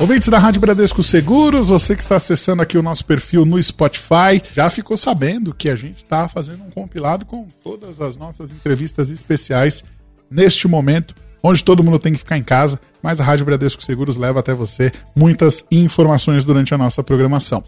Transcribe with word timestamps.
Ouvintes 0.00 0.28
da 0.28 0.38
Rádio 0.38 0.60
Bradesco 0.60 1.02
Seguros, 1.02 1.68
você 1.68 1.94
que 1.94 2.02
está 2.02 2.16
acessando 2.16 2.60
aqui 2.60 2.76
o 2.76 2.82
nosso 2.82 3.04
perfil 3.04 3.46
no 3.46 3.62
Spotify, 3.62 4.42
já 4.52 4.68
ficou 4.68 4.96
sabendo 4.96 5.54
que 5.54 5.70
a 5.70 5.76
gente 5.76 6.02
está 6.02 6.28
fazendo 6.28 6.64
um 6.64 6.70
compilado 6.70 7.24
com 7.24 7.46
todas 7.62 8.00
as 8.00 8.16
nossas 8.16 8.50
entrevistas 8.50 9.10
especiais 9.10 9.84
neste 10.28 10.66
momento, 10.66 11.14
onde 11.42 11.62
todo 11.62 11.82
mundo 11.82 11.98
tem 11.98 12.12
que 12.12 12.18
ficar 12.18 12.36
em 12.36 12.42
casa, 12.42 12.78
mas 13.00 13.20
a 13.20 13.24
Rádio 13.24 13.46
Bradesco 13.46 13.82
Seguros 13.82 14.16
leva 14.16 14.40
até 14.40 14.52
você 14.52 14.90
muitas 15.14 15.64
informações 15.70 16.42
durante 16.42 16.74
a 16.74 16.78
nossa 16.78 17.02
programação. 17.02 17.62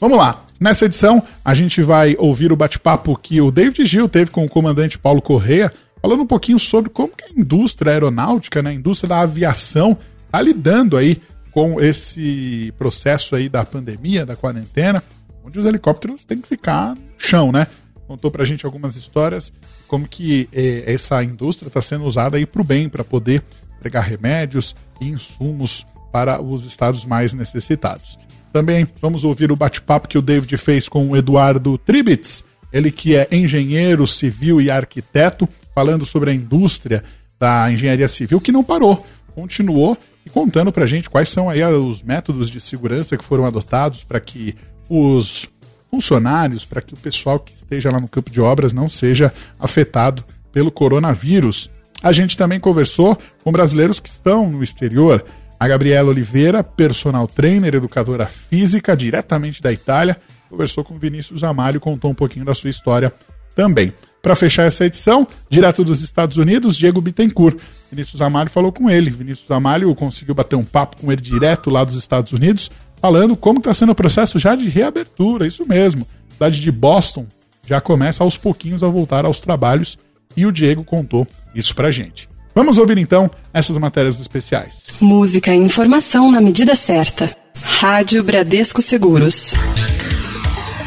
Vamos 0.00 0.16
lá. 0.16 0.42
Nessa 0.60 0.86
edição, 0.86 1.22
a 1.44 1.54
gente 1.54 1.82
vai 1.82 2.14
ouvir 2.18 2.52
o 2.52 2.56
bate-papo 2.56 3.18
que 3.18 3.40
o 3.40 3.50
David 3.50 3.84
Gil 3.84 4.08
teve 4.08 4.30
com 4.30 4.44
o 4.44 4.48
comandante 4.48 4.96
Paulo 4.96 5.20
Correia, 5.20 5.72
falando 6.00 6.22
um 6.22 6.26
pouquinho 6.26 6.58
sobre 6.58 6.88
como 6.88 7.12
a 7.20 7.38
indústria 7.38 7.92
aeronáutica, 7.92 8.62
né, 8.62 8.70
a 8.70 8.74
indústria 8.74 9.08
da 9.08 9.20
aviação, 9.20 9.98
está 10.26 10.40
lidando 10.40 10.96
aí 10.96 11.20
com 11.54 11.80
esse 11.80 12.74
processo 12.76 13.36
aí 13.36 13.48
da 13.48 13.64
pandemia, 13.64 14.26
da 14.26 14.34
quarentena, 14.34 15.00
onde 15.44 15.56
os 15.56 15.64
helicópteros 15.64 16.24
têm 16.24 16.40
que 16.40 16.48
ficar 16.48 16.96
no 16.96 17.02
chão, 17.16 17.52
né? 17.52 17.68
Contou 18.08 18.28
pra 18.28 18.44
gente 18.44 18.66
algumas 18.66 18.96
histórias, 18.96 19.52
como 19.86 20.08
que 20.08 20.48
eh, 20.52 20.82
essa 20.84 21.22
indústria 21.22 21.68
está 21.68 21.80
sendo 21.80 22.04
usada 22.06 22.36
aí 22.36 22.44
para 22.44 22.60
o 22.60 22.64
bem, 22.64 22.88
para 22.88 23.04
poder 23.04 23.40
entregar 23.78 24.00
remédios 24.00 24.74
e 25.00 25.06
insumos 25.06 25.86
para 26.10 26.42
os 26.42 26.64
estados 26.64 27.04
mais 27.04 27.32
necessitados. 27.32 28.18
Também 28.52 28.84
vamos 29.00 29.22
ouvir 29.22 29.52
o 29.52 29.56
bate-papo 29.56 30.08
que 30.08 30.18
o 30.18 30.22
David 30.22 30.56
fez 30.56 30.88
com 30.88 31.08
o 31.08 31.16
Eduardo 31.16 31.78
Tribitz, 31.78 32.42
ele 32.72 32.90
que 32.90 33.14
é 33.14 33.28
engenheiro 33.30 34.08
civil 34.08 34.60
e 34.60 34.72
arquiteto, 34.72 35.48
falando 35.72 36.04
sobre 36.04 36.32
a 36.32 36.34
indústria 36.34 37.04
da 37.38 37.70
engenharia 37.70 38.08
civil, 38.08 38.40
que 38.40 38.50
não 38.50 38.64
parou, 38.64 39.06
continuou 39.36 39.96
e 40.24 40.30
contando 40.30 40.72
para 40.72 40.84
a 40.84 40.86
gente 40.86 41.10
quais 41.10 41.28
são 41.28 41.48
aí 41.48 41.62
os 41.64 42.02
métodos 42.02 42.48
de 42.48 42.60
segurança 42.60 43.16
que 43.16 43.24
foram 43.24 43.44
adotados 43.44 44.02
para 44.02 44.20
que 44.20 44.54
os 44.88 45.48
funcionários, 45.90 46.64
para 46.64 46.80
que 46.80 46.94
o 46.94 46.96
pessoal 46.96 47.38
que 47.38 47.52
esteja 47.52 47.90
lá 47.90 48.00
no 48.00 48.08
campo 48.08 48.30
de 48.30 48.40
obras 48.40 48.72
não 48.72 48.88
seja 48.88 49.32
afetado 49.58 50.24
pelo 50.52 50.70
coronavírus. 50.70 51.70
A 52.02 52.12
gente 52.12 52.36
também 52.36 52.58
conversou 52.58 53.16
com 53.42 53.52
brasileiros 53.52 54.00
que 54.00 54.08
estão 54.08 54.50
no 54.50 54.62
exterior. 54.62 55.24
A 55.58 55.68
Gabriela 55.68 56.10
Oliveira, 56.10 56.64
personal 56.64 57.26
trainer, 57.26 57.74
educadora 57.74 58.26
física, 58.26 58.96
diretamente 58.96 59.62
da 59.62 59.72
Itália, 59.72 60.16
conversou 60.50 60.84
com 60.84 60.96
Vinícius 60.96 61.44
Amalho 61.44 61.76
e 61.76 61.80
contou 61.80 62.10
um 62.10 62.14
pouquinho 62.14 62.44
da 62.44 62.54
sua 62.54 62.70
história 62.70 63.12
também. 63.54 63.92
Para 64.24 64.34
fechar 64.34 64.62
essa 64.62 64.86
edição, 64.86 65.28
direto 65.50 65.84
dos 65.84 66.00
Estados 66.00 66.38
Unidos, 66.38 66.78
Diego 66.78 66.98
Bittencourt. 66.98 67.58
Vinícius 67.92 68.22
Amalho 68.22 68.48
falou 68.48 68.72
com 68.72 68.88
ele. 68.88 69.10
Vinícius 69.10 69.50
Amalho 69.50 69.94
conseguiu 69.94 70.34
bater 70.34 70.56
um 70.56 70.64
papo 70.64 70.96
com 70.96 71.12
ele 71.12 71.20
direto 71.20 71.68
lá 71.68 71.84
dos 71.84 71.94
Estados 71.94 72.32
Unidos, 72.32 72.70
falando 73.02 73.36
como 73.36 73.58
está 73.58 73.74
sendo 73.74 73.92
o 73.92 73.94
processo 73.94 74.38
já 74.38 74.54
de 74.56 74.66
reabertura. 74.66 75.46
Isso 75.46 75.68
mesmo. 75.68 76.06
A 76.30 76.32
cidade 76.32 76.58
de 76.62 76.72
Boston 76.72 77.26
já 77.66 77.82
começa 77.82 78.24
aos 78.24 78.34
pouquinhos 78.34 78.82
a 78.82 78.88
voltar 78.88 79.26
aos 79.26 79.40
trabalhos 79.40 79.98
e 80.34 80.46
o 80.46 80.52
Diego 80.52 80.82
contou 80.84 81.26
isso 81.54 81.74
pra 81.74 81.90
gente. 81.90 82.26
Vamos 82.54 82.78
ouvir 82.78 82.96
então 82.96 83.30
essas 83.52 83.76
matérias 83.76 84.18
especiais. 84.18 84.86
Música 85.02 85.54
e 85.54 85.58
informação 85.58 86.32
na 86.32 86.40
medida 86.40 86.74
certa. 86.74 87.28
Rádio 87.62 88.24
Bradesco 88.24 88.80
Seguros. 88.80 89.52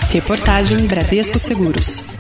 Reportagem 0.10 0.88
Bradesco 0.88 1.38
Seguros. 1.38 2.17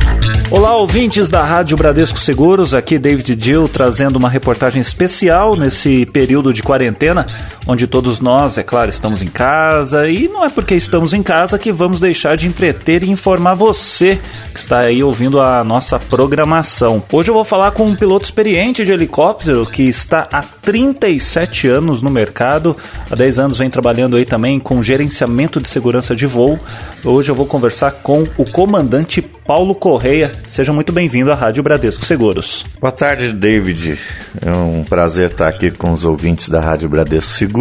Olá, 0.49 0.77
ouvintes 0.77 1.29
da 1.29 1.43
Rádio 1.43 1.75
Bradesco 1.75 2.17
Seguros, 2.17 2.73
aqui 2.73 2.97
David 2.97 3.35
Dill 3.35 3.67
trazendo 3.67 4.15
uma 4.15 4.29
reportagem 4.29 4.81
especial 4.81 5.57
nesse 5.57 6.05
período 6.05 6.53
de 6.53 6.63
quarentena, 6.63 7.27
onde 7.67 7.85
todos 7.85 8.19
nós, 8.19 8.57
é 8.57 8.63
claro, 8.63 8.89
estamos 8.89 9.21
em 9.21 9.27
casa 9.27 10.09
e 10.09 10.27
não 10.27 10.45
é 10.45 10.49
porque 10.49 10.73
estamos 10.73 11.13
em 11.13 11.21
casa 11.21 11.59
que 11.59 11.71
vamos 11.71 11.99
deixar 11.99 12.37
de 12.37 12.47
entreter 12.47 13.03
e 13.03 13.09
informar 13.09 13.55
você 13.55 14.17
que 14.53 14.59
está 14.59 14.79
aí 14.79 15.03
ouvindo 15.03 15.41
a 15.41 15.63
nossa 15.63 15.99
programação. 15.99 17.03
Hoje 17.11 17.29
eu 17.29 17.33
vou 17.33 17.43
falar 17.43 17.71
com 17.71 17.85
um 17.85 17.95
piloto 17.95 18.25
experiente 18.25 18.85
de 18.85 18.91
helicóptero 18.91 19.65
que 19.65 19.83
está 19.83 20.27
há 20.31 20.41
37 20.41 21.67
anos 21.67 22.01
no 22.01 22.09
mercado, 22.09 22.75
há 23.11 23.15
10 23.15 23.39
anos 23.39 23.57
vem 23.57 23.69
trabalhando 23.69 24.15
aí 24.15 24.23
também 24.23 24.59
com 24.59 24.81
gerenciamento 24.81 25.59
de 25.59 25.67
segurança 25.67 26.15
de 26.15 26.25
voo. 26.25 26.57
Hoje 27.03 27.29
eu 27.29 27.35
vou 27.35 27.45
conversar 27.45 27.91
com 27.91 28.25
o 28.37 28.49
comandante 28.49 29.21
Paulo 29.21 29.75
Correia. 29.75 30.31
Seja 30.47 30.73
muito 30.73 30.91
bem-vindo 30.91 31.31
à 31.31 31.35
Rádio 31.35 31.63
Bradesco 31.63 32.05
Seguros. 32.05 32.65
Boa 32.79 32.91
tarde, 32.91 33.31
David. 33.31 33.97
É 34.45 34.51
um 34.51 34.83
prazer 34.83 35.31
estar 35.31 35.47
aqui 35.47 35.71
com 35.71 35.93
os 35.93 36.03
ouvintes 36.03 36.49
da 36.49 36.59
Rádio 36.59 36.89
Bradesco 36.89 37.31
Seguros. 37.31 37.56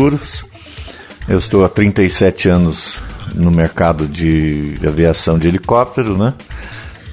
Eu 1.28 1.38
estou 1.38 1.64
há 1.64 1.68
37 1.68 2.48
anos 2.48 2.98
no 3.34 3.50
mercado 3.50 4.06
de 4.06 4.78
aviação 4.86 5.38
de 5.38 5.48
helicóptero, 5.48 6.16
né? 6.16 6.34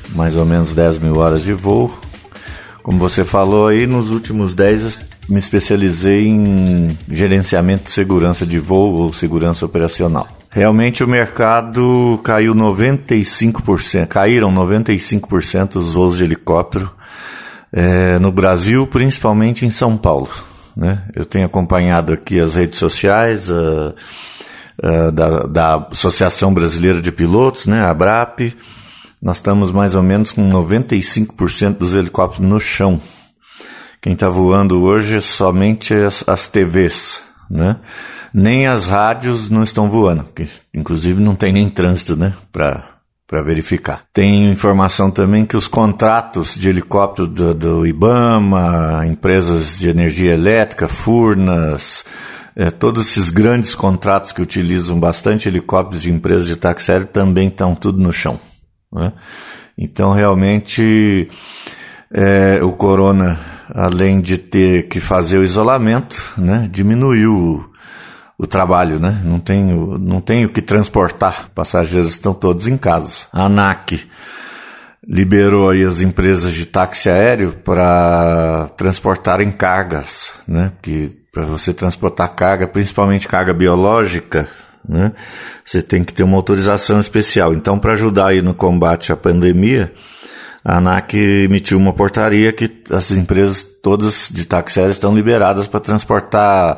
Mais 0.10 0.36
ou 0.36 0.46
menos 0.46 0.74
10 0.74 1.00
mil 1.00 1.18
horas 1.18 1.44
de 1.44 1.54
voo. 1.54 1.98
Como 2.84 3.00
você 3.00 3.24
falou 3.24 3.68
aí, 3.68 3.88
nos 3.88 4.10
últimos 4.10 4.54
10 4.54 5.00
me 5.30 5.40
especializei 5.40 6.28
em 6.28 6.98
gerenciamento 7.10 7.86
de 7.86 7.92
segurança 7.92 8.46
de 8.46 8.60
voo 8.60 8.94
ou 8.96 9.14
segurança 9.14 9.66
operacional. 9.66 10.28
Realmente 10.50 11.04
o 11.04 11.08
mercado 11.08 12.20
caiu 12.24 12.54
95%, 12.54 14.06
caíram 14.08 14.54
95% 14.54 15.78
os 15.78 15.94
voos 15.94 16.18
de 16.18 16.26
helicóptero 16.26 16.92
é, 17.72 18.20
no 18.20 18.32
Brasil, 18.32 18.86
principalmente 18.86 19.66
em 19.66 19.70
São 19.70 19.98
Paulo. 19.98 20.30
Né? 20.76 21.04
Eu 21.16 21.26
tenho 21.26 21.46
acompanhado 21.46 22.14
aqui 22.14 22.40
as 22.40 22.56
redes 22.56 22.80
sociais 22.80 23.50
da, 25.14 25.46
da 25.46 25.88
Associação 25.92 26.54
Brasileira 26.54 27.02
de 27.02 27.12
Pilotos, 27.12 27.68
né, 27.68 27.82
a 27.82 27.90
ABRAP. 27.90 28.56
Nós 29.22 29.38
estamos 29.38 29.72
mais 29.72 29.96
ou 29.96 30.04
menos 30.04 30.32
com 30.32 30.50
95% 30.50 31.78
dos 31.78 31.96
helicópteros 31.96 32.48
no 32.48 32.60
chão. 32.60 33.00
Quem 34.02 34.14
está 34.14 34.30
voando 34.30 34.82
hoje 34.82 35.18
é 35.18 35.22
somente 35.22 35.94
as, 35.94 36.24
as 36.28 36.50
TVs, 36.50 37.22
né? 37.50 37.78
nem 38.34 38.66
as 38.66 38.88
rádios 38.88 39.50
não 39.50 39.64
estão 39.64 39.90
voando, 39.90 40.26
que 40.36 40.50
inclusive 40.74 41.22
não 41.22 41.36
tem 41.36 41.54
nem 41.54 41.70
trânsito, 41.70 42.16
né, 42.16 42.34
para 42.52 42.84
para 43.34 43.42
verificar. 43.42 44.04
Tem 44.14 44.52
informação 44.52 45.10
também 45.10 45.44
que 45.44 45.58
os 45.58 45.68
contratos 45.68 46.54
de 46.54 46.70
helicóptero 46.70 47.28
do, 47.28 47.56
do 47.56 47.88
IBAMA, 47.88 49.08
empresas 49.08 49.80
de 49.80 49.90
energia 49.90 50.34
elétrica, 50.34 50.88
Furnas, 50.88 52.06
é, 52.56 52.70
todos 52.70 53.08
esses 53.08 53.32
grandes 53.32 53.74
contratos 53.74 54.32
que 54.32 54.40
utilizam 54.40 55.00
bastante 55.00 55.50
helicópteros 55.50 56.04
de 56.04 56.12
empresas 56.12 56.46
de 56.46 56.56
táxi 56.56 56.92
aéreo 56.92 57.08
também 57.08 57.48
estão 57.48 57.74
tudo 57.74 58.00
no 58.00 58.14
chão. 58.14 58.40
Né? 58.94 59.12
Então, 59.76 60.14
realmente, 60.14 61.28
é, 62.14 62.60
o 62.62 62.74
corona, 62.74 63.40
além 63.74 64.22
de 64.22 64.38
ter 64.38 64.88
que 64.90 65.00
fazer 65.00 65.40
o 65.40 65.44
isolamento, 65.44 66.36
né, 66.38 66.70
diminuiu 66.72 67.73
o 68.44 68.48
trabalho, 68.48 69.00
né? 69.00 69.22
Não 69.24 69.40
tenho, 69.40 69.98
não 69.98 70.20
tenho 70.20 70.50
que 70.50 70.62
transportar. 70.62 71.50
Passageiros 71.56 72.12
estão 72.12 72.34
todos 72.34 72.68
em 72.68 72.78
casa. 72.78 73.28
A 73.32 73.46
ANAC 73.46 74.06
liberou 75.06 75.70
aí 75.70 75.84
as 75.84 76.02
empresas 76.02 76.54
de 76.54 76.66
táxi 76.66 77.10
aéreo 77.10 77.54
para 77.64 78.70
transportarem 78.78 79.52
cargas, 79.52 80.32
né? 80.48 80.72
Que 80.82 81.18
para 81.32 81.44
você 81.44 81.74
transportar 81.74 82.36
carga, 82.36 82.68
principalmente 82.68 83.28
carga 83.28 83.54
biológica, 83.54 84.48
né? 84.88 85.14
Você 85.64 85.82
tem 85.82 86.04
que 86.04 86.14
ter 86.14 86.24
uma 86.24 86.38
autorização 86.38 87.00
especial. 87.00 87.54
Então, 87.54 87.80
para 87.80 87.94
ajudar 87.94 88.28
aí 88.28 88.42
no 88.42 88.54
combate 88.54 89.12
à 89.12 89.16
pandemia, 89.16 89.94
a 90.66 90.78
ANAC 90.78 91.16
emitiu 91.16 91.78
uma 91.78 91.92
portaria 91.92 92.54
que 92.54 92.72
as 92.90 93.12
empresas 93.12 93.62
todas 93.82 94.32
de 94.34 94.46
táxi 94.46 94.80
aéreo 94.80 94.92
estão 94.94 95.14
liberadas 95.14 95.68
para 95.68 95.82
transportar 95.82 96.78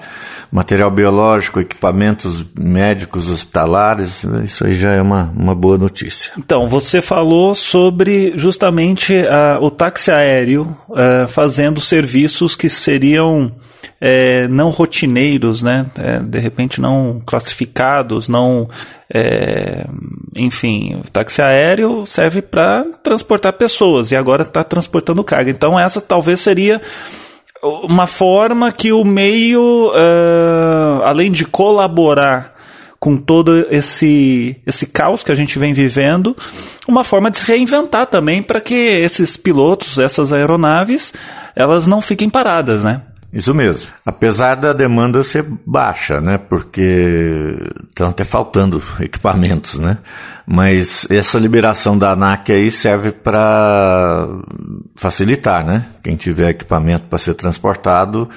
material 0.52 0.90
biológico, 0.90 1.60
equipamentos 1.60 2.44
médicos, 2.58 3.30
hospitalares. 3.30 4.24
Isso 4.44 4.66
aí 4.66 4.74
já 4.74 4.92
é 4.92 5.02
uma, 5.02 5.32
uma 5.36 5.54
boa 5.54 5.78
notícia. 5.78 6.32
Então, 6.38 6.68
você 6.68 7.00
falou 7.00 7.54
sobre 7.54 8.34
justamente 8.36 9.14
uh, 9.14 9.64
o 9.64 9.70
táxi 9.70 10.10
aéreo 10.10 10.76
uh, 10.90 11.28
fazendo 11.28 11.80
serviços 11.80 12.56
que 12.56 12.70
seriam 12.70 13.52
é, 14.08 14.48
não 14.50 14.70
rotineiros, 14.70 15.64
né? 15.64 15.88
É, 15.98 16.20
de 16.20 16.38
repente 16.38 16.80
não 16.80 17.20
classificados, 17.26 18.30
não. 18.30 18.70
É, 19.12 19.88
enfim, 20.36 21.02
o 21.04 21.10
táxi 21.10 21.42
aéreo 21.42 22.06
serve 22.06 22.44
para 22.44 22.86
transportar 23.02 23.54
pessoas 23.54 24.12
e 24.12 24.16
agora 24.16 24.44
está 24.44 24.64
transportando 24.64 25.24
carga. 25.24 25.50
Então, 25.50 25.80
essa 25.80 26.00
talvez 26.00 26.40
seria 26.40 26.80
uma 27.64 28.06
forma 28.06 28.72
que 28.72 28.92
o 28.92 29.04
meio, 29.04 29.92
uh, 29.92 31.02
além 31.04 31.32
de 31.32 31.44
colaborar 31.44 32.54
com 33.00 33.18
todo 33.18 33.66
esse, 33.72 34.62
esse 34.68 34.86
caos 34.86 35.24
que 35.24 35.32
a 35.32 35.36
gente 35.36 35.58
vem 35.58 35.74
vivendo, 35.74 36.38
uma 36.88 37.04
forma 37.04 37.32
de 37.32 37.38
se 37.40 37.46
reinventar 37.46 38.06
também 38.06 38.44
para 38.44 38.62
que 38.62 38.76
esses 38.76 39.36
pilotos, 39.36 39.98
essas 39.98 40.32
aeronaves, 40.32 41.12
elas 41.56 41.88
não 41.88 42.02
fiquem 42.02 42.30
paradas, 42.30 42.84
né? 42.84 43.02
Isso 43.36 43.54
mesmo. 43.54 43.92
Apesar 44.06 44.56
da 44.56 44.72
demanda 44.72 45.22
ser 45.22 45.46
baixa, 45.66 46.22
né? 46.22 46.38
Porque 46.38 47.54
estão 47.90 48.08
até 48.08 48.24
faltando 48.24 48.82
equipamentos, 49.02 49.78
né? 49.78 49.98
Mas 50.48 51.06
essa 51.10 51.38
liberação 51.38 51.98
da 51.98 52.14
ANAC 52.14 52.50
aí 52.54 52.72
serve 52.72 53.12
para 53.12 54.26
facilitar, 54.96 55.66
né? 55.66 55.86
Quem 56.02 56.16
tiver 56.16 56.52
equipamento 56.52 57.08
para 57.10 57.20
ser 57.20 57.34
transportado, 57.34 58.30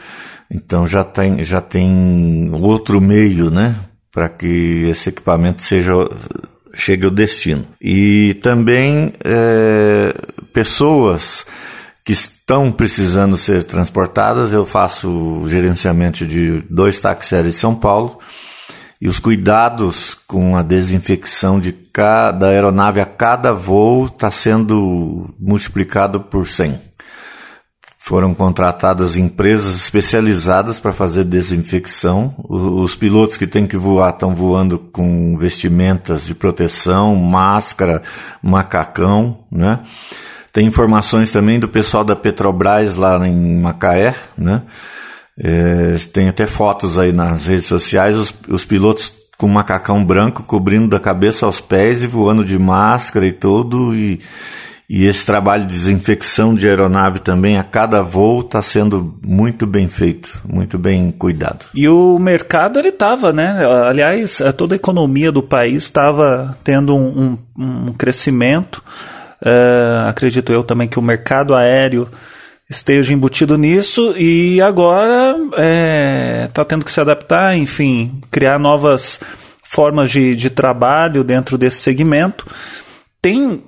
então 0.51 0.85
já 0.85 1.05
tem, 1.05 1.45
já 1.45 1.61
tem 1.61 2.51
outro 2.53 3.01
meio, 3.01 3.53
né? 3.53 3.77
Para 4.11 4.29
que 4.29 4.89
esse 4.91 5.11
equipamento 5.11 5.63
seja 5.63 5.93
chegue 6.75 7.05
ao 7.05 7.11
destino. 7.11 7.65
E 7.81 8.35
também 8.43 9.13
é, 9.25 10.13
pessoas 10.53 11.47
que 12.09 12.13
estão 12.13 12.73
precisando 12.73 13.37
ser 13.37 13.65
transportadas, 13.65 14.51
eu 14.51 14.65
faço 14.65 15.45
gerenciamento 15.47 16.27
de 16.27 16.63
dois 16.71 16.99
táxis 16.99 17.35
aéreos 17.35 17.53
de 17.53 17.61
São 17.61 17.75
Paulo 17.75 18.19
e 18.99 19.07
os 19.07 19.19
cuidados 19.19 20.17
com 20.27 20.57
a 20.57 20.63
desinfecção 20.63 21.61
de 21.61 21.71
cada 21.71 22.47
aeronave 22.47 22.99
a 22.99 23.05
cada 23.05 23.53
voo 23.53 24.07
está 24.07 24.31
sendo 24.31 25.35
multiplicado 25.39 26.19
por 26.19 26.47
100. 26.47 26.81
Foram 27.99 28.33
contratadas 28.33 29.19
empresas 29.19 29.77
especializadas 29.77 30.81
para 30.81 30.95
fazer 30.95 31.25
desinfecção. 31.25 32.35
Os 32.49 32.97
pilotos 32.97 33.37
que 33.37 33.47
têm 33.47 33.67
que 33.67 33.77
voar 33.77 34.15
estão 34.15 34.35
voando 34.35 34.79
com 34.79 35.37
vestimentas 35.37 36.25
de 36.25 36.35
proteção, 36.35 37.15
máscara, 37.17 38.03
macacão, 38.43 39.41
né? 39.53 39.81
Tem 40.59 40.67
informações 40.67 41.31
também 41.31 41.61
do 41.61 41.69
pessoal 41.69 42.03
da 42.03 42.17
Petrobras 42.17 42.97
lá 42.97 43.25
em 43.29 43.61
Macaé, 43.61 44.13
né? 44.37 44.63
É, 45.39 45.95
tem 46.13 46.29
até 46.29 46.49
fotos 46.49 46.99
aí 46.99 47.13
nas 47.13 47.47
redes 47.47 47.67
sociais, 47.67 48.17
os, 48.17 48.35
os 48.49 48.65
pilotos 48.65 49.13
com 49.39 49.47
macacão 49.47 50.05
branco 50.05 50.43
cobrindo 50.43 50.89
da 50.89 50.99
cabeça 50.99 51.47
aos 51.47 51.61
pés 51.61 52.03
e 52.03 52.09
voando 52.09 52.45
de 52.45 52.59
máscara 52.59 53.25
e 53.25 53.31
tudo, 53.31 53.95
e, 53.95 54.21
e 54.91 55.07
esse 55.07 55.25
trabalho 55.25 55.65
de 55.65 55.73
desinfecção 55.73 56.57
de 56.57 56.67
aeronave 56.67 57.21
também 57.21 57.57
a 57.57 57.63
cada 57.63 58.03
voo 58.03 58.41
está 58.41 58.61
sendo 58.61 59.17
muito 59.25 59.65
bem 59.65 59.89
feito, 59.89 60.43
muito 60.45 60.77
bem 60.77 61.13
cuidado. 61.13 61.67
E 61.73 61.89
o 61.89 62.19
mercado 62.19 62.81
ele 62.81 62.89
estava, 62.89 63.33
né? 63.33 63.65
Aliás, 63.89 64.43
toda 64.57 64.75
a 64.75 64.77
economia 64.77 65.31
do 65.31 65.41
país 65.41 65.85
estava 65.85 66.59
tendo 66.65 66.97
um, 66.97 67.39
um, 67.57 67.89
um 67.91 67.93
crescimento. 67.93 68.83
Uh, 69.41 70.09
acredito 70.09 70.53
eu 70.53 70.63
também 70.63 70.89
que 70.89 70.99
o 70.99 71.03
mercado 71.03 71.55
aéreo 71.55 72.09
esteja 72.69 73.13
embutido 73.13 73.57
nisso 73.57 74.15
e 74.17 74.61
agora 74.61 75.37
está 75.39 75.57
é, 75.57 76.51
tá 76.53 76.65
tendo 76.65 76.85
que 76.85 76.91
se 76.91 77.01
adaptar, 77.01 77.57
enfim, 77.57 78.21
criar 78.31 78.59
novas 78.59 79.19
formas 79.63 80.11
de, 80.11 80.37
de 80.37 80.51
trabalho 80.51 81.25
dentro 81.25 81.57
desse 81.57 81.79
segmento. 81.79 82.47
Tem 83.23 83.63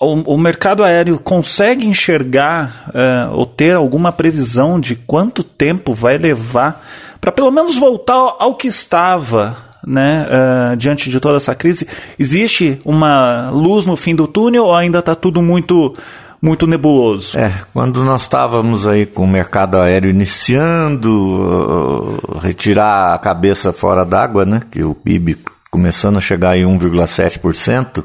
o, 0.00 0.34
o 0.34 0.38
mercado 0.38 0.84
aéreo 0.84 1.18
consegue 1.18 1.86
enxergar 1.86 2.90
uh, 2.90 3.34
ou 3.34 3.46
ter 3.46 3.74
alguma 3.74 4.12
previsão 4.12 4.78
de 4.78 4.94
quanto 4.94 5.42
tempo 5.42 5.94
vai 5.94 6.18
levar 6.18 6.86
para 7.20 7.32
pelo 7.32 7.50
menos 7.50 7.76
voltar 7.76 8.36
ao 8.38 8.54
que 8.54 8.68
estava 8.68 9.65
né, 9.86 10.26
uh, 10.26 10.76
diante 10.76 11.08
de 11.08 11.20
toda 11.20 11.36
essa 11.36 11.54
crise? 11.54 11.86
Existe 12.18 12.80
uma 12.84 13.50
luz 13.50 13.86
no 13.86 13.96
fim 13.96 14.14
do 14.14 14.26
túnel 14.26 14.64
ou 14.64 14.74
ainda 14.74 14.98
está 14.98 15.14
tudo 15.14 15.40
muito 15.40 15.94
muito 16.42 16.66
nebuloso? 16.66 17.38
É, 17.38 17.52
quando 17.72 18.04
nós 18.04 18.22
estávamos 18.22 18.86
aí 18.86 19.06
com 19.06 19.24
o 19.24 19.28
mercado 19.28 19.78
aéreo 19.78 20.10
iniciando, 20.10 21.10
uh, 21.10 22.38
retirar 22.38 23.14
a 23.14 23.18
cabeça 23.18 23.72
fora 23.72 24.04
d'água, 24.04 24.44
né, 24.44 24.60
que 24.70 24.82
o 24.82 24.94
PIB 24.94 25.38
começando 25.70 26.18
a 26.18 26.20
chegar 26.20 26.56
em 26.56 26.64
1,7%, 26.64 28.04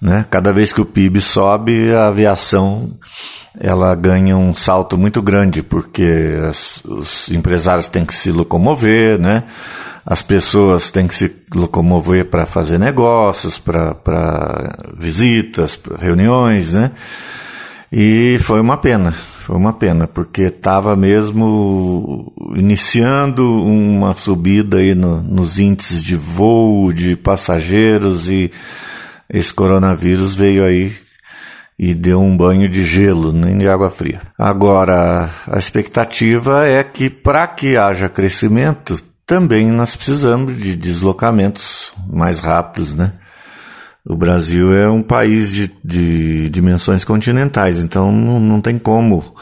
né, 0.00 0.26
cada 0.28 0.52
vez 0.52 0.72
que 0.72 0.80
o 0.80 0.84
PIB 0.84 1.20
sobe, 1.20 1.92
a 1.92 2.08
aviação 2.08 2.90
ela 3.58 3.94
ganha 3.94 4.36
um 4.36 4.54
salto 4.54 4.98
muito 4.98 5.22
grande, 5.22 5.62
porque 5.62 6.36
as, 6.48 6.84
os 6.84 7.28
empresários 7.30 7.88
têm 7.88 8.04
que 8.04 8.14
se 8.14 8.32
locomover, 8.32 9.18
né? 9.18 9.44
As 10.06 10.20
pessoas 10.22 10.90
têm 10.90 11.06
que 11.06 11.14
se 11.14 11.34
locomover 11.54 12.26
para 12.26 12.44
fazer 12.44 12.78
negócios, 12.78 13.58
para 13.58 14.76
visitas, 14.98 15.76
pra 15.76 15.96
reuniões, 15.96 16.74
né? 16.74 16.90
E 17.90 18.38
foi 18.42 18.60
uma 18.60 18.76
pena, 18.76 19.12
foi 19.12 19.56
uma 19.56 19.72
pena, 19.72 20.06
porque 20.06 20.42
estava 20.42 20.96
mesmo 20.96 22.32
iniciando 22.56 23.62
uma 23.62 24.16
subida 24.16 24.78
aí 24.78 24.94
no, 24.94 25.22
nos 25.22 25.58
índices 25.58 26.02
de 26.02 26.16
voo, 26.16 26.92
de 26.92 27.16
passageiros 27.16 28.28
e 28.28 28.50
esse 29.30 29.54
coronavírus 29.54 30.34
veio 30.34 30.64
aí 30.64 30.92
e 31.78 31.94
deu 31.94 32.20
um 32.20 32.36
banho 32.36 32.68
de 32.68 32.84
gelo, 32.84 33.32
nem 33.32 33.58
de 33.58 33.68
água 33.68 33.90
fria. 33.90 34.20
Agora, 34.38 35.30
a 35.46 35.58
expectativa 35.58 36.66
é 36.66 36.82
que 36.82 37.08
para 37.08 37.46
que 37.46 37.76
haja 37.76 38.08
crescimento, 38.08 38.98
também 39.26 39.70
nós 39.70 39.96
precisamos 39.96 40.56
de 40.56 40.76
deslocamentos 40.76 41.92
mais 42.06 42.38
rápidos, 42.40 42.94
né? 42.94 43.12
O 44.04 44.16
Brasil 44.16 44.74
é 44.74 44.88
um 44.88 45.02
país 45.02 45.50
de, 45.50 45.70
de 45.82 46.50
dimensões 46.50 47.04
continentais, 47.04 47.82
então 47.82 48.12
não, 48.12 48.38
não 48.38 48.60
tem 48.60 48.78
como 48.78 49.34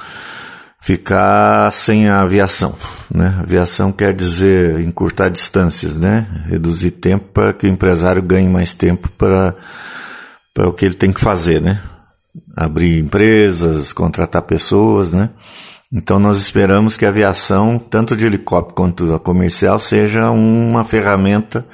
ficar 0.80 1.70
sem 1.72 2.08
a 2.08 2.20
aviação, 2.22 2.74
né? 3.12 3.36
Aviação 3.40 3.90
quer 3.90 4.12
dizer 4.12 4.80
encurtar 4.80 5.30
distâncias, 5.30 5.96
né? 5.96 6.26
Reduzir 6.48 6.92
tempo 6.92 7.24
para 7.32 7.52
que 7.52 7.66
o 7.66 7.70
empresário 7.70 8.22
ganhe 8.22 8.48
mais 8.48 8.74
tempo 8.74 9.08
para 9.18 9.54
para 10.54 10.68
o 10.68 10.72
que 10.72 10.84
ele 10.84 10.94
tem 10.94 11.12
que 11.12 11.20
fazer, 11.20 11.60
né? 11.60 11.80
Abrir 12.56 12.98
empresas, 12.98 13.92
contratar 13.92 14.42
pessoas, 14.42 15.12
né? 15.12 15.30
Então 15.92 16.18
nós 16.18 16.38
esperamos 16.38 16.96
que 16.96 17.04
a 17.04 17.10
aviação, 17.10 17.78
tanto 17.78 18.16
de 18.16 18.24
helicóptero 18.24 18.74
quanto 18.74 19.14
a 19.14 19.20
comercial, 19.20 19.78
seja 19.78 20.30
uma 20.30 20.84
ferramenta 20.84 21.66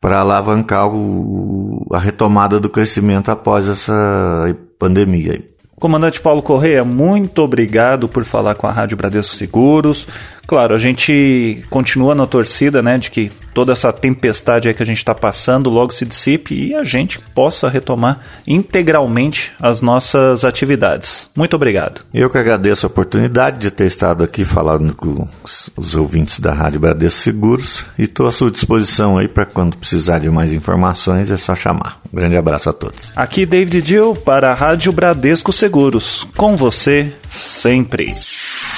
para 0.00 0.20
alavancar 0.20 0.88
o, 0.88 1.86
a 1.90 1.98
retomada 1.98 2.60
do 2.60 2.68
crescimento 2.68 3.30
após 3.30 3.66
essa 3.66 4.54
pandemia. 4.78 5.42
Comandante 5.78 6.20
Paulo 6.20 6.42
Correia, 6.42 6.84
muito 6.84 7.42
obrigado 7.42 8.08
por 8.08 8.24
falar 8.24 8.54
com 8.54 8.66
a 8.66 8.72
Rádio 8.72 8.96
Bradesco 8.96 9.34
Seguros. 9.36 10.06
Claro, 10.46 10.74
a 10.74 10.78
gente 10.78 11.64
continua 11.68 12.14
na 12.14 12.26
torcida, 12.26 12.82
né, 12.82 12.98
de 12.98 13.10
que 13.10 13.30
toda 13.56 13.72
essa 13.72 13.90
tempestade 13.90 14.68
aí 14.68 14.74
que 14.74 14.82
a 14.82 14.86
gente 14.86 14.98
está 14.98 15.14
passando 15.14 15.70
logo 15.70 15.90
se 15.90 16.04
dissipe 16.04 16.54
e 16.54 16.74
a 16.74 16.84
gente 16.84 17.18
possa 17.34 17.70
retomar 17.70 18.20
integralmente 18.46 19.52
as 19.58 19.80
nossas 19.80 20.44
atividades. 20.44 21.26
Muito 21.34 21.56
obrigado. 21.56 22.02
Eu 22.12 22.28
que 22.28 22.36
agradeço 22.36 22.84
a 22.84 22.88
oportunidade 22.88 23.58
de 23.58 23.70
ter 23.70 23.86
estado 23.86 24.22
aqui 24.22 24.44
falando 24.44 24.94
com 24.94 25.26
os 25.74 25.94
ouvintes 25.94 26.38
da 26.38 26.52
Rádio 26.52 26.80
Bradesco 26.80 27.18
Seguros 27.18 27.86
e 27.98 28.02
estou 28.02 28.26
à 28.26 28.32
sua 28.32 28.50
disposição 28.50 29.16
aí 29.16 29.26
para 29.26 29.46
quando 29.46 29.78
precisar 29.78 30.18
de 30.18 30.28
mais 30.28 30.52
informações 30.52 31.30
é 31.30 31.38
só 31.38 31.56
chamar. 31.56 31.98
Um 32.12 32.16
grande 32.16 32.36
abraço 32.36 32.68
a 32.68 32.74
todos. 32.74 33.10
Aqui 33.16 33.46
David 33.46 33.80
Dill 33.80 34.14
para 34.14 34.50
a 34.50 34.54
Rádio 34.54 34.92
Bradesco 34.92 35.50
Seguros. 35.50 36.28
Com 36.36 36.56
você 36.56 37.10
sempre. 37.30 38.12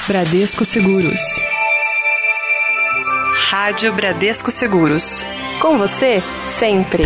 Bradesco 0.06 0.64
Seguros. 0.64 1.57
Rádio 3.50 3.94
Bradesco 3.94 4.50
Seguros. 4.50 5.24
Com 5.58 5.78
você, 5.78 6.22
sempre. 6.58 7.02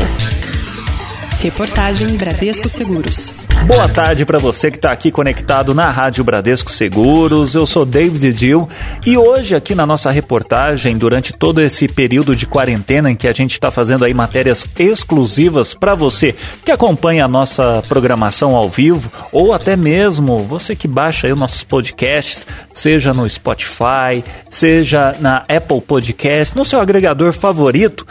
Reportagem 1.41 2.17
Bradesco 2.17 2.69
Seguros. 2.69 3.33
Boa 3.67 3.89
tarde 3.89 4.27
para 4.27 4.39
você 4.39 4.73
que 4.73 4.77
está 4.77 4.91
aqui 4.91 5.13
conectado 5.13 5.73
na 5.73 5.89
Rádio 5.89 6.25
Bradesco 6.25 6.71
Seguros. 6.71 7.55
Eu 7.55 7.65
sou 7.65 7.87
David 7.87 8.33
Dill 8.33 8.69
e 9.07 9.17
hoje 9.17 9.55
aqui 9.55 9.73
na 9.73 9.87
nossa 9.87 10.11
reportagem, 10.11 10.99
durante 10.99 11.33
todo 11.33 11.63
esse 11.63 11.87
período 11.87 12.35
de 12.35 12.45
quarentena 12.45 13.09
em 13.09 13.15
que 13.15 13.29
a 13.29 13.33
gente 13.33 13.53
está 13.53 13.71
fazendo 13.71 14.05
aí 14.05 14.13
matérias 14.13 14.67
exclusivas 14.77 15.75
para 15.75 15.95
você 15.95 16.35
que 16.65 16.73
acompanha 16.73 17.25
a 17.25 17.29
nossa 17.29 17.85
programação 17.89 18.57
ao 18.57 18.69
vivo 18.69 19.11
ou 19.31 19.53
até 19.53 19.77
mesmo 19.77 20.41
você 20.41 20.75
que 20.75 20.89
baixa 20.89 21.29
aí 21.29 21.33
os 21.33 21.39
nossos 21.39 21.63
podcasts, 21.63 22.45
seja 22.75 23.15
no 23.15 23.31
Spotify, 23.31 24.25
seja 24.51 25.15
na 25.21 25.45
Apple 25.49 25.81
Podcast, 25.81 26.57
no 26.57 26.65
seu 26.65 26.81
agregador 26.81 27.33
favorito. 27.33 28.05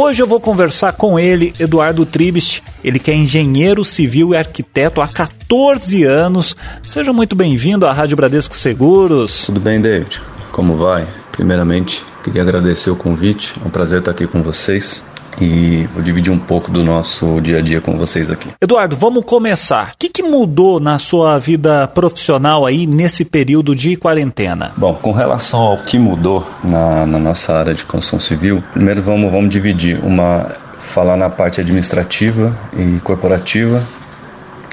Hoje 0.00 0.22
eu 0.22 0.28
vou 0.28 0.38
conversar 0.38 0.92
com 0.92 1.18
ele, 1.18 1.52
Eduardo 1.58 2.06
Tribist, 2.06 2.62
ele 2.84 3.00
que 3.00 3.10
é 3.10 3.14
engenheiro 3.14 3.84
civil 3.84 4.32
e 4.32 4.36
arquiteto 4.36 4.87
há 4.96 5.08
14 5.08 6.04
anos. 6.04 6.56
Seja 6.88 7.12
muito 7.12 7.36
bem-vindo 7.36 7.86
à 7.86 7.92
Rádio 7.92 8.16
Bradesco 8.16 8.56
Seguros. 8.56 9.46
Tudo 9.46 9.60
bem, 9.60 9.80
David? 9.80 10.20
Como 10.50 10.76
vai? 10.76 11.06
Primeiramente, 11.32 12.02
queria 12.24 12.42
agradecer 12.42 12.90
o 12.90 12.96
convite. 12.96 13.52
É 13.62 13.68
um 13.68 13.70
prazer 13.70 14.00
estar 14.00 14.10
aqui 14.10 14.26
com 14.26 14.42
vocês. 14.42 15.04
e 15.40 15.86
vou 15.92 16.02
dividir 16.02 16.32
um 16.32 16.38
pouco 16.38 16.68
do 16.68 16.82
nosso 16.82 17.40
dia 17.40 17.58
a 17.58 17.60
dia 17.60 17.80
com 17.80 17.96
vocês 17.96 18.28
aqui. 18.28 18.48
Eduardo, 18.60 18.96
vamos 18.96 19.24
começar. 19.24 19.92
O 19.94 19.98
que, 19.98 20.08
que 20.08 20.22
mudou 20.22 20.80
na 20.80 20.98
sua 20.98 21.38
vida 21.38 21.86
profissional 21.86 22.66
aí 22.66 22.88
nesse 22.88 23.24
período 23.24 23.76
de 23.76 23.94
quarentena? 23.96 24.72
Bom, 24.76 24.94
com 24.94 25.12
relação 25.12 25.60
ao 25.60 25.78
que 25.78 25.96
mudou 25.96 26.44
na, 26.64 27.06
na 27.06 27.18
nossa 27.20 27.54
área 27.54 27.72
de 27.72 27.84
construção 27.84 28.18
civil, 28.18 28.64
primeiro 28.72 29.00
vamos, 29.00 29.30
vamos 29.30 29.50
dividir 29.50 30.04
uma 30.04 30.56
falar 30.78 31.16
na 31.16 31.28
parte 31.28 31.60
administrativa 31.60 32.56
e 32.76 33.00
corporativa, 33.00 33.82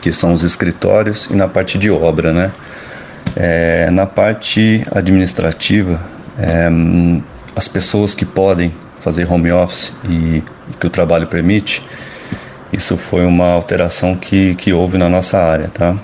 que 0.05 0.13
são 0.13 0.33
os 0.33 0.43
escritórios, 0.43 1.27
e 1.31 1.33
na 1.33 1.47
parte 1.47 1.79
de 1.79 1.89
obra, 1.89 2.31
né? 2.31 2.51
É, 3.35 3.89
na 3.89 4.05
parte 4.05 4.85
administrativa, 4.93 6.00
é, 6.38 6.69
as 7.55 7.67
pessoas 7.67 8.13
que 8.13 8.24
podem 8.24 8.71
fazer 9.00 9.25
home 9.27 9.51
office 9.51 9.93
e, 10.07 10.43
e, 10.69 10.74
que 10.79 10.85
o 10.85 10.91
trabalho 10.91 11.25
permite, 11.25 11.81
isso 12.71 12.95
foi 12.97 13.25
uma 13.25 13.47
alteração 13.47 14.15
que, 14.15 14.53
que 14.53 14.71
houve 14.71 15.00
na 15.00 15.09
nossa 15.09 15.39
área, 15.39 15.69
tá? 15.69 15.97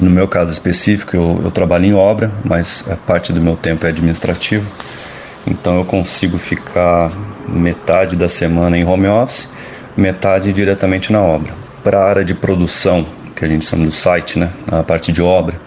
No 0.00 0.10
meu 0.10 0.26
caso 0.26 0.50
específico, 0.50 1.14
eu, 1.14 1.42
eu 1.44 1.50
trabalho 1.52 1.84
em 1.84 1.94
obra, 1.94 2.28
mas 2.44 2.84
a 2.90 2.96
parte 2.96 3.32
do 3.32 3.40
meu 3.40 3.54
tempo 3.54 3.86
é 3.86 3.90
administrativo, 3.90 4.68
então 5.46 5.76
eu 5.76 5.84
consigo 5.84 6.38
ficar 6.38 7.12
metade 7.46 8.16
da 8.16 8.28
semana 8.28 8.76
em 8.76 8.84
home 8.84 9.06
office, 9.06 9.48
metade 9.96 10.52
diretamente 10.52 11.12
na 11.12 11.20
obra. 11.20 11.61
Para 11.82 11.98
a 11.98 12.08
área 12.08 12.24
de 12.24 12.34
produção, 12.34 13.06
que 13.34 13.44
a 13.44 13.48
gente 13.48 13.64
chama 13.64 13.84
do 13.84 13.90
site, 13.90 14.38
né, 14.38 14.50
a 14.70 14.82
parte 14.82 15.10
de 15.10 15.20
obra, 15.20 15.60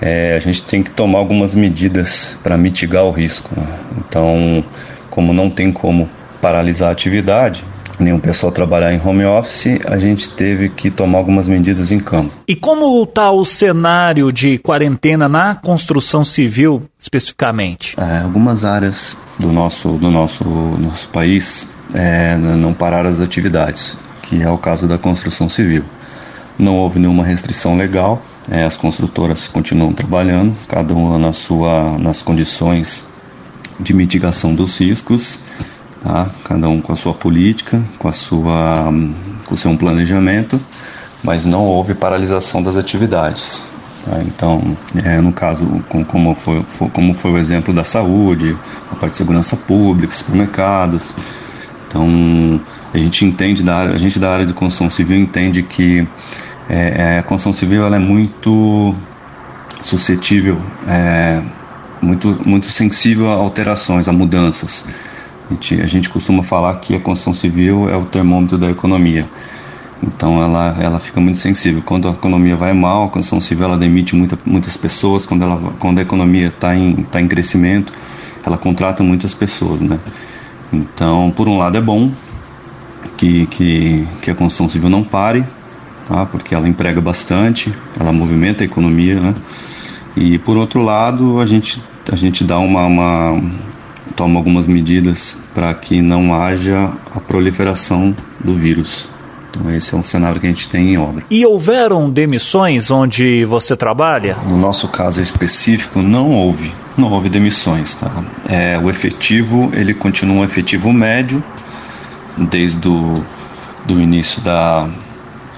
é, 0.00 0.36
a 0.36 0.38
gente 0.38 0.62
tem 0.64 0.82
que 0.82 0.90
tomar 0.90 1.18
algumas 1.18 1.54
medidas 1.54 2.38
para 2.42 2.56
mitigar 2.56 3.04
o 3.04 3.10
risco. 3.10 3.50
Né? 3.56 3.66
Então, 3.98 4.64
como 5.10 5.32
não 5.32 5.50
tem 5.50 5.72
como 5.72 6.08
paralisar 6.40 6.90
a 6.90 6.92
atividade, 6.92 7.64
nenhum 7.98 8.20
pessoal 8.20 8.52
trabalhar 8.52 8.92
em 8.92 9.00
home 9.04 9.24
office, 9.24 9.80
a 9.86 9.98
gente 9.98 10.30
teve 10.30 10.68
que 10.68 10.90
tomar 10.90 11.18
algumas 11.18 11.48
medidas 11.48 11.90
em 11.90 11.98
campo. 11.98 12.30
E 12.46 12.54
como 12.54 13.02
está 13.02 13.30
o 13.30 13.44
cenário 13.44 14.32
de 14.32 14.58
quarentena 14.58 15.28
na 15.28 15.56
construção 15.56 16.24
civil 16.24 16.84
especificamente? 16.98 17.96
É, 17.98 18.22
algumas 18.22 18.64
áreas 18.64 19.18
do 19.38 19.50
nosso, 19.50 19.90
do 19.92 20.10
nosso, 20.10 20.44
nosso 20.44 21.08
país 21.08 21.72
é, 21.94 22.36
não 22.36 22.72
pararam 22.72 23.10
as 23.10 23.20
atividades, 23.20 23.96
que 24.28 24.42
é 24.42 24.50
o 24.50 24.58
caso 24.58 24.86
da 24.86 24.98
construção 24.98 25.48
civil. 25.48 25.82
Não 26.58 26.76
houve 26.76 26.98
nenhuma 26.98 27.24
restrição 27.24 27.76
legal, 27.76 28.22
é, 28.50 28.62
as 28.62 28.76
construtoras 28.76 29.48
continuam 29.48 29.92
trabalhando, 29.92 30.54
cada 30.68 30.94
uma 30.94 31.18
na 31.18 31.32
sua, 31.32 31.96
nas 31.98 32.20
condições 32.20 33.04
de 33.80 33.94
mitigação 33.94 34.54
dos 34.54 34.78
riscos, 34.78 35.40
tá? 36.02 36.28
cada 36.44 36.68
um 36.68 36.80
com 36.80 36.92
a 36.92 36.96
sua 36.96 37.14
política, 37.14 37.82
com, 37.98 38.08
a 38.08 38.12
sua, 38.12 38.92
com 39.46 39.54
o 39.54 39.56
seu 39.56 39.74
planejamento, 39.78 40.60
mas 41.24 41.46
não 41.46 41.64
houve 41.64 41.94
paralisação 41.94 42.62
das 42.62 42.76
atividades. 42.76 43.62
Tá? 44.04 44.20
Então, 44.26 44.76
é, 45.04 45.22
no 45.22 45.32
caso, 45.32 45.66
como 46.08 46.34
foi, 46.34 46.62
como 46.92 47.14
foi 47.14 47.32
o 47.32 47.38
exemplo 47.38 47.72
da 47.72 47.84
saúde, 47.84 48.54
a 48.92 48.94
parte 48.94 49.12
de 49.12 49.16
segurança 49.16 49.56
pública, 49.56 50.12
supermercados. 50.12 51.14
Então, 51.86 52.60
a 52.92 52.98
gente 52.98 53.24
entende 53.24 53.62
da 53.62 53.76
área, 53.76 53.94
a 53.94 53.98
gente 53.98 54.18
da 54.18 54.32
área 54.32 54.46
de 54.46 54.54
construção 54.54 54.88
civil 54.88 55.18
entende 55.18 55.62
que 55.62 56.06
é, 56.68 57.14
é, 57.16 57.18
a 57.18 57.22
construção 57.22 57.52
civil 57.52 57.84
ela 57.84 57.96
é 57.96 57.98
muito 57.98 58.94
suscetível, 59.82 60.60
é, 60.86 61.42
muito, 62.00 62.40
muito 62.46 62.66
sensível 62.66 63.30
a 63.30 63.34
alterações, 63.34 64.08
a 64.08 64.12
mudanças. 64.12 64.86
A 65.48 65.54
gente, 65.54 65.80
a 65.80 65.86
gente 65.86 66.10
costuma 66.10 66.42
falar 66.42 66.74
que 66.76 66.94
a 66.94 67.00
construção 67.00 67.32
civil 67.32 67.88
é 67.88 67.96
o 67.96 68.04
termômetro 68.04 68.58
da 68.58 68.70
economia. 68.70 69.26
Então 70.02 70.42
ela, 70.42 70.76
ela 70.78 70.98
fica 70.98 71.20
muito 71.20 71.38
sensível. 71.38 71.82
Quando 71.84 72.08
a 72.08 72.12
economia 72.12 72.56
vai 72.56 72.72
mal, 72.72 73.04
a 73.04 73.08
construção 73.08 73.40
civil 73.40 73.64
ela 73.64 73.78
demite 73.78 74.14
muita, 74.14 74.38
muitas 74.44 74.76
pessoas. 74.76 75.26
Quando, 75.26 75.42
ela, 75.42 75.56
quando 75.78 75.98
a 75.98 76.02
economia 76.02 76.48
está 76.48 76.76
em, 76.76 76.94
tá 77.04 77.20
em 77.20 77.26
crescimento, 77.26 77.92
ela 78.44 78.56
contrata 78.56 79.02
muitas 79.02 79.34
pessoas. 79.34 79.80
Né? 79.80 79.98
Então, 80.72 81.32
por 81.34 81.48
um 81.48 81.58
lado, 81.58 81.78
é 81.78 81.80
bom 81.80 82.12
que, 83.18 83.46
que, 83.46 84.08
que 84.22 84.30
a 84.30 84.34
construção 84.34 84.68
civil 84.68 84.88
não 84.88 85.02
pare, 85.02 85.44
tá? 86.06 86.24
porque 86.24 86.54
ela 86.54 86.66
emprega 86.66 87.00
bastante, 87.00 87.70
ela 88.00 88.12
movimenta 88.12 88.64
a 88.64 88.66
economia, 88.66 89.20
né? 89.20 89.34
E 90.16 90.38
por 90.38 90.56
outro 90.56 90.80
lado, 90.80 91.40
a 91.40 91.44
gente, 91.44 91.82
a 92.10 92.16
gente 92.16 92.42
dá 92.42 92.58
uma, 92.58 92.86
uma 92.86 93.42
toma 94.16 94.38
algumas 94.38 94.66
medidas 94.66 95.38
para 95.52 95.74
que 95.74 96.00
não 96.00 96.34
haja 96.34 96.90
a 97.14 97.20
proliferação 97.20 98.14
do 98.40 98.54
vírus. 98.54 99.10
Então 99.50 99.70
esse 99.72 99.94
é 99.94 99.98
um 99.98 100.02
cenário 100.02 100.40
que 100.40 100.46
a 100.46 100.50
gente 100.50 100.68
tem 100.68 100.94
em 100.94 100.98
obra. 100.98 101.24
E 101.30 101.44
houveram 101.44 102.08
demissões 102.10 102.90
onde 102.90 103.44
você 103.44 103.76
trabalha? 103.76 104.36
No 104.46 104.56
nosso 104.56 104.88
caso 104.88 105.20
específico, 105.20 106.00
não 106.00 106.30
houve. 106.30 106.72
Não 106.96 107.10
houve 107.12 107.28
demissões, 107.28 107.94
tá? 107.94 108.10
É, 108.48 108.78
o 108.78 108.90
efetivo, 108.90 109.70
ele 109.72 109.94
continua 109.94 110.36
um 110.36 110.44
efetivo 110.44 110.92
médio 110.92 111.42
desde 112.46 112.88
o 112.88 113.24
do 113.84 114.00
início 114.00 114.42
da, 114.42 114.88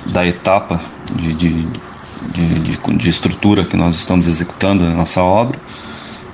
da 0.06 0.26
etapa 0.26 0.80
de, 1.14 1.34
de, 1.34 1.66
de, 2.32 2.96
de, 2.96 3.08
estrutura 3.08 3.64
que 3.64 3.76
nós 3.76 3.96
estamos 3.96 4.28
executando 4.28 4.84
na 4.84 4.94
nossa 4.94 5.20
obra 5.20 5.58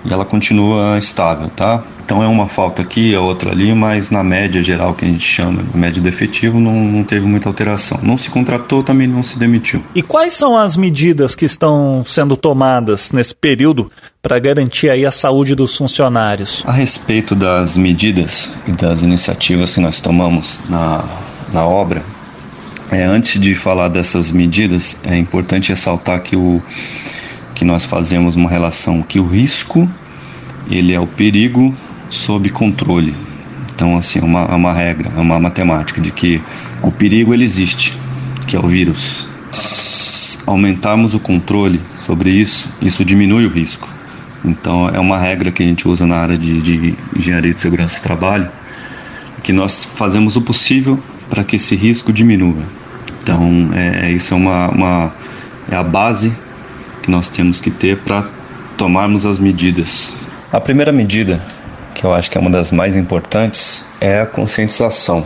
e 0.05 0.13
ela 0.13 0.25
continua 0.25 0.99
estável, 0.99 1.49
tá? 1.49 1.83
Então 2.07 2.23
é 2.23 2.29
uma 2.29 2.47
falta 2.47 2.83
aqui, 2.83 3.17
a 3.17 3.21
outra 3.21 3.51
ali, 3.51 3.75
mas 3.75 4.13
na 4.13 4.23
média 4.23 4.63
geral 4.63 4.95
que 4.95 5.05
a 5.05 5.09
gente 5.09 5.25
chama, 5.25 5.65
na 5.75 5.81
média 5.81 6.01
do 6.01 6.09
efetivo, 6.09 6.61
não, 6.61 6.73
não 6.73 7.03
teve 7.03 7.27
muita 7.27 7.49
alteração. 7.49 7.99
Não 8.01 8.17
se 8.17 8.31
contratou, 8.31 8.81
também 8.81 9.09
não 9.09 9.25
se 9.25 9.37
demitiu. 9.37 9.83
E 9.93 10.05
quais 10.05 10.33
são 10.33 10.57
as 10.57 10.77
medidas 10.77 11.35
que 11.35 11.45
estão 11.45 12.05
sendo 12.07 12.37
tomadas 12.37 13.11
nesse 13.11 13.35
período 13.35 13.91
para 14.23 14.39
garantir 14.39 14.89
aí 14.89 15.05
a 15.05 15.11
saúde 15.11 15.57
dos 15.57 15.77
funcionários? 15.77 16.63
A 16.65 16.71
respeito 16.71 17.35
das 17.35 17.77
medidas 17.77 18.55
e 18.69 18.71
das 18.71 19.03
iniciativas 19.03 19.75
que 19.75 19.81
nós 19.81 19.99
tomamos 19.99 20.61
na, 20.69 21.05
na 21.53 21.67
obra, 21.67 22.05
é, 22.93 23.03
antes 23.03 23.41
de 23.41 23.53
falar 23.57 23.89
dessas 23.89 24.31
medidas, 24.31 24.97
é 25.03 25.17
importante 25.17 25.71
ressaltar 25.71 26.23
que, 26.23 26.37
o, 26.37 26.63
que 27.53 27.65
nós 27.65 27.85
fazemos 27.85 28.37
uma 28.37 28.49
relação 28.49 29.03
que 29.03 29.19
o 29.19 29.27
risco 29.27 29.91
ele 30.71 30.93
é 30.93 31.01
o 31.01 31.07
perigo 31.07 31.75
sob 32.11 32.49
controle. 32.51 33.15
Então, 33.75 33.97
assim, 33.97 34.21
é 34.21 34.25
uma, 34.25 34.41
é 34.41 34.55
uma 34.55 34.73
regra, 34.73 35.11
é 35.15 35.21
uma 35.21 35.39
matemática 35.39 36.01
de 36.01 36.11
que 36.11 36.41
o 36.83 36.91
perigo 36.91 37.35
ele 37.35 37.45
existe, 37.45 37.97
que 38.47 38.57
é 38.57 38.59
o 38.59 38.67
vírus. 38.67 39.29
Se 39.51 40.39
aumentarmos 40.47 41.15
o 41.15 41.21
controle 41.21 41.81
sobre 42.01 42.31
isso, 42.31 42.73
isso 42.81 43.05
diminui 43.05 43.45
o 43.45 43.51
risco. 43.51 43.89
Então, 44.45 44.89
é 44.89 44.99
uma 44.99 45.19
regra 45.19 45.51
que 45.51 45.63
a 45.63 45.67
gente 45.67 45.89
usa 45.89 46.07
na 46.07 46.17
área 46.17 46.39
de, 46.39 46.61
de 46.61 46.95
engenharia 47.15 47.53
de 47.53 47.61
segurança 47.61 47.97
do 47.99 48.03
trabalho, 48.03 48.49
que 49.43 49.53
nós 49.53 49.85
fazemos 49.85 50.37
o 50.37 50.41
possível 50.41 50.99
para 51.29 51.45
que 51.45 51.57
esse 51.57 51.75
risco 51.75 52.13
diminua. 52.13 52.63
Então, 53.23 53.71
é, 53.75 54.07
é, 54.07 54.13
isso 54.13 54.35
é, 54.35 54.37
uma, 54.37 54.69
uma, 54.69 55.15
é 55.71 55.75
a 55.75 55.83
base 55.83 56.33
que 57.03 57.11
nós 57.11 57.29
temos 57.29 57.61
que 57.61 57.71
ter 57.71 57.97
para 57.99 58.25
tomarmos 58.77 59.27
as 59.27 59.39
medidas. 59.39 60.21
A 60.53 60.61
primeira 60.61 60.93
medida, 60.93 61.41
que 61.97 62.05
eu 62.05 62.13
acho 62.13 62.31
que 62.31 62.37
é 62.37 62.41
uma 62.41 62.51
das 62.51 62.71
mais 62.71 62.95
importantes, 62.95 63.87
é 64.03 64.21
a 64.21 64.27
conscientização 64.27 65.25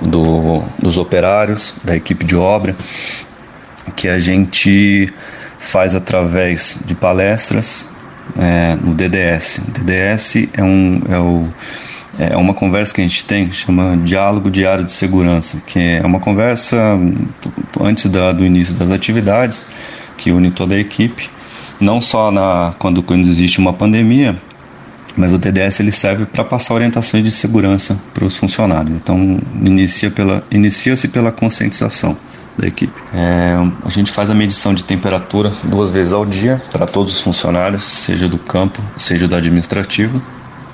do, 0.00 0.62
dos 0.78 0.96
operários, 0.96 1.74
da 1.84 1.94
equipe 1.94 2.24
de 2.24 2.34
obra, 2.34 2.74
que 3.94 4.08
a 4.08 4.18
gente 4.18 5.12
faz 5.58 5.94
através 5.94 6.78
de 6.82 6.94
palestras 6.94 7.88
é, 8.38 8.74
no 8.76 8.94
DDS. 8.94 9.58
O 9.58 9.70
DDS 9.70 10.48
é, 10.54 10.64
um, 10.64 11.02
é 11.10 11.18
o 11.18 11.48
é 12.18 12.36
uma 12.36 12.52
conversa 12.52 12.92
que 12.92 13.00
a 13.00 13.04
gente 13.04 13.24
tem, 13.24 13.50
chama 13.50 13.96
Diálogo 13.96 14.50
Diário 14.50 14.84
de 14.84 14.92
Segurança, 14.92 15.62
que 15.66 15.78
é 15.78 16.06
uma 16.06 16.20
conversa 16.20 16.76
antes 17.80 18.06
da, 18.10 18.32
do 18.32 18.44
início 18.44 18.74
das 18.74 18.90
atividades, 18.90 19.64
que 20.16 20.30
une 20.30 20.50
toda 20.50 20.74
a 20.74 20.78
equipe, 20.78 21.30
não 21.80 22.02
só 22.02 22.30
na, 22.30 22.74
quando, 22.78 23.02
quando 23.02 23.26
existe 23.26 23.58
uma 23.58 23.72
pandemia, 23.72 24.38
mas 25.16 25.32
o 25.32 25.38
TDS 25.38 25.80
ele 25.80 25.92
serve 25.92 26.26
para 26.26 26.44
passar 26.44 26.74
orientações 26.74 27.22
de 27.24 27.30
segurança 27.30 27.98
para 28.12 28.24
os 28.24 28.36
funcionários. 28.36 28.96
Então, 28.96 29.38
inicia 29.64 30.10
pela, 30.10 30.42
inicia-se 30.50 31.08
pela 31.08 31.30
conscientização 31.30 32.16
da 32.56 32.66
equipe. 32.66 33.00
É, 33.14 33.56
a 33.84 33.88
gente 33.88 34.10
faz 34.10 34.30
a 34.30 34.34
medição 34.34 34.74
de 34.74 34.84
temperatura 34.84 35.52
duas 35.64 35.90
vezes 35.90 36.12
ao 36.12 36.26
dia 36.26 36.62
para 36.70 36.86
todos 36.86 37.16
os 37.16 37.20
funcionários, 37.20 37.82
seja 37.82 38.28
do 38.28 38.38
campo, 38.38 38.82
seja 38.96 39.26
do 39.26 39.34
administrativo 39.34 40.20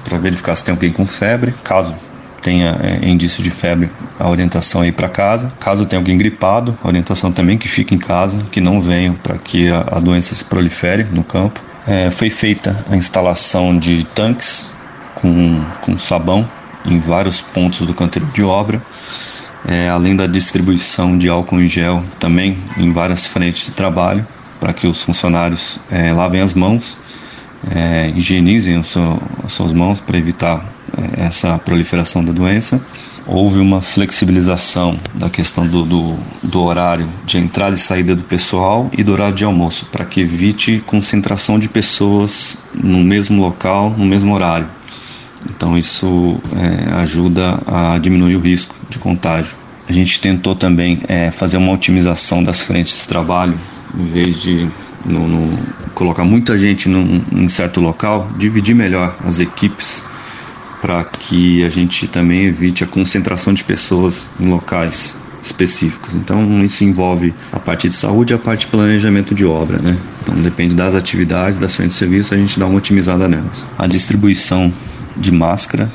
para 0.09 0.19
verificar 0.19 0.55
se 0.55 0.65
tem 0.65 0.73
alguém 0.73 0.91
com 0.91 1.07
febre. 1.07 1.55
Caso 1.63 1.95
tenha 2.41 2.79
é, 2.83 3.09
indício 3.09 3.43
de 3.43 3.51
febre, 3.51 3.91
a 4.19 4.29
orientação 4.29 4.83
é 4.83 4.89
ir 4.89 4.93
para 4.93 5.09
casa. 5.09 5.53
Caso 5.61 5.85
tenha 5.85 6.01
alguém 6.01 6.17
gripado, 6.17 6.77
a 6.83 6.89
orientação 6.89 7.31
também 7.31 7.59
que 7.59 7.69
fique 7.69 7.95
em 7.95 7.99
casa, 7.99 8.39
que 8.51 8.61
não 8.61 8.81
venham 8.81 9.15
para 9.15 9.37
que 9.37 9.69
a, 9.69 9.81
a, 9.93 10.01
doença 10.01 10.35
se 10.35 10.45
prolifere 10.45 11.05
no 11.05 11.23
campo. 11.23 11.61
É, 11.91 12.11
foi 12.11 12.29
feita 12.29 12.77
a 12.91 12.97
instalação 12.97 13.79
de 13.79 14.05
tanques 14.15 14.71
com, 15.15 15.65
com 15.81 15.99
sabão 15.99 16.47
em 16.85 16.99
vários 16.99 17.41
pontos 17.41 17.87
do 17.87 17.95
canteiro 17.95 18.29
de 18.35 18.43
obra, 18.43 18.83
é, 19.67 19.89
além 19.89 20.15
da 20.15 20.27
distribuição 20.27 21.17
de 21.17 21.31
álcool 21.31 21.63
em 21.63 21.67
gel 21.67 22.05
também 22.21 22.59
em 22.77 22.93
várias 22.93 23.27
frentes 23.27 23.65
de 23.65 23.73
trabalho, 23.73 24.27
para 24.61 24.75
que 24.75 24.87
os 24.87 25.03
funcionários 25.03 25.81
é, 25.91 26.13
lavem 26.13 26.43
as 26.43 26.53
mãos, 26.53 26.99
é, 27.75 28.13
higienizem 28.15 28.83
seu, 28.83 29.19
as 29.43 29.53
suas 29.53 29.73
mãos 29.73 29.99
para 29.99 30.19
evitar 30.19 30.63
é, 30.95 31.25
essa 31.25 31.57
proliferação 31.57 32.23
da 32.23 32.33
doença 32.33 32.79
houve 33.29 33.61
uma 33.61 33.83
flexibilização 33.83 34.97
da 35.15 35.29
questão 35.29 35.67
do, 35.67 35.85
do, 35.85 36.17
do, 36.43 36.63
horário 36.63 37.07
de 37.27 37.37
entrada 37.37 37.77
e 37.77 37.79
saída 37.79 38.17
do 38.17 38.23
pessoal 38.23 38.91
e 38.97 39.05
do 39.05 39.13
horário 39.13 39.35
de 39.35 39.45
almoço, 39.45 39.87
para 39.93 40.07
que 40.07 40.23
evite 40.23 40.83
concentração 40.87 41.59
de 41.59 41.69
pessoas 41.69 42.57
no 42.75 43.05
mesmo 43.05 43.43
local, 43.43 43.95
no 43.97 44.07
mesmo 44.07 44.35
horário. 44.35 44.67
Então, 45.51 45.77
isso 45.77 46.41
é, 46.57 46.95
ajuda 46.95 47.61
a 47.67 47.99
diminuir 47.99 48.37
o 48.37 48.41
risco 48.41 48.75
de 48.89 48.99
contágio. 48.99 49.57
A 49.87 49.93
gente 49.93 50.21
tentou 50.21 50.55
também 50.55 51.01
é, 51.07 51.31
fazer 51.31 51.59
uma 51.59 51.73
otimização 51.73 52.43
das 52.43 52.61
frentes 52.61 53.03
de 53.03 53.09
trabalho, 53.09 53.55
em 53.95 54.05
vez 54.07 54.43
de 54.43 54.69
no, 55.05 55.29
no, 55.29 55.59
colocar 55.95 56.25
muita 56.25 56.57
gente 56.57 56.89
num, 56.89 57.23
num 57.31 57.49
certo 57.49 57.81
local, 57.81 58.29
dividir 58.37 58.75
melhor 58.75 59.17
as 59.25 59.39
equipes 59.39 60.03
para 60.81 61.05
que 61.05 61.65
a 61.65 61.69
gente 61.69 62.07
também 62.07 62.45
evite 62.45 62.85
a 62.85 62.87
concentração 62.87 63.53
de 63.53 63.65
pessoas 63.65 64.31
em 64.41 64.49
locais 64.49 65.17
específicos. 65.43 66.15
Então 66.15 66.63
isso 66.65 66.85
envolve 66.85 67.35
a 67.53 67.59
parte 67.59 67.89
de 67.89 67.95
saúde 67.95 68.33
e 68.33 68.35
a 68.35 68.39
parte 68.39 68.61
de 68.61 68.67
planejamento 68.69 69.35
de 69.35 69.45
obra, 69.45 69.79
né? 69.79 69.97
Então 70.23 70.35
depende 70.37 70.75
das 70.75 70.95
atividades, 70.95 71.59
das 71.59 71.75
frentes 71.75 71.95
de 71.95 71.99
serviço, 71.99 72.35
a 72.35 72.37
gente 72.37 72.59
dá 72.59 72.67
uma 72.67 72.79
otimizada 72.79 73.29
nelas. 73.29 73.67
A 73.77 73.87
distribuição 73.87 74.73
de 75.17 75.31
máscara, 75.31 75.91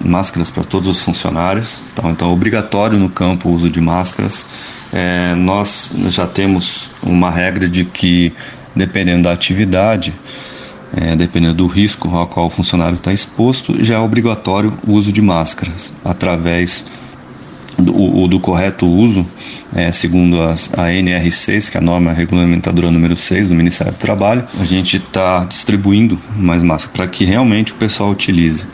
máscaras 0.00 0.50
para 0.50 0.64
todos 0.64 0.88
os 0.88 1.00
funcionários, 1.02 1.80
então, 1.92 2.10
então 2.10 2.30
é 2.30 2.32
obrigatório 2.32 2.98
no 2.98 3.08
campo 3.08 3.48
o 3.48 3.52
uso 3.52 3.70
de 3.70 3.80
máscaras. 3.80 4.46
É, 4.92 5.34
nós 5.36 5.90
já 6.08 6.26
temos 6.26 6.90
uma 7.02 7.30
regra 7.30 7.68
de 7.68 7.84
que 7.84 8.32
dependendo 8.74 9.24
da 9.24 9.32
atividade 9.32 10.12
é, 10.96 11.16
dependendo 11.16 11.54
do 11.54 11.66
risco 11.66 12.08
ao 12.14 12.26
qual 12.26 12.46
o 12.46 12.50
funcionário 12.50 12.94
está 12.94 13.12
exposto, 13.12 13.82
já 13.82 13.96
é 13.96 13.98
obrigatório 13.98 14.72
o 14.86 14.92
uso 14.92 15.12
de 15.12 15.22
máscaras 15.22 15.92
através 16.04 16.86
do, 17.78 18.28
do 18.28 18.38
correto 18.38 18.86
uso, 18.86 19.26
é, 19.74 19.90
segundo 19.90 20.40
as, 20.42 20.72
a 20.74 20.88
NR6, 20.88 21.70
que 21.70 21.76
é 21.76 21.80
a 21.80 21.82
norma 21.82 22.12
regulamentadora 22.12 22.90
número 22.90 23.16
6 23.16 23.48
do 23.48 23.54
Ministério 23.54 23.92
do 23.92 23.98
Trabalho, 23.98 24.44
a 24.60 24.64
gente 24.64 24.98
está 24.98 25.44
distribuindo 25.44 26.18
mais 26.36 26.62
máscaras 26.62 26.92
para 26.92 27.08
que 27.08 27.24
realmente 27.24 27.72
o 27.72 27.76
pessoal 27.76 28.10
utilize. 28.10 28.66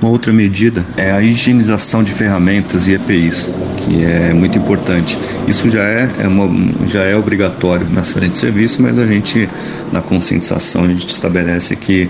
Uma 0.00 0.10
outra 0.10 0.32
medida 0.32 0.82
é 0.96 1.10
a 1.10 1.22
higienização 1.22 2.02
de 2.02 2.12
ferramentas 2.12 2.88
e 2.88 2.94
EPIs, 2.94 3.52
que 3.76 4.02
é 4.02 4.32
muito 4.32 4.56
importante. 4.56 5.18
Isso 5.46 5.68
já 5.68 5.82
é, 5.82 6.08
é 6.20 6.26
uma, 6.26 6.86
já 6.86 7.04
é 7.04 7.14
obrigatório 7.14 7.86
nas 7.90 8.10
frentes 8.10 8.32
de 8.32 8.38
serviço, 8.38 8.80
mas 8.80 8.98
a 8.98 9.06
gente, 9.06 9.46
na 9.92 10.00
conscientização, 10.00 10.84
a 10.84 10.88
gente 10.88 11.06
estabelece 11.06 11.76
que 11.76 12.08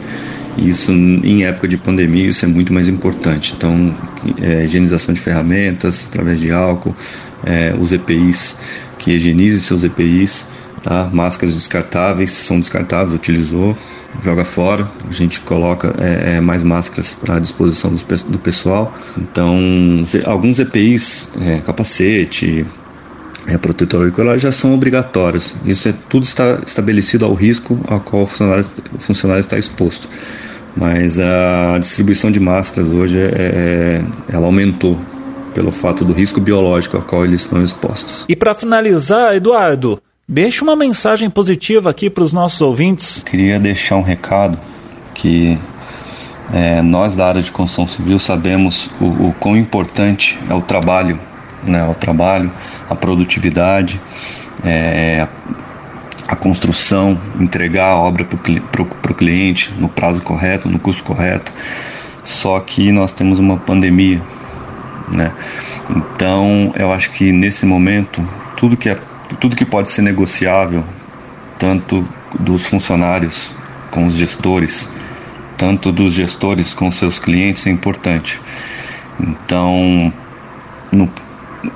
isso 0.56 0.92
em 0.92 1.44
época 1.44 1.66
de 1.66 1.76
pandemia 1.76 2.28
isso 2.28 2.44
é 2.44 2.48
muito 2.48 2.72
mais 2.72 2.86
importante. 2.88 3.54
Então, 3.56 3.92
é, 4.40 4.62
higienização 4.62 5.12
de 5.12 5.20
ferramentas 5.20 6.06
através 6.08 6.38
de 6.38 6.52
álcool, 6.52 6.94
é, 7.44 7.74
os 7.76 7.92
EPIs, 7.92 8.56
que 8.98 9.10
higienize 9.12 9.60
seus 9.60 9.82
EPIs, 9.82 10.46
tá? 10.82 11.10
máscaras 11.12 11.54
descartáveis, 11.54 12.30
são 12.30 12.60
descartáveis, 12.60 13.14
utilizou, 13.14 13.76
joga 14.22 14.44
fora, 14.44 14.88
a 15.08 15.12
gente 15.12 15.40
coloca 15.40 15.94
é, 16.00 16.36
é, 16.36 16.40
mais 16.40 16.64
máscaras 16.64 17.14
para 17.14 17.38
disposição 17.38 17.90
do, 17.90 18.30
do, 18.30 18.38
pessoal. 18.38 18.94
Então, 19.16 19.58
alguns 20.24 20.58
EPIs, 20.58 21.32
é, 21.40 21.58
capacete, 21.58 22.66
é, 23.46 23.56
protetor 23.56 24.00
auricular 24.00 24.38
já 24.38 24.52
são 24.52 24.74
obrigatórios. 24.74 25.56
Isso 25.64 25.88
é 25.88 25.94
tudo 26.08 26.24
está 26.24 26.60
estabelecido 26.66 27.24
ao 27.24 27.34
risco 27.34 27.78
ao 27.88 28.00
qual 28.00 28.22
o 28.22 28.26
funcionário, 28.26 28.66
o 28.94 28.98
funcionário 28.98 29.40
está 29.40 29.58
exposto. 29.58 30.08
Mas 30.76 31.18
a 31.18 31.78
distribuição 31.78 32.30
de 32.30 32.38
máscaras 32.38 32.90
hoje 32.90 33.18
é, 33.18 33.24
é 33.24 34.04
ela 34.28 34.46
aumentou 34.46 34.98
pelo 35.52 35.72
fato 35.72 36.04
do 36.04 36.12
risco 36.12 36.40
biológico 36.40 36.96
ao 36.96 37.02
qual 37.02 37.24
eles 37.24 37.42
estão 37.42 37.62
expostos. 37.62 38.24
E 38.28 38.36
para 38.36 38.54
finalizar, 38.54 39.34
Eduardo, 39.34 40.00
Deixe 40.32 40.62
uma 40.62 40.76
mensagem 40.76 41.28
positiva 41.28 41.90
aqui 41.90 42.08
para 42.08 42.22
os 42.22 42.32
nossos 42.32 42.60
ouvintes. 42.60 43.20
Queria 43.24 43.58
deixar 43.58 43.96
um 43.96 44.02
recado 44.02 44.56
que 45.12 45.58
é, 46.54 46.80
nós 46.82 47.16
da 47.16 47.26
área 47.26 47.42
de 47.42 47.50
construção 47.50 47.84
civil 47.84 48.16
sabemos 48.20 48.88
o, 49.00 49.06
o 49.06 49.34
quão 49.40 49.56
importante 49.56 50.38
é 50.48 50.54
o 50.54 50.60
trabalho, 50.60 51.18
né, 51.66 51.84
o 51.84 51.94
trabalho, 51.94 52.48
a 52.88 52.94
produtividade, 52.94 54.00
é, 54.64 55.26
a 56.28 56.36
construção, 56.36 57.18
entregar 57.40 57.88
a 57.88 57.98
obra 57.98 58.24
para 58.24 58.82
o 59.10 59.14
cliente 59.16 59.72
no 59.78 59.88
prazo 59.88 60.22
correto, 60.22 60.68
no 60.68 60.78
custo 60.78 61.02
correto. 61.02 61.52
Só 62.22 62.60
que 62.60 62.92
nós 62.92 63.12
temos 63.12 63.40
uma 63.40 63.56
pandemia, 63.56 64.22
né? 65.08 65.32
Então 65.90 66.72
eu 66.76 66.92
acho 66.92 67.10
que 67.10 67.32
nesse 67.32 67.66
momento 67.66 68.24
tudo 68.56 68.76
que 68.76 68.88
é 68.88 68.96
tudo 69.36 69.56
que 69.56 69.64
pode 69.64 69.90
ser 69.90 70.02
negociável, 70.02 70.84
tanto 71.58 72.06
dos 72.38 72.66
funcionários 72.66 73.54
com 73.90 74.06
os 74.06 74.14
gestores, 74.14 74.92
tanto 75.56 75.92
dos 75.92 76.14
gestores 76.14 76.74
com 76.74 76.90
seus 76.90 77.18
clientes, 77.18 77.66
é 77.66 77.70
importante. 77.70 78.40
Então, 79.20 80.12
no, 80.94 81.10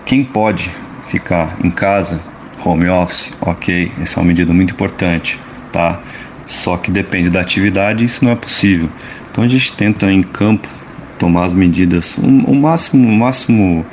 quem 0.07 0.25
pode 0.25 0.71
ficar 1.07 1.57
em 1.63 1.71
casa, 1.71 2.21
home 2.65 2.89
office, 2.89 3.33
ok, 3.41 3.93
essa 4.01 4.19
é 4.19 4.23
uma 4.23 4.29
medida 4.29 4.53
muito 4.53 4.73
importante, 4.73 5.39
tá? 5.71 6.01
Só 6.47 6.77
que 6.77 6.91
depende 6.91 7.31
da 7.31 7.41
atividade, 7.41 8.05
isso 8.05 8.25
não 8.25 8.33
é 8.33 8.37
possível. 8.37 8.89
Então 9.31 9.45
a 9.45 9.49
gente 9.49 9.73
tenta 9.75 10.11
em 10.11 10.23
campo 10.23 10.69
tomar 11.25 11.45
as 11.45 11.55
medidas, 11.55 12.19
o, 12.19 12.55
máximo, 12.55 13.09
o 13.09 13.13
máximo 13.13 13.87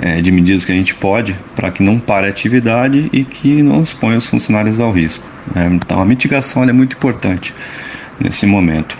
é, 0.00 0.20
de 0.20 0.32
medidas 0.32 0.64
que 0.64 0.72
a 0.72 0.74
gente 0.74 0.96
pode 0.96 1.32
para 1.54 1.70
que 1.70 1.80
não 1.80 1.96
pare 1.96 2.26
a 2.26 2.28
atividade 2.28 3.08
e 3.12 3.22
que 3.22 3.62
não 3.62 3.82
exponha 3.82 4.18
os 4.18 4.26
funcionários 4.26 4.80
ao 4.80 4.90
risco. 4.90 5.24
Né? 5.54 5.70
Então 5.74 6.02
a 6.02 6.04
mitigação 6.04 6.64
é 6.64 6.72
muito 6.72 6.96
importante 6.96 7.54
nesse 8.20 8.46
momento. 8.46 8.98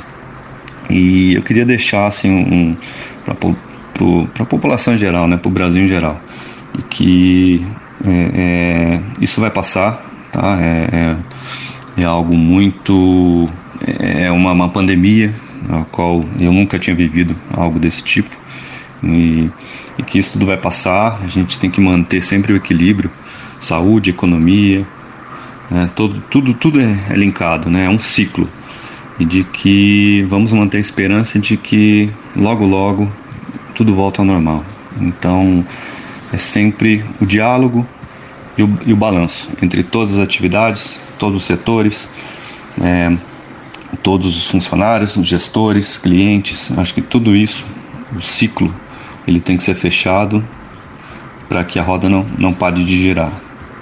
E 0.88 1.34
eu 1.34 1.42
queria 1.42 1.66
deixar 1.66 2.06
assim 2.06 2.30
um, 2.30 2.76
para 3.24 3.34
a 4.38 4.46
população 4.46 4.94
em 4.94 4.98
geral, 4.98 5.26
né, 5.26 5.36
para 5.36 5.48
o 5.48 5.50
Brasil 5.50 5.82
em 5.82 5.88
geral, 5.88 6.20
e 6.78 6.82
que 6.82 7.66
é, 8.06 8.30
é, 8.34 9.00
isso 9.20 9.40
vai 9.40 9.50
passar, 9.50 10.08
tá? 10.30 10.56
É, 10.60 11.16
é, 11.98 12.02
é 12.02 12.04
algo 12.04 12.36
muito 12.36 13.48
é, 13.84 14.26
é 14.26 14.30
uma, 14.30 14.52
uma 14.52 14.68
pandemia 14.68 15.34
a 15.68 15.84
qual 15.84 16.24
eu 16.38 16.52
nunca 16.52 16.78
tinha 16.78 16.94
vivido 16.94 17.36
algo 17.52 17.78
desse 17.78 18.02
tipo 18.02 18.36
e, 19.02 19.50
e, 19.98 20.02
que 20.02 20.18
isso 20.18 20.32
tudo 20.32 20.46
vai 20.46 20.56
passar. 20.56 21.20
A 21.22 21.26
gente 21.26 21.58
tem 21.58 21.70
que 21.70 21.80
manter 21.80 22.22
sempre 22.22 22.52
o 22.52 22.56
equilíbrio, 22.56 23.10
saúde, 23.60 24.10
economia, 24.10 24.86
né? 25.70 25.90
tudo, 25.94 26.22
tudo, 26.30 26.54
tudo 26.54 26.80
é, 26.80 26.96
é 27.10 27.16
linkado, 27.16 27.68
né? 27.68 27.84
é 27.86 27.88
um 27.88 28.00
ciclo 28.00 28.48
e 29.18 29.24
de 29.24 29.44
que 29.44 30.24
vamos 30.28 30.52
manter 30.52 30.78
a 30.78 30.80
esperança 30.80 31.38
de 31.38 31.56
que 31.56 32.10
logo 32.34 32.64
logo 32.64 33.10
tudo 33.74 33.94
volta 33.94 34.22
ao 34.22 34.26
normal. 34.26 34.64
Então 35.00 35.64
é 36.32 36.38
sempre 36.38 37.04
o 37.20 37.26
diálogo 37.26 37.86
e 38.56 38.62
o, 38.62 38.78
e 38.86 38.92
o 38.92 38.96
balanço 38.96 39.50
entre 39.62 39.82
todas 39.82 40.16
as 40.16 40.18
atividades, 40.18 41.00
todos 41.18 41.40
os 41.40 41.44
setores. 41.44 42.10
É, 42.80 43.12
todos 44.02 44.36
os 44.36 44.46
funcionários, 44.46 45.16
os 45.16 45.26
gestores, 45.26 45.98
clientes. 45.98 46.76
Acho 46.78 46.94
que 46.94 47.02
tudo 47.02 47.36
isso, 47.36 47.66
o 48.14 48.20
ciclo, 48.20 48.72
ele 49.26 49.40
tem 49.40 49.56
que 49.56 49.62
ser 49.62 49.74
fechado 49.74 50.44
para 51.48 51.64
que 51.64 51.78
a 51.78 51.82
roda 51.82 52.08
não, 52.08 52.26
não 52.38 52.54
pare 52.54 52.82
de 52.82 52.96
girar, 52.96 53.30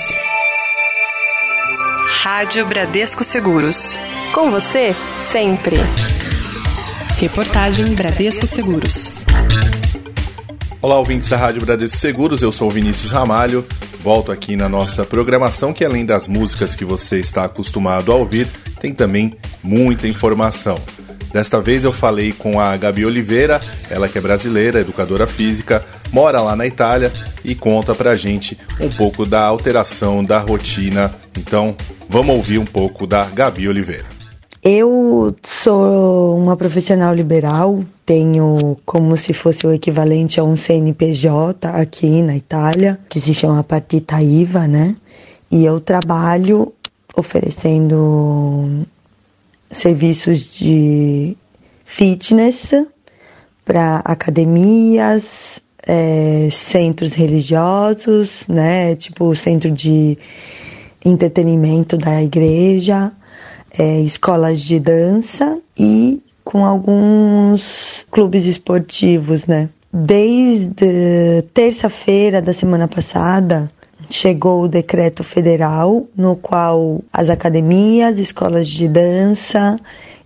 Rádio 2.23 2.67
Bradesco 2.67 3.23
Seguros. 3.23 3.99
Com 4.33 4.51
você 4.51 4.97
sempre. 5.31 5.77
Reportagem 7.19 7.95
Bradesco 7.95 8.47
Seguros. 8.47 9.13
Olá, 10.85 10.99
ouvintes 10.99 11.31
da 11.31 11.39
Rádio 11.39 11.65
Bradesco 11.65 11.97
Seguros, 11.97 12.43
eu 12.43 12.53
sou 12.53 12.69
o 12.69 12.71
Vinícius 12.71 13.11
Ramalho. 13.11 13.65
Volto 14.03 14.31
aqui 14.31 14.55
na 14.55 14.69
nossa 14.69 15.03
programação, 15.03 15.73
que 15.73 15.83
além 15.83 16.05
das 16.05 16.29
músicas 16.29 16.77
que 16.77 16.85
você 16.85 17.19
está 17.19 17.47
acostumado 17.47 18.13
a 18.13 18.15
ouvir, 18.15 18.47
tem 18.83 18.93
também 18.93 19.33
muita 19.63 20.07
informação. 20.07 20.77
Desta 21.33 21.59
vez 21.59 21.85
eu 21.85 21.93
falei 21.93 22.33
com 22.33 22.61
a 22.61 22.77
Gabi 22.77 23.07
Oliveira, 23.07 23.63
ela 23.89 24.11
que 24.11 24.19
é 24.19 24.21
brasileira, 24.21 24.81
educadora 24.81 25.27
física, 25.27 25.83
mora 26.13 26.43
lá 26.43 26.55
na 26.55 26.67
Itália 26.67 27.11
e 27.43 27.55
conta 27.55 27.95
pra 27.95 28.15
gente 28.15 28.59
um 28.79 28.91
pouco 28.91 29.25
da 29.25 29.43
alteração 29.43 30.23
da 30.23 30.39
rotina. 30.39 31.15
Então, 31.39 31.75
vamos 32.11 32.37
ouvir 32.37 32.59
um 32.59 32.67
pouco 32.67 33.07
da 33.07 33.25
Gabi 33.25 33.67
Oliveira. 33.67 34.14
Eu 34.67 35.37
sou 35.43 36.39
uma 36.39 36.57
profissional 36.57 37.15
liberal, 37.15 37.85
tenho 38.07 38.79
como 38.87 39.15
se 39.15 39.35
fosse 39.35 39.67
o 39.67 39.73
equivalente 39.75 40.41
a 40.41 40.45
um 40.45 40.57
CNPJ 40.57 41.69
aqui 41.69 42.23
na 42.23 42.35
Itália, 42.35 42.99
que 43.11 43.21
se 43.21 43.35
chama 43.35 43.63
Partita 43.63 44.23
IVA, 44.23 44.67
né? 44.67 44.97
E 45.53 45.67
eu 45.67 45.79
trabalho 45.83 46.73
oferecendo 47.15 48.87
serviços 49.69 50.57
de 50.57 51.37
fitness 51.85 52.71
para 53.67 53.97
academias, 53.97 55.63
é, 55.87 56.49
centros 56.51 57.13
religiosos, 57.13 58.47
né? 58.49 58.97
Tipo 58.97 59.37
centro 59.37 59.71
de 59.71 60.17
entretenimento 61.05 61.99
da 61.99 62.23
igreja, 62.23 63.13
é, 63.79 64.01
escolas 64.01 64.61
de 64.61 64.79
dança 64.79 65.61
e 65.79 66.23
com 66.45 66.65
alguns 66.65 68.07
clubes 68.11 68.47
esportivos, 68.47 69.47
né? 69.47 69.69
Desde 69.93 71.43
terça-feira 71.53 72.43
da 72.43 72.53
semana 72.53 72.89
passada, 72.89 73.71
chegou 74.11 74.63
o 74.63 74.69
decreto 74.69 75.25
federal 75.25 76.07
no 76.17 76.37
qual 76.37 77.01
as 77.13 77.31
academias, 77.31 78.19
escolas 78.19 78.69
de 78.69 78.89
dança 78.89 79.79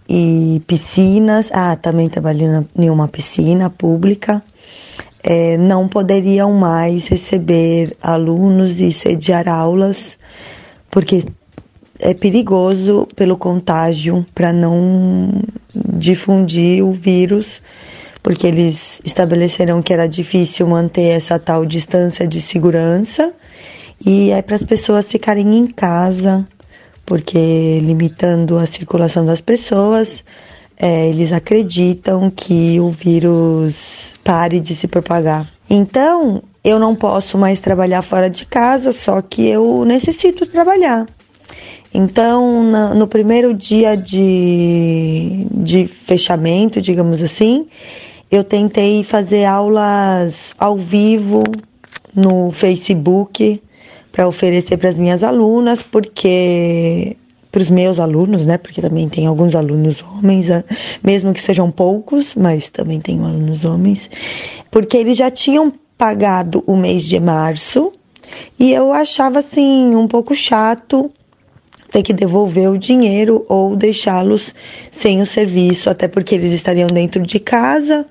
e 0.08 0.62
piscinas, 0.66 1.50
ah, 1.52 1.76
também 1.76 2.08
trabalhei 2.08 2.48
em 2.76 2.90
uma 2.90 3.08
piscina 3.08 3.68
pública, 3.68 4.42
é, 5.22 5.58
não 5.58 5.86
poderiam 5.86 6.52
mais 6.52 7.06
receber 7.06 7.96
alunos 8.02 8.80
e 8.80 8.90
sediar 8.90 9.48
aulas, 9.48 10.18
porque 10.90 11.24
é 11.98 12.14
perigoso 12.14 13.06
pelo 13.14 13.36
contágio 13.36 14.24
para 14.34 14.52
não 14.52 15.30
difundir 15.74 16.84
o 16.84 16.92
vírus, 16.92 17.62
porque 18.22 18.46
eles 18.46 19.00
estabeleceram 19.04 19.82
que 19.82 19.92
era 19.92 20.08
difícil 20.08 20.66
manter 20.66 21.16
essa 21.16 21.38
tal 21.38 21.64
distância 21.64 22.26
de 22.26 22.40
segurança 22.40 23.32
e 24.04 24.30
é 24.30 24.40
para 24.42 24.54
as 24.54 24.62
pessoas 24.62 25.10
ficarem 25.10 25.56
em 25.56 25.66
casa, 25.66 26.46
porque 27.04 27.80
limitando 27.80 28.56
a 28.56 28.66
circulação 28.66 29.26
das 29.26 29.40
pessoas, 29.40 30.24
é, 30.76 31.08
eles 31.08 31.32
acreditam 31.32 32.30
que 32.30 32.78
o 32.78 32.90
vírus 32.90 34.14
pare 34.22 34.60
de 34.60 34.74
se 34.74 34.86
propagar. 34.86 35.50
Então, 35.68 36.42
eu 36.62 36.78
não 36.78 36.94
posso 36.94 37.36
mais 37.36 37.60
trabalhar 37.60 38.02
fora 38.02 38.30
de 38.30 38.46
casa, 38.46 38.92
só 38.92 39.20
que 39.20 39.48
eu 39.48 39.84
necessito 39.84 40.46
trabalhar. 40.46 41.06
Então, 41.92 42.62
na, 42.64 42.94
no 42.94 43.08
primeiro 43.08 43.54
dia 43.54 43.96
de, 43.96 45.46
de 45.50 45.86
fechamento, 45.86 46.80
digamos 46.80 47.22
assim, 47.22 47.66
eu 48.30 48.44
tentei 48.44 49.02
fazer 49.02 49.44
aulas 49.44 50.54
ao 50.58 50.76
vivo 50.76 51.44
no 52.14 52.50
Facebook 52.52 53.62
para 54.12 54.28
oferecer 54.28 54.76
para 54.76 54.88
as 54.88 54.98
minhas 54.98 55.22
alunas, 55.22 55.82
porque 55.82 57.16
para 57.50 57.62
os 57.62 57.70
meus 57.70 57.98
alunos, 57.98 58.44
né? 58.44 58.58
Porque 58.58 58.82
também 58.82 59.08
tem 59.08 59.26
alguns 59.26 59.54
alunos 59.54 60.02
homens, 60.02 60.50
ah, 60.50 60.62
mesmo 61.02 61.32
que 61.32 61.40
sejam 61.40 61.70
poucos, 61.70 62.34
mas 62.34 62.70
também 62.70 63.00
tenho 63.00 63.24
alunos 63.24 63.64
homens, 63.64 64.10
porque 64.70 64.96
eles 64.96 65.16
já 65.16 65.30
tinham 65.30 65.72
pagado 65.96 66.62
o 66.66 66.76
mês 66.76 67.04
de 67.04 67.18
março 67.18 67.92
e 68.60 68.72
eu 68.72 68.92
achava 68.92 69.38
assim 69.38 69.94
um 69.96 70.06
pouco 70.06 70.34
chato 70.36 71.10
ter 71.90 72.02
que 72.02 72.12
devolver 72.12 72.70
o 72.70 72.78
dinheiro 72.78 73.44
ou 73.48 73.74
deixá-los 73.74 74.54
sem 74.90 75.20
o 75.22 75.26
serviço, 75.26 75.88
até 75.88 76.06
porque 76.06 76.34
eles 76.34 76.52
estariam 76.52 76.88
dentro 76.88 77.22
de 77.22 77.40
casa 77.40 78.06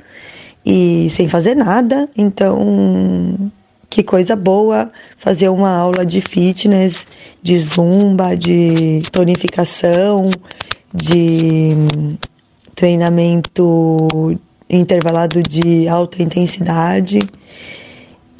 e 0.66 1.08
sem 1.12 1.28
fazer 1.28 1.56
nada. 1.56 2.10
Então, 2.18 3.52
que 3.90 4.04
coisa 4.04 4.36
boa 4.36 4.92
fazer 5.18 5.50
uma 5.50 5.70
aula 5.70 6.06
de 6.06 6.22
fitness, 6.22 7.08
de 7.42 7.60
zumba, 7.60 8.36
de 8.36 9.02
tonificação, 9.12 10.30
de 10.94 11.76
treinamento 12.76 14.08
intervalado 14.70 15.42
de 15.42 15.88
alta 15.88 16.22
intensidade 16.22 17.20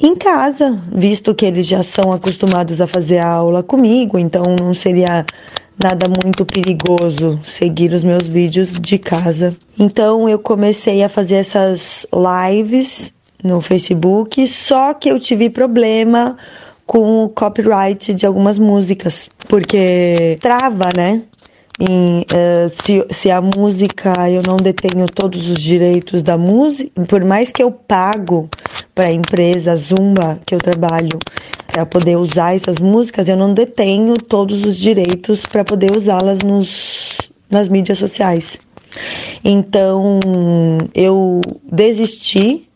em 0.00 0.14
casa, 0.14 0.80
visto 0.92 1.34
que 1.34 1.44
eles 1.44 1.66
já 1.66 1.82
são 1.82 2.12
acostumados 2.12 2.80
a 2.80 2.86
fazer 2.86 3.18
aula 3.18 3.62
comigo, 3.62 4.18
então 4.18 4.44
não 4.60 4.72
seria 4.72 5.26
nada 5.82 6.06
muito 6.08 6.44
perigoso 6.44 7.40
seguir 7.44 7.92
os 7.92 8.04
meus 8.04 8.28
vídeos 8.28 8.72
de 8.72 8.98
casa. 8.98 9.56
Então 9.78 10.28
eu 10.28 10.38
comecei 10.38 11.02
a 11.02 11.08
fazer 11.08 11.36
essas 11.36 12.06
lives 12.12 13.12
no 13.42 13.60
Facebook, 13.60 14.46
só 14.46 14.94
que 14.94 15.08
eu 15.08 15.18
tive 15.18 15.50
problema 15.50 16.36
com 16.86 17.24
o 17.24 17.28
copyright 17.28 18.14
de 18.14 18.24
algumas 18.24 18.58
músicas, 18.58 19.28
porque 19.46 20.38
trava, 20.40 20.90
né? 20.96 21.22
Em, 21.80 22.20
uh, 22.22 22.68
se, 22.68 23.06
se 23.10 23.30
a 23.30 23.40
música 23.40 24.28
eu 24.30 24.42
não 24.46 24.56
detenho 24.56 25.06
todos 25.06 25.48
os 25.48 25.58
direitos 25.58 26.22
da 26.22 26.36
música, 26.36 26.90
por 27.06 27.24
mais 27.24 27.52
que 27.52 27.62
eu 27.62 27.70
pago 27.70 28.48
para 28.94 29.06
a 29.06 29.12
empresa 29.12 29.76
Zumba 29.76 30.40
que 30.44 30.54
eu 30.54 30.58
trabalho 30.58 31.18
para 31.68 31.86
poder 31.86 32.16
usar 32.16 32.56
essas 32.56 32.80
músicas, 32.80 33.28
eu 33.28 33.36
não 33.36 33.54
detenho 33.54 34.14
todos 34.14 34.64
os 34.64 34.76
direitos 34.76 35.46
para 35.46 35.64
poder 35.64 35.96
usá-las 35.96 36.40
nos, 36.40 37.16
nas 37.48 37.68
mídias 37.68 37.98
sociais. 37.98 38.58
Então 39.44 40.20
eu 40.94 41.40
desisti 41.70 42.67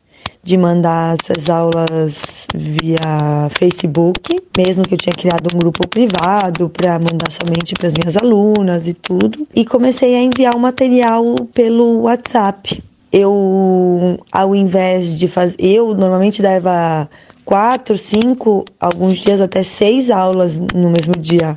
de 0.43 0.57
mandar 0.57 1.17
essas 1.23 1.49
aulas 1.49 2.47
via 2.55 3.49
Facebook, 3.59 4.41
mesmo 4.57 4.83
que 4.83 4.95
eu 4.95 4.99
tinha 4.99 5.15
criado 5.15 5.49
um 5.55 5.59
grupo 5.59 5.87
privado 5.87 6.69
para 6.69 6.99
mandar 6.99 7.31
somente 7.31 7.75
para 7.75 7.87
as 7.87 7.95
minhas 7.95 8.17
alunas 8.17 8.89
e 8.89 8.95
tudo, 8.95 9.47
e 9.55 9.65
comecei 9.65 10.15
a 10.15 10.23
enviar 10.23 10.57
o 10.57 10.61
material 10.61 11.35
pelo 11.55 12.03
WhatsApp. 12.03 12.83
Eu, 13.13 14.19
ao 14.33 14.55
invés 14.55 15.19
de 15.19 15.29
fazer, 15.29 15.57
eu 15.61 15.95
normalmente 15.95 16.41
dava 16.41 17.09
quatro, 17.45 17.99
cinco, 17.99 18.65
alguns 18.81 19.19
dias 19.19 19.41
até 19.41 19.63
seis 19.63 20.11
aulas 20.11 20.57
no 20.57 20.91
mesmo 20.91 21.15
dia. 21.19 21.57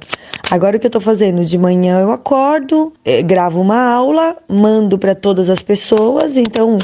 Agora 0.49 0.77
o 0.77 0.79
que 0.79 0.87
eu 0.87 0.91
tô 0.91 0.99
fazendo? 0.99 1.43
De 1.45 1.57
manhã 1.57 2.01
eu 2.01 2.11
acordo, 2.11 2.93
eh, 3.03 3.21
gravo 3.23 3.61
uma 3.61 3.89
aula, 3.89 4.35
mando 4.47 4.97
para 4.97 5.15
todas 5.15 5.49
as 5.49 5.61
pessoas. 5.61 6.37
Então, 6.37 6.77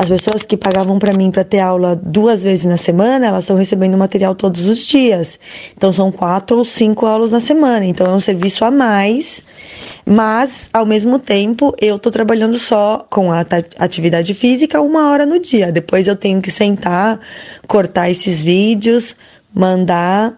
as 0.00 0.08
pessoas 0.08 0.44
que 0.44 0.56
pagavam 0.56 0.98
para 0.98 1.12
mim 1.12 1.30
para 1.30 1.44
ter 1.44 1.58
aula 1.58 1.94
duas 1.94 2.42
vezes 2.42 2.64
na 2.64 2.78
semana, 2.78 3.26
elas 3.26 3.44
estão 3.44 3.54
recebendo 3.54 3.98
material 3.98 4.34
todos 4.34 4.64
os 4.64 4.78
dias. 4.78 5.38
Então, 5.76 5.92
são 5.92 6.10
quatro 6.10 6.56
ou 6.56 6.64
cinco 6.64 7.04
aulas 7.04 7.32
na 7.32 7.38
semana. 7.38 7.84
Então, 7.84 8.06
é 8.06 8.14
um 8.14 8.20
serviço 8.20 8.64
a 8.64 8.70
mais. 8.70 9.44
Mas, 10.06 10.70
ao 10.72 10.86
mesmo 10.86 11.18
tempo, 11.18 11.74
eu 11.78 11.98
tô 11.98 12.10
trabalhando 12.10 12.58
só 12.58 13.04
com 13.10 13.30
a 13.30 13.44
atividade 13.78 14.32
física 14.32 14.80
uma 14.80 15.10
hora 15.10 15.26
no 15.26 15.38
dia. 15.38 15.70
Depois 15.70 16.06
eu 16.06 16.16
tenho 16.16 16.40
que 16.40 16.50
sentar, 16.50 17.20
cortar 17.68 18.08
esses 18.10 18.40
vídeos, 18.40 19.14
mandar 19.52 20.34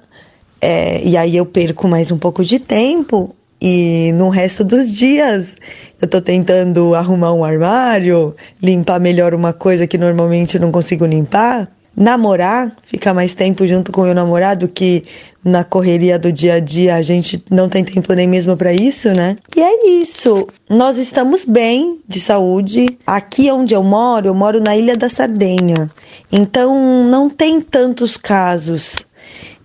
é, 0.61 1.05
e 1.05 1.17
aí 1.17 1.37
eu 1.37 1.47
perco 1.47 1.87
mais 1.87 2.11
um 2.11 2.19
pouco 2.19 2.45
de 2.45 2.59
tempo 2.59 3.33
e 3.65 4.11
no 4.15 4.29
resto 4.29 4.65
dos 4.65 4.93
dias 4.93 5.57
eu 6.01 6.09
tô 6.09 6.21
tentando 6.21 6.97
arrumar 6.97 7.33
um 7.33 7.45
armário, 7.45 8.35
limpar 8.61 8.99
melhor 8.99 9.35
uma 9.35 9.53
coisa 9.53 9.87
que 9.87 9.97
normalmente 9.97 10.57
eu 10.57 10.61
não 10.61 10.73
consigo 10.73 11.07
limpar. 11.07 11.71
namorar, 11.95 12.75
ficar 12.83 13.13
mais 13.15 13.35
tempo 13.35 13.67
junto 13.67 13.93
com 13.93 14.01
o 14.01 14.05
meu 14.05 14.15
namorado, 14.15 14.67
que 14.67 15.05
na 15.45 15.63
correria 15.63 16.19
do 16.19 16.33
dia 16.33 16.55
a 16.55 16.59
dia 16.59 16.97
a 16.97 17.03
gente 17.03 17.45
não 17.51 17.69
tem 17.69 17.85
tempo 17.85 18.13
nem 18.15 18.27
mesmo 18.27 18.57
para 18.57 18.73
isso, 18.73 19.13
né? 19.13 19.37
E 19.55 19.61
é 19.61 20.01
isso. 20.01 20.49
Nós 20.69 20.99
estamos 20.99 21.45
bem 21.45 22.01
de 22.09 22.19
saúde. 22.19 22.99
Aqui 23.07 23.51
onde 23.51 23.75
eu 23.75 23.83
moro, 23.83 24.27
eu 24.27 24.35
moro 24.35 24.61
na 24.61 24.75
Ilha 24.77 24.97
da 24.97 25.09
Sardenha. 25.09 25.91
Então 26.33 27.07
não 27.09 27.29
tem 27.29 27.61
tantos 27.61 28.17
casos. 28.17 28.97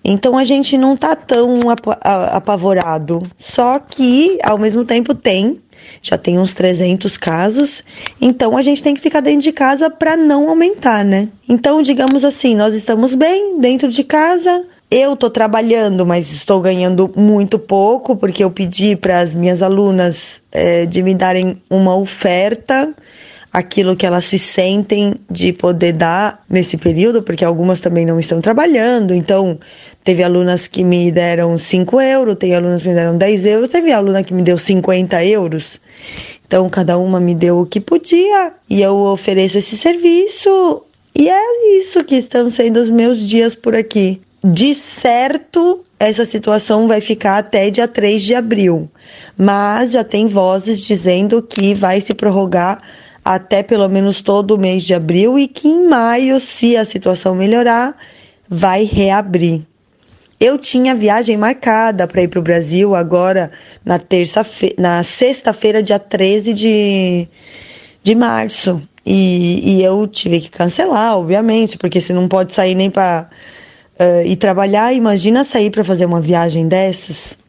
Então 0.09 0.37
a 0.37 0.45
gente 0.45 0.77
não 0.77 0.95
tá 0.95 1.17
tão 1.17 1.69
ap 1.69 1.85
apavorado. 2.01 3.29
Só 3.37 3.77
que 3.77 4.39
ao 4.41 4.57
mesmo 4.57 4.85
tempo 4.85 5.13
tem 5.13 5.59
já 6.01 6.17
tem 6.17 6.39
uns 6.39 6.53
300 6.53 7.17
casos, 7.17 7.83
então 8.19 8.57
a 8.57 8.61
gente 8.61 8.81
tem 8.81 8.93
que 8.93 9.01
ficar 9.01 9.21
dentro 9.21 9.41
de 9.41 9.51
casa 9.51 9.89
para 9.89 10.17
não 10.17 10.49
aumentar, 10.49 11.03
né? 11.05 11.29
Então, 11.47 11.81
digamos 11.81 12.25
assim, 12.25 12.55
nós 12.55 12.73
estamos 12.73 13.15
bem 13.15 13.59
dentro 13.59 13.89
de 13.89 14.03
casa. 14.03 14.65
Eu 14.89 15.13
estou 15.13 15.29
trabalhando, 15.29 16.05
mas 16.05 16.31
estou 16.31 16.61
ganhando 16.61 17.11
muito 17.15 17.59
pouco, 17.59 18.15
porque 18.15 18.43
eu 18.43 18.49
pedi 18.49 18.95
para 18.95 19.19
as 19.19 19.35
minhas 19.35 19.61
alunas 19.61 20.41
é, 20.51 20.85
de 20.85 21.03
me 21.03 21.13
darem 21.13 21.61
uma 21.69 21.95
oferta 21.95 22.93
aquilo 23.51 23.95
que 23.95 24.05
elas 24.05 24.25
se 24.25 24.37
sentem 24.37 25.15
de 25.29 25.51
poder 25.51 25.93
dar 25.93 26.43
nesse 26.47 26.77
período, 26.77 27.23
porque 27.23 27.43
algumas 27.43 27.79
também 27.79 28.05
não 28.05 28.19
estão 28.19 28.39
trabalhando. 28.39 29.13
Então, 29.13 29.57
teve 30.07 30.23
alunas 30.23 30.67
que 30.69 30.85
me 30.85 31.11
deram 31.11 31.57
5 31.57 31.99
euros, 31.99 32.37
tem 32.37 32.55
alunas 32.55 32.81
que 32.81 32.87
me 32.87 32.95
deram 32.95 33.17
10 33.17 33.45
euros, 33.45 33.69
teve 33.69 33.91
aluna 33.91 34.23
que 34.23 34.33
me 34.33 34.41
deu 34.41 34.57
50 34.57 35.25
euros. 35.25 35.81
Então, 36.47 36.69
cada 36.69 36.97
uma 36.97 37.19
me 37.19 37.35
deu 37.35 37.59
o 37.59 37.65
que 37.65 37.81
podia 37.81 38.53
e 38.69 38.81
eu 38.81 38.95
ofereço 38.95 39.57
esse 39.57 39.75
serviço. 39.75 40.81
E 41.13 41.29
é 41.29 41.77
isso 41.77 42.05
que 42.05 42.15
estão 42.15 42.49
sendo 42.49 42.77
os 42.77 42.89
meus 42.89 43.19
dias 43.19 43.53
por 43.53 43.75
aqui. 43.75 44.21
De 44.41 44.73
certo, 44.73 45.83
essa 45.99 46.23
situação 46.23 46.87
vai 46.87 47.01
ficar 47.01 47.39
até 47.39 47.69
dia 47.69 47.85
3 47.85 48.23
de 48.23 48.33
abril, 48.33 48.89
mas 49.37 49.91
já 49.91 50.05
tem 50.05 50.25
vozes 50.25 50.79
dizendo 50.79 51.41
que 51.41 51.75
vai 51.75 51.99
se 51.99 52.13
prorrogar 52.13 52.77
até 53.25 53.61
pelo 53.61 53.89
menos 53.89 54.21
todo 54.21 54.51
o 54.51 54.57
mês 54.57 54.83
de 54.83 54.93
abril 54.93 55.37
e 55.37 55.49
que 55.49 55.67
em 55.67 55.85
maio, 55.85 56.39
se 56.39 56.77
a 56.77 56.85
situação 56.85 57.35
melhorar, 57.35 57.93
vai 58.47 58.85
reabrir. 58.85 59.67
Eu 60.39 60.57
tinha 60.59 60.93
viagem 60.93 61.35
marcada 61.35 62.07
para 62.07 62.21
ir 62.21 62.27
para 62.27 62.39
o 62.39 62.43
Brasil 62.43 62.93
agora 62.95 63.51
na 63.83 63.97
terça 63.97 64.45
na 64.77 65.01
sexta-feira, 65.01 65.81
dia 65.81 65.97
13 65.97 66.53
de, 66.53 67.27
de 68.03 68.15
março. 68.15 68.81
E, 69.03 69.77
e 69.77 69.83
eu 69.83 70.05
tive 70.05 70.41
que 70.41 70.49
cancelar, 70.49 71.17
obviamente, 71.17 71.77
porque 71.77 71.99
se 72.01 72.13
não 72.13 72.27
pode 72.27 72.53
sair 72.53 72.75
nem 72.75 72.89
para 72.89 73.29
uh, 73.99 74.03
eh, 74.03 74.27
ir 74.27 74.35
trabalhar, 74.35 74.93
imagina 74.93 75.45
sair 75.45 75.71
para 75.71 75.83
fazer 75.83 76.05
uma 76.05 76.19
viagem 76.19 76.67
dessas. 76.67 77.39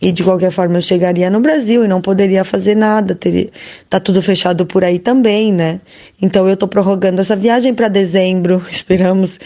E 0.00 0.12
de 0.12 0.22
qualquer 0.22 0.52
forma 0.52 0.78
eu 0.78 0.82
chegaria 0.82 1.28
no 1.28 1.40
Brasil 1.40 1.84
e 1.84 1.88
não 1.88 2.00
poderia 2.00 2.44
fazer 2.44 2.76
nada, 2.76 3.16
teria, 3.16 3.50
tá 3.90 3.98
tudo 3.98 4.22
fechado 4.22 4.64
por 4.64 4.84
aí 4.84 4.98
também, 4.98 5.52
né? 5.52 5.80
Então 6.22 6.48
eu 6.48 6.56
tô 6.56 6.68
prorrogando 6.68 7.20
essa 7.20 7.34
viagem 7.34 7.74
para 7.74 7.88
dezembro. 7.88 8.64
Esperamos 8.70 9.40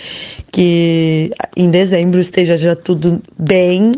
que 0.50 1.30
em 1.56 1.70
dezembro 1.70 2.20
esteja 2.20 2.58
já 2.58 2.76
tudo 2.76 3.22
bem 3.38 3.92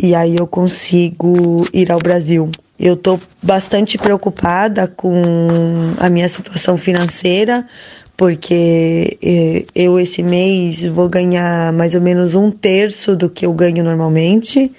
e 0.00 0.14
aí 0.14 0.36
eu 0.36 0.46
consigo 0.46 1.66
ir 1.72 1.90
ao 1.90 1.98
Brasil. 1.98 2.50
Eu 2.78 2.96
tô 2.96 3.18
bastante 3.42 3.96
preocupada 3.96 4.86
com 4.86 5.94
a 5.98 6.10
minha 6.10 6.28
situação 6.28 6.76
financeira, 6.76 7.66
porque 8.14 9.16
eh, 9.22 9.64
eu 9.74 9.98
esse 9.98 10.22
mês 10.22 10.84
vou 10.84 11.08
ganhar 11.08 11.72
mais 11.72 11.94
ou 11.94 12.02
menos 12.02 12.34
um 12.34 12.50
terço 12.50 13.16
do 13.16 13.30
que 13.30 13.46
eu 13.46 13.54
ganho 13.54 13.82
normalmente 13.82 14.70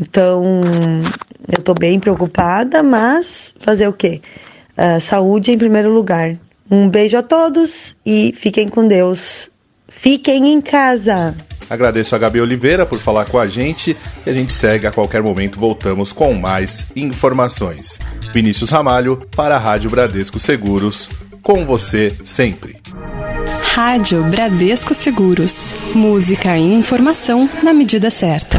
então, 0.00 0.62
eu 1.50 1.62
tô 1.62 1.74
bem 1.74 1.98
preocupada, 1.98 2.82
mas 2.82 3.54
fazer 3.60 3.88
o 3.88 3.92
quê? 3.92 4.20
Uh, 4.76 5.00
saúde 5.00 5.52
em 5.52 5.58
primeiro 5.58 5.92
lugar. 5.92 6.36
Um 6.70 6.88
beijo 6.88 7.16
a 7.16 7.22
todos 7.22 7.96
e 8.04 8.34
fiquem 8.36 8.68
com 8.68 8.86
Deus. 8.86 9.50
Fiquem 9.88 10.52
em 10.52 10.60
casa. 10.60 11.34
Agradeço 11.68 12.14
a 12.14 12.18
Gabi 12.18 12.40
Oliveira 12.40 12.86
por 12.86 13.00
falar 13.00 13.24
com 13.26 13.38
a 13.38 13.46
gente 13.46 13.96
e 14.24 14.30
a 14.30 14.32
gente 14.32 14.52
segue 14.52 14.86
a 14.86 14.92
qualquer 14.92 15.22
momento. 15.22 15.58
Voltamos 15.58 16.12
com 16.12 16.34
mais 16.34 16.86
informações. 16.94 17.98
Vinícius 18.32 18.70
Ramalho 18.70 19.18
para 19.34 19.56
a 19.56 19.58
Rádio 19.58 19.90
Bradesco 19.90 20.38
Seguros. 20.38 21.08
Com 21.42 21.64
você 21.64 22.12
sempre. 22.24 22.76
Rádio 23.74 24.22
Bradesco 24.24 24.94
Seguros. 24.94 25.74
Música 25.94 26.56
e 26.56 26.74
informação 26.74 27.48
na 27.62 27.72
medida 27.72 28.10
certa. 28.10 28.58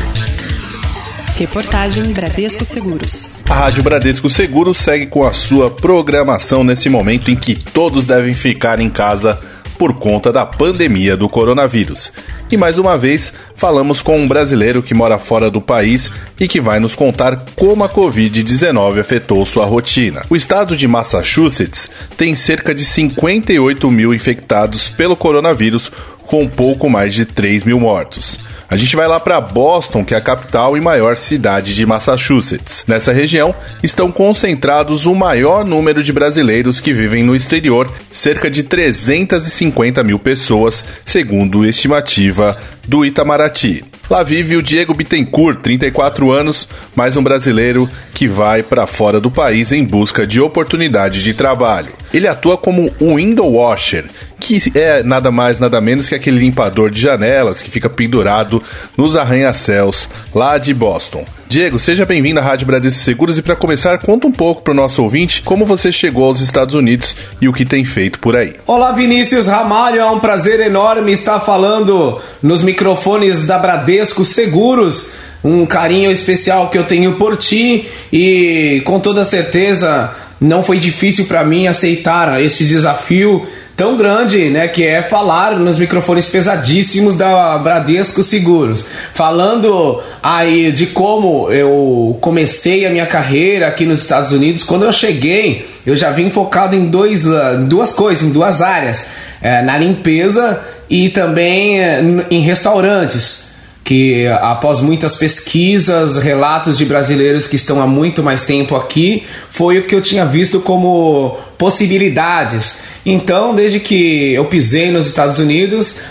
Reportagem 1.38 2.04
Bradesco 2.14 2.66
Seguros. 2.66 3.30
A 3.48 3.54
Rádio 3.54 3.84
Bradesco 3.84 4.28
Seguros 4.28 4.80
segue 4.80 5.06
com 5.06 5.24
a 5.24 5.32
sua 5.32 5.70
programação 5.70 6.64
nesse 6.64 6.90
momento 6.90 7.30
em 7.30 7.36
que 7.36 7.54
todos 7.54 8.08
devem 8.08 8.34
ficar 8.34 8.80
em 8.80 8.90
casa 8.90 9.40
por 9.78 9.94
conta 9.94 10.34
da 10.34 10.48
pandemia 10.48 11.16
do 11.16 11.30
coronavírus. 11.30 12.12
E 12.50 12.58
mais 12.58 12.80
uma 12.80 12.98
vez, 12.98 13.32
falamos 13.56 14.02
com 14.02 14.20
um 14.20 14.28
brasileiro 14.28 14.82
que 14.82 14.96
mora 14.96 15.20
fora 15.20 15.52
do 15.52 15.62
país 15.62 16.10
e 16.40 16.48
que 16.48 16.60
vai 16.60 16.80
nos 16.80 16.96
contar 16.96 17.46
como 17.56 17.84
a 17.84 17.90
Covid-19 17.90 19.00
afetou 19.00 19.46
sua 19.46 19.68
rotina. 19.68 20.24
O 20.32 20.36
estado 20.36 20.76
de 20.76 20.88
Massachusetts 20.88 21.88
tem 22.18 22.34
cerca 22.34 22.74
de 22.74 22.84
58 22.84 23.92
mil 23.92 24.12
infectados 24.12 24.90
pelo 24.90 25.16
coronavírus, 25.16 25.92
com 26.26 26.48
pouco 26.48 26.90
mais 26.90 27.14
de 27.14 27.26
3 27.26 27.64
mil 27.64 27.80
mortos. 27.80 28.40
A 28.70 28.76
gente 28.76 28.98
vai 28.98 29.08
lá 29.08 29.18
para 29.18 29.40
Boston, 29.40 30.04
que 30.04 30.14
é 30.14 30.18
a 30.18 30.22
capital 30.22 30.76
e 30.76 30.82
maior 30.82 31.16
cidade 31.16 31.74
de 31.74 31.86
Massachusetts. 31.86 32.84
Nessa 32.86 33.14
região 33.14 33.56
estão 33.82 34.12
concentrados 34.12 35.06
o 35.06 35.16
maior 35.16 35.64
número 35.64 36.04
de 36.04 36.12
brasileiros 36.12 36.82
que 36.82 36.92
vivem 36.92 37.24
no 37.24 37.34
exterior, 37.34 37.90
cerca 38.12 38.52
de 38.52 38.64
350 38.64 40.04
mil 40.04 40.20
pessoas, 40.20 40.84
segundo 41.06 41.66
estimativa 41.66 42.58
do 42.86 43.06
Itamaraty. 43.06 43.86
Lá 44.10 44.24
vive 44.24 44.56
o 44.56 44.64
Diego 44.64 44.94
Bittencourt, 44.94 45.60
34 45.62 46.32
anos, 46.32 46.66
mais 46.96 47.18
um 47.18 47.24
brasileiro 47.24 47.90
que 48.14 48.26
vai 48.26 48.64
para 48.64 48.88
fora 48.88 49.20
do 49.20 49.30
país 49.30 49.74
em 49.74 49.84
busca 49.84 50.26
de 50.26 50.40
oportunidade 50.40 51.22
de 51.22 51.34
trabalho. 51.34 51.92
Ele 52.14 52.26
atua 52.26 52.58
como 52.58 52.90
um 53.02 53.16
window 53.16 53.52
washer, 53.52 54.06
que 54.40 54.60
é 54.74 55.04
nada 55.04 55.30
mais 55.30 55.60
nada 55.60 55.82
menos 55.82 56.08
que 56.08 56.16
aquele 56.16 56.40
limpador 56.40 56.90
de 56.90 57.02
janelas 57.02 57.62
que 57.62 57.70
fica 57.70 57.90
pendurado 57.90 58.64
nos 58.96 59.18
arranha-céus 59.18 60.08
lá 60.34 60.58
de 60.58 60.74
Boston. 60.74 61.26
Diego, 61.50 61.80
seja 61.80 62.06
bem-vindo 62.06 62.42
à 62.42 62.44
Rádio 62.44 62.68
Bradesco 62.68 63.02
Seguros 63.02 63.38
e 63.38 63.42
para 63.42 63.56
começar, 63.56 63.98
conta 64.00 64.28
um 64.28 64.32
pouco 64.32 64.62
para 64.62 64.74
o 64.74 64.76
nosso 64.76 65.02
ouvinte 65.02 65.42
como 65.42 65.66
você 65.66 65.94
chegou 65.94 66.26
aos 66.26 66.42
Estados 66.42 66.76
Unidos 66.76 67.16
e 67.40 67.48
o 67.48 67.54
que 67.54 67.64
tem 67.64 67.86
feito 67.86 68.20
por 68.20 68.36
aí. 68.36 68.56
Olá, 68.68 68.92
Vinícius 68.92 69.48
Ramalho, 69.48 70.02
é 70.02 70.12
um 70.12 70.20
prazer 70.20 70.60
enorme 70.60 71.14
estar 71.14 71.40
falando 71.40 72.20
nos 72.44 72.62
microfones 72.62 73.46
da 73.46 73.58
Bradesco 73.58 74.26
Seguros. 74.26 75.14
Um 75.42 75.66
carinho 75.66 76.12
especial 76.12 76.70
que 76.70 76.78
eu 76.78 76.84
tenho 76.84 77.14
por 77.14 77.38
ti 77.38 77.88
e 78.12 78.82
com 78.84 79.00
toda 79.00 79.24
certeza 79.24 80.14
não 80.42 80.62
foi 80.62 80.78
difícil 80.80 81.28
para 81.28 81.46
mim 81.46 81.66
aceitar 81.66 82.42
esse 82.42 82.66
desafio 82.66 83.48
tão 83.78 83.96
grande, 83.96 84.50
né, 84.50 84.68
que 84.68 84.84
é 84.84 85.04
falar 85.04 85.56
nos 85.60 85.78
microfones 85.78 86.28
pesadíssimos 86.28 87.16
da 87.16 87.60
Bradesco 87.60 88.24
Seguros, 88.24 88.84
falando 89.14 90.02
aí 90.22 90.72
de 90.72 90.88
como 90.88 91.52
eu 91.52 92.18
comecei 92.20 92.88
a 92.88 92.90
minha 92.90 93.06
carreira 93.06 93.68
aqui 93.68 93.86
nos 93.86 94.02
Estados 94.02 94.32
Unidos. 94.32 94.64
Quando 94.64 94.84
eu 94.84 94.92
cheguei, 94.92 95.70
eu 95.86 95.96
já 95.96 96.10
vim 96.10 96.32
focado 96.32 96.76
em 96.76 96.88
dois, 96.88 97.32
ah, 97.32 97.54
duas 97.54 97.94
coisas, 97.94 98.24
em 98.24 98.32
duas 98.32 98.64
áreas, 98.64 99.06
é, 99.44 99.62
na 99.62 99.78
limpeza 99.78 100.60
e 100.90 101.10
também 101.10 101.80
eh, 101.80 102.02
em 102.32 102.40
restaurantes 102.40 103.48
que 103.84 104.28
após 104.42 104.82
muitas 104.82 105.16
pesquisas, 105.16 106.18
relatos 106.18 106.78
de 106.78 106.84
brasileiros 106.84 107.48
que 107.48 107.56
estão 107.56 107.82
há 107.82 107.88
muito 107.88 108.22
mais 108.22 108.44
tempo 108.44 108.76
aqui, 108.76 109.24
foi 109.50 109.80
o 109.80 109.88
que 109.88 109.96
eu 109.96 110.02
tinha 110.02 110.26
visto 110.26 110.60
como 110.60 111.38
possibilidades. 111.58 112.84
Então, 113.06 113.56
desde 113.56 113.80
que 113.80 114.34
eu 114.34 114.46
pisei 114.46 114.92
nos 114.92 115.08
Estados 115.08 115.40
Unidos, 115.40 116.02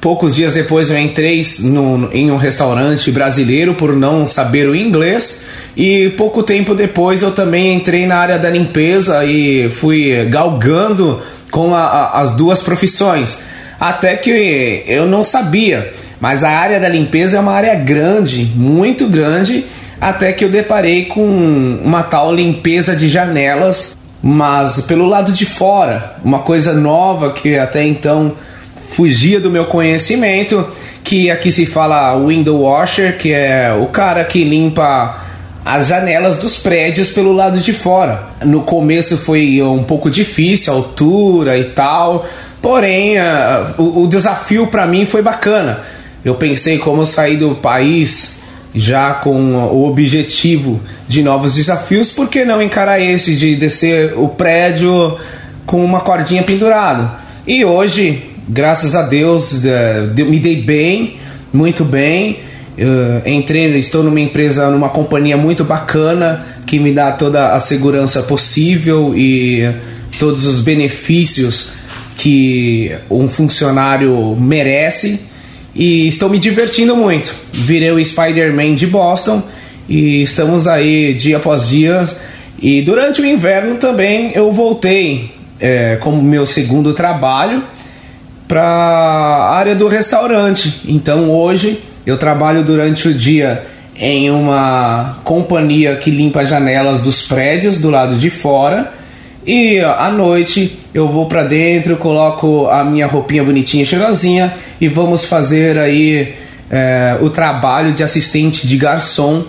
poucos 0.00 0.34
dias 0.34 0.54
depois 0.54 0.90
eu 0.90 0.98
entrei 0.98 1.42
no, 1.62 2.08
em 2.12 2.30
um 2.30 2.36
restaurante 2.36 3.10
brasileiro 3.10 3.74
por 3.74 3.94
não 3.94 4.26
saber 4.26 4.68
o 4.68 4.74
inglês. 4.74 5.46
E 5.76 6.10
pouco 6.10 6.42
tempo 6.42 6.74
depois 6.74 7.22
eu 7.22 7.32
também 7.32 7.74
entrei 7.74 8.06
na 8.06 8.16
área 8.16 8.38
da 8.38 8.48
limpeza 8.48 9.24
e 9.24 9.68
fui 9.68 10.24
galgando 10.26 11.20
com 11.50 11.74
a, 11.74 11.82
a, 11.82 12.20
as 12.22 12.34
duas 12.34 12.62
profissões. 12.62 13.42
Até 13.78 14.16
que 14.16 14.84
eu 14.86 15.06
não 15.06 15.22
sabia 15.22 15.92
mas 16.20 16.42
a 16.42 16.50
área 16.50 16.80
da 16.80 16.88
limpeza 16.88 17.36
é 17.36 17.40
uma 17.40 17.52
área 17.52 17.74
grande, 17.74 18.44
muito 18.54 19.06
grande, 19.06 19.64
até 20.00 20.32
que 20.32 20.44
eu 20.44 20.48
deparei 20.48 21.06
com 21.06 21.24
uma 21.24 22.02
tal 22.02 22.34
limpeza 22.34 22.96
de 22.96 23.08
janelas, 23.08 23.96
mas 24.28 24.80
pelo 24.80 25.06
lado 25.06 25.30
de 25.30 25.46
fora, 25.46 26.16
uma 26.24 26.40
coisa 26.40 26.72
nova 26.74 27.32
que 27.32 27.56
até 27.56 27.86
então 27.86 28.32
fugia 28.90 29.38
do 29.38 29.48
meu 29.48 29.66
conhecimento, 29.66 30.66
que 31.04 31.30
aqui 31.30 31.52
se 31.52 31.64
fala 31.64 32.18
window 32.18 32.62
washer, 32.62 33.18
que 33.18 33.32
é 33.32 33.72
o 33.72 33.86
cara 33.86 34.24
que 34.24 34.42
limpa 34.42 35.16
as 35.64 35.86
janelas 35.86 36.38
dos 36.38 36.56
prédios 36.56 37.10
pelo 37.10 37.32
lado 37.32 37.60
de 37.60 37.72
fora. 37.72 38.30
No 38.44 38.62
começo 38.62 39.16
foi 39.16 39.62
um 39.62 39.84
pouco 39.84 40.10
difícil, 40.10 40.72
altura 40.72 41.56
e 41.56 41.66
tal, 41.66 42.26
porém 42.60 43.18
uh, 43.20 43.80
o, 43.80 44.02
o 44.02 44.08
desafio 44.08 44.66
para 44.66 44.88
mim 44.88 45.04
foi 45.04 45.22
bacana. 45.22 45.82
Eu 46.24 46.34
pensei 46.34 46.78
como 46.78 47.06
eu 47.06 47.36
do 47.36 47.54
país 47.54 48.42
já 48.76 49.14
com 49.14 49.54
o 49.54 49.88
objetivo 49.88 50.80
de 51.08 51.22
novos 51.22 51.54
desafios, 51.54 52.12
por 52.12 52.28
que 52.28 52.44
não 52.44 52.60
encarar 52.60 53.00
esse 53.00 53.34
de 53.34 53.56
descer 53.56 54.12
o 54.16 54.28
prédio 54.28 55.16
com 55.64 55.82
uma 55.82 56.00
cordinha 56.00 56.42
pendurada? 56.42 57.12
E 57.46 57.64
hoje, 57.64 58.22
graças 58.46 58.94
a 58.94 59.02
Deus, 59.02 59.64
uh, 59.64 60.24
me 60.26 60.38
dei 60.38 60.62
bem, 60.62 61.16
muito 61.52 61.84
bem. 61.84 62.40
Eu 62.76 63.22
entrei, 63.24 63.74
estou 63.78 64.02
numa 64.02 64.20
empresa, 64.20 64.68
numa 64.68 64.90
companhia 64.90 65.38
muito 65.38 65.64
bacana 65.64 66.44
que 66.66 66.78
me 66.78 66.92
dá 66.92 67.10
toda 67.12 67.54
a 67.54 67.58
segurança 67.58 68.22
possível 68.24 69.14
e 69.16 69.66
todos 70.18 70.44
os 70.44 70.60
benefícios 70.60 71.72
que 72.18 72.94
um 73.10 73.30
funcionário 73.30 74.36
merece 74.38 75.26
e 75.76 76.08
estou 76.08 76.30
me 76.30 76.38
divertindo 76.38 76.96
muito. 76.96 77.34
Virei 77.52 77.90
o 77.90 78.02
Spider-Man 78.02 78.74
de 78.74 78.86
Boston 78.86 79.42
e 79.88 80.22
estamos 80.22 80.66
aí 80.66 81.12
dia 81.14 81.36
após 81.36 81.68
dia. 81.68 82.04
E 82.60 82.80
durante 82.80 83.20
o 83.20 83.26
inverno 83.26 83.76
também 83.76 84.32
eu 84.34 84.50
voltei 84.50 85.30
é, 85.60 85.96
como 86.00 86.22
meu 86.22 86.46
segundo 86.46 86.94
trabalho 86.94 87.62
para 88.48 88.62
a 88.62 89.54
área 89.54 89.74
do 89.74 89.86
restaurante. 89.86 90.80
Então 90.88 91.30
hoje 91.30 91.78
eu 92.06 92.16
trabalho 92.16 92.64
durante 92.64 93.08
o 93.08 93.14
dia 93.14 93.66
em 93.98 94.30
uma 94.30 95.18
companhia 95.24 95.96
que 95.96 96.10
limpa 96.10 96.40
as 96.40 96.48
janelas 96.48 97.02
dos 97.02 97.22
prédios 97.22 97.80
do 97.80 97.90
lado 97.90 98.16
de 98.16 98.30
fora. 98.30 98.92
E 99.46 99.78
à 99.80 100.10
noite 100.10 100.78
eu 100.96 101.06
vou 101.06 101.26
para 101.26 101.44
dentro, 101.44 101.94
coloco 101.98 102.68
a 102.68 102.82
minha 102.82 103.06
roupinha 103.06 103.44
bonitinha, 103.44 103.84
cheirosinha 103.84 104.54
e 104.80 104.88
vamos 104.88 105.26
fazer 105.26 105.78
aí 105.78 106.34
é, 106.70 107.18
o 107.20 107.28
trabalho 107.28 107.92
de 107.92 108.02
assistente 108.02 108.66
de 108.66 108.78
garçom 108.78 109.44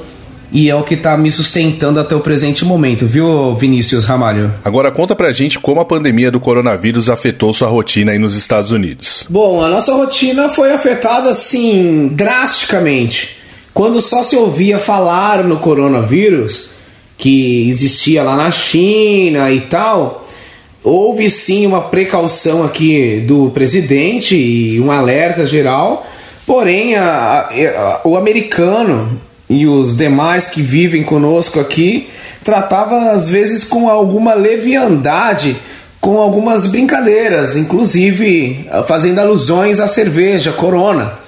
e 0.51 0.69
é 0.69 0.75
o 0.75 0.83
que 0.83 0.95
está 0.95 1.15
me 1.15 1.31
sustentando 1.31 2.01
até 2.01 2.13
o 2.13 2.19
presente 2.19 2.65
momento, 2.65 3.05
viu, 3.05 3.55
Vinícius 3.55 4.03
Ramalho? 4.03 4.53
Agora 4.63 4.91
conta 4.91 5.15
pra 5.15 5.31
gente 5.31 5.57
como 5.57 5.79
a 5.79 5.85
pandemia 5.85 6.29
do 6.29 6.39
coronavírus 6.39 7.09
afetou 7.09 7.53
sua 7.53 7.69
rotina 7.69 8.11
aí 8.11 8.19
nos 8.19 8.35
Estados 8.35 8.73
Unidos. 8.73 9.25
Bom, 9.29 9.63
a 9.63 9.69
nossa 9.69 9.93
rotina 9.93 10.49
foi 10.49 10.73
afetada 10.73 11.29
assim 11.29 12.09
drasticamente. 12.11 13.37
Quando 13.73 14.01
só 14.01 14.21
se 14.21 14.35
ouvia 14.35 14.77
falar 14.77 15.45
no 15.45 15.59
coronavírus, 15.59 16.71
que 17.17 17.69
existia 17.69 18.21
lá 18.21 18.35
na 18.35 18.51
China 18.51 19.49
e 19.49 19.61
tal, 19.61 20.26
houve 20.87 21.29
sim 21.29 21.65
uma 21.65 21.81
precaução 21.81 22.63
aqui 22.63 23.23
do 23.27 23.49
presidente 23.49 24.37
e 24.37 24.79
um 24.79 24.89
alerta 24.89 25.45
geral. 25.45 26.07
Porém, 26.45 26.95
a, 26.95 27.49
a, 27.49 28.01
o 28.05 28.15
americano 28.15 29.19
e 29.49 29.67
os 29.67 29.97
demais 29.97 30.47
que 30.47 30.61
vivem 30.61 31.03
conosco 31.03 31.59
aqui 31.59 32.07
tratava 32.43 33.11
às 33.11 33.29
vezes 33.29 33.65
com 33.65 33.89
alguma 33.89 34.33
leviandade, 34.33 35.57
com 35.99 36.17
algumas 36.21 36.67
brincadeiras, 36.67 37.57
inclusive 37.57 38.65
fazendo 38.87 39.19
alusões 39.19 39.81
à 39.81 39.87
cerveja 39.87 40.53
Corona. 40.53 41.19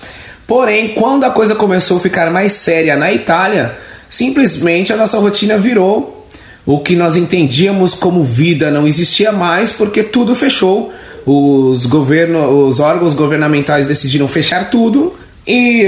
Porém, 0.48 0.94
quando 0.96 1.26
a 1.26 1.32
coisa 1.32 1.54
começou 1.54 1.98
a 1.98 2.02
ficar 2.02 2.32
mais 2.32 2.54
séria 2.54 2.96
na 2.96 3.12
Itália, 3.12 3.78
simplesmente 4.08 4.94
a 4.94 4.96
nossa 4.96 5.20
rotina 5.20 5.58
virou 5.58 6.19
o 6.66 6.80
que 6.80 6.96
nós 6.96 7.16
entendíamos 7.16 7.94
como 7.94 8.24
vida 8.24 8.70
não 8.70 8.88
existia 8.88 9.32
mais 9.32 9.72
porque 9.72 10.04
tudo 10.04 10.36
fechou. 10.36 10.94
Os, 11.26 11.86
governo, 11.86 12.68
os 12.68 12.80
órgãos 12.80 13.14
governamentais 13.14 13.86
decidiram 13.86 14.28
fechar 14.28 14.70
tudo 14.70 15.14
e 15.46 15.84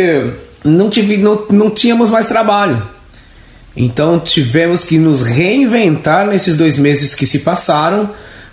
não, 0.63 0.89
tive, 0.89 1.17
não, 1.17 1.45
não 1.49 1.69
tínhamos 1.69 2.09
mais 2.09 2.27
trabalho. 2.27 2.81
Então 3.75 4.19
tivemos 4.19 4.83
que 4.83 4.97
nos 4.97 5.21
reinventar 5.23 6.27
nesses 6.27 6.57
dois 6.57 6.77
meses 6.77 7.15
que 7.15 7.25
se 7.25 7.39
passaram 7.39 8.09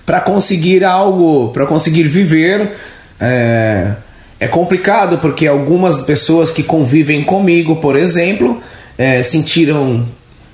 para 0.07 0.21
conseguir 0.21 0.85
algo, 0.85 1.51
para 1.53 1.67
conseguir 1.67 2.05
viver. 2.05 2.73
É, 3.21 3.93
é, 4.41 4.47
complicado 4.47 5.19
porque 5.19 5.47
algumas 5.47 6.03
pessoas 6.03 6.51
que 6.51 6.63
convivem 6.63 7.25
comigo, 7.25 7.77
por 7.77 7.97
exemplo, 7.99 8.63
é, 8.97 9.23
sentiram 9.23 10.07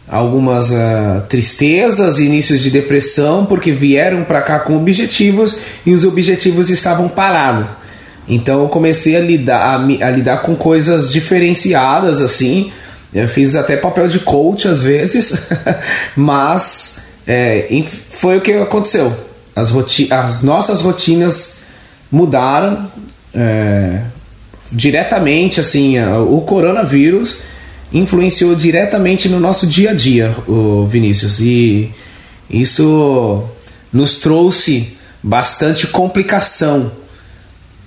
algumas 0.08 0.70
uh, 0.70 1.22
tristezas, 1.28 2.18
inícios 2.18 2.60
de 2.60 2.70
depressão, 2.70 3.46
porque 3.46 3.72
vieram 3.72 4.24
para 4.24 4.42
cá 4.42 4.60
com 4.60 4.76
objetivos 4.76 5.58
e 5.84 5.92
os 5.92 6.04
objetivos 6.04 6.70
estavam 6.70 7.08
parados. 7.08 7.66
Então 8.28 8.62
eu 8.62 8.68
comecei 8.68 9.16
a 9.16 9.20
lidar, 9.20 9.60
a, 9.60 10.06
a, 10.06 10.10
lidar 10.10 10.42
com 10.42 10.54
coisas 10.54 11.12
diferenciadas 11.12 12.22
assim. 12.22 12.70
Eu 13.12 13.28
fiz 13.28 13.54
até 13.54 13.76
papel 13.76 14.08
de 14.08 14.18
coach 14.20 14.66
às 14.66 14.82
vezes, 14.82 15.46
mas 16.16 17.04
é, 17.26 17.68
foi 18.10 18.38
o 18.38 18.40
que 18.40 18.52
aconteceu. 18.52 19.12
As, 19.54 19.70
roti 19.70 20.12
as 20.12 20.42
nossas 20.42 20.82
rotinas 20.82 21.58
mudaram 22.10 22.90
é, 23.34 24.00
diretamente. 24.72 25.60
Assim, 25.60 25.98
o 26.02 26.40
coronavírus 26.40 27.42
influenciou 27.94 28.56
diretamente 28.56 29.28
no 29.28 29.38
nosso 29.38 29.66
dia 29.66 29.92
a 29.92 29.94
dia, 29.94 30.34
o 30.48 30.84
Vinícius, 30.84 31.38
e 31.38 31.90
isso 32.50 33.44
nos 33.92 34.16
trouxe 34.16 34.98
bastante 35.22 35.86
complicação 35.86 36.90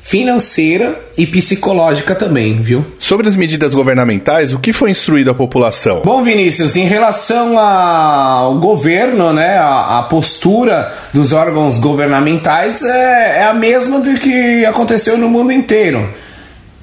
financeira 0.08 0.98
e 1.18 1.28
psicológica 1.28 2.16
também, 2.16 2.62
viu? 2.62 2.86
Sobre 2.98 3.28
as 3.28 3.36
medidas 3.36 3.76
governamentais, 3.76 4.54
o 4.54 4.60
que 4.60 4.72
foi 4.72 4.90
instruído 4.90 5.30
à 5.30 5.34
população? 5.34 6.02
Bom, 6.06 6.24
Vinícius, 6.24 6.78
em 6.78 6.86
relação 6.86 7.60
ao 7.60 8.58
governo, 8.58 9.34
né, 9.34 9.58
a, 9.58 10.00
a 10.00 10.04
postura 10.04 10.94
dos 11.14 11.34
órgãos 11.34 11.78
governamentais 11.80 12.82
é, 12.84 13.40
é, 13.40 13.44
a 13.44 13.54
mesma 13.54 14.00
do 14.00 14.14
que 14.18 14.66
aconteceu 14.66 15.18
no 15.18 15.30
mundo 15.30 15.52
inteiro. 15.52 16.10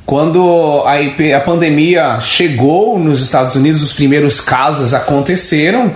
Quando 0.06 0.82
a, 0.84 0.96
a 1.36 1.40
pandemia 1.40 2.20
chegou 2.20 2.98
nos 2.98 3.22
Estados 3.22 3.56
Unidos, 3.56 3.82
os 3.82 3.92
primeiros 3.92 4.40
casos 4.40 4.92
aconteceram, 4.92 5.94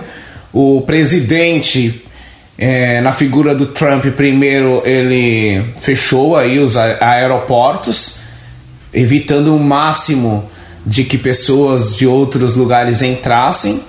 o 0.51 0.81
presidente 0.81 2.03
é, 2.57 2.99
na 3.01 3.11
figura 3.11 3.53
do 3.53 3.67
Trump, 3.67 4.05
primeiro 4.07 4.81
ele 4.83 5.63
fechou 5.79 6.35
aí 6.35 6.59
os 6.59 6.75
aeroportos, 6.75 8.19
evitando 8.91 9.55
o 9.55 9.59
máximo 9.59 10.49
de 10.83 11.03
que 11.03 11.17
pessoas 11.17 11.95
de 11.95 12.07
outros 12.07 12.55
lugares 12.55 13.03
entrassem. 13.03 13.81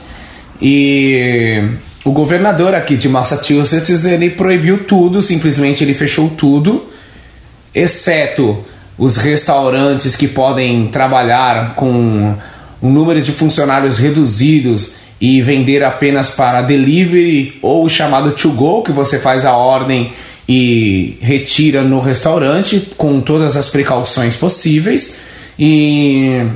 E 0.60 1.64
o 2.04 2.12
governador 2.12 2.74
aqui 2.74 2.94
de 2.96 3.08
Massachusetts 3.08 4.04
ele 4.04 4.28
proibiu 4.28 4.84
tudo, 4.84 5.22
simplesmente 5.22 5.82
ele 5.82 5.94
fechou 5.94 6.28
tudo, 6.28 6.84
exceto 7.74 8.62
os 9.00 9.16
restaurantes 9.16 10.14
que 10.14 10.28
podem 10.28 10.88
trabalhar 10.88 11.74
com 11.74 12.34
um 12.82 12.90
número 12.90 13.22
de 13.22 13.32
funcionários 13.32 13.98
reduzidos 13.98 14.92
e 15.18 15.40
vender 15.40 15.82
apenas 15.82 16.28
para 16.28 16.60
delivery 16.60 17.58
ou 17.62 17.86
o 17.86 17.88
chamado 17.88 18.32
to 18.32 18.50
go, 18.50 18.82
que 18.82 18.92
você 18.92 19.18
faz 19.18 19.46
a 19.46 19.54
ordem 19.54 20.12
e 20.46 21.16
retira 21.22 21.82
no 21.82 21.98
restaurante 21.98 22.90
com 22.98 23.22
todas 23.22 23.56
as 23.56 23.70
precauções 23.70 24.36
possíveis. 24.36 25.20
E 25.58 26.46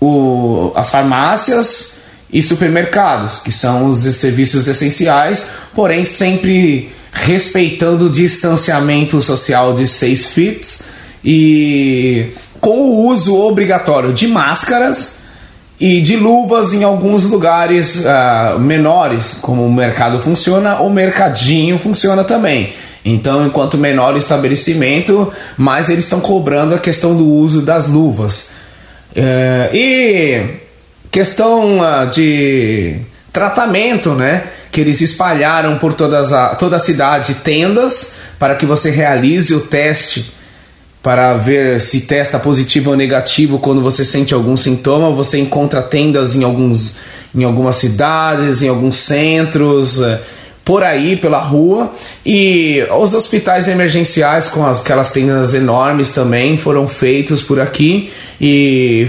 o, 0.00 0.70
as 0.76 0.90
farmácias 0.90 2.02
e 2.32 2.40
supermercados, 2.40 3.40
que 3.40 3.50
são 3.50 3.86
os 3.86 3.98
serviços 3.98 4.68
essenciais, 4.68 5.48
porém 5.74 6.04
sempre 6.04 6.92
respeitando 7.10 8.06
o 8.06 8.10
distanciamento 8.10 9.20
social 9.20 9.74
de 9.74 9.88
6 9.88 10.26
feet 10.26 10.88
e 11.24 12.32
com 12.60 12.80
o 12.80 13.06
uso 13.08 13.36
obrigatório 13.36 14.12
de 14.12 14.26
máscaras 14.26 15.18
e 15.80 16.00
de 16.00 16.16
luvas 16.16 16.74
em 16.74 16.82
alguns 16.82 17.24
lugares 17.24 18.04
uh, 18.04 18.58
menores, 18.58 19.36
como 19.40 19.64
o 19.64 19.72
mercado 19.72 20.18
funciona, 20.18 20.80
o 20.80 20.90
mercadinho 20.90 21.78
funciona 21.78 22.24
também. 22.24 22.72
Então, 23.04 23.46
enquanto 23.46 23.78
menor 23.78 24.14
o 24.14 24.18
estabelecimento, 24.18 25.32
mais 25.56 25.88
eles 25.88 26.04
estão 26.04 26.20
cobrando 26.20 26.74
a 26.74 26.78
questão 26.78 27.16
do 27.16 27.26
uso 27.26 27.62
das 27.62 27.86
luvas. 27.86 28.52
Uh, 29.12 29.74
e 29.74 30.44
questão 31.10 31.78
uh, 31.78 32.06
de 32.08 32.96
tratamento, 33.32 34.14
né? 34.14 34.44
Que 34.72 34.80
eles 34.80 35.00
espalharam 35.00 35.78
por 35.78 35.94
todas 35.94 36.32
a, 36.32 36.56
toda 36.56 36.76
a 36.76 36.78
cidade 36.80 37.34
tendas 37.36 38.16
para 38.38 38.56
que 38.56 38.66
você 38.66 38.90
realize 38.90 39.54
o 39.54 39.60
teste 39.60 40.37
para 41.02 41.36
ver 41.36 41.80
se 41.80 42.02
testa 42.02 42.38
positivo 42.38 42.90
ou 42.90 42.96
negativo 42.96 43.58
quando 43.58 43.80
você 43.80 44.04
sente 44.04 44.34
algum 44.34 44.56
sintoma. 44.56 45.10
Você 45.10 45.38
encontra 45.38 45.80
tendas 45.80 46.34
em, 46.34 46.42
alguns, 46.44 46.98
em 47.34 47.44
algumas 47.44 47.76
cidades, 47.76 48.62
em 48.62 48.68
alguns 48.68 48.96
centros, 48.96 50.00
eh, 50.00 50.20
por 50.64 50.82
aí, 50.82 51.16
pela 51.16 51.40
rua. 51.40 51.92
E 52.26 52.84
os 52.98 53.14
hospitais 53.14 53.68
emergenciais 53.68 54.48
com 54.48 54.66
as, 54.66 54.80
aquelas 54.82 55.10
tendas 55.12 55.54
enormes 55.54 56.10
também 56.10 56.56
foram 56.56 56.88
feitos 56.88 57.42
por 57.42 57.60
aqui. 57.60 58.12
E 58.40 59.08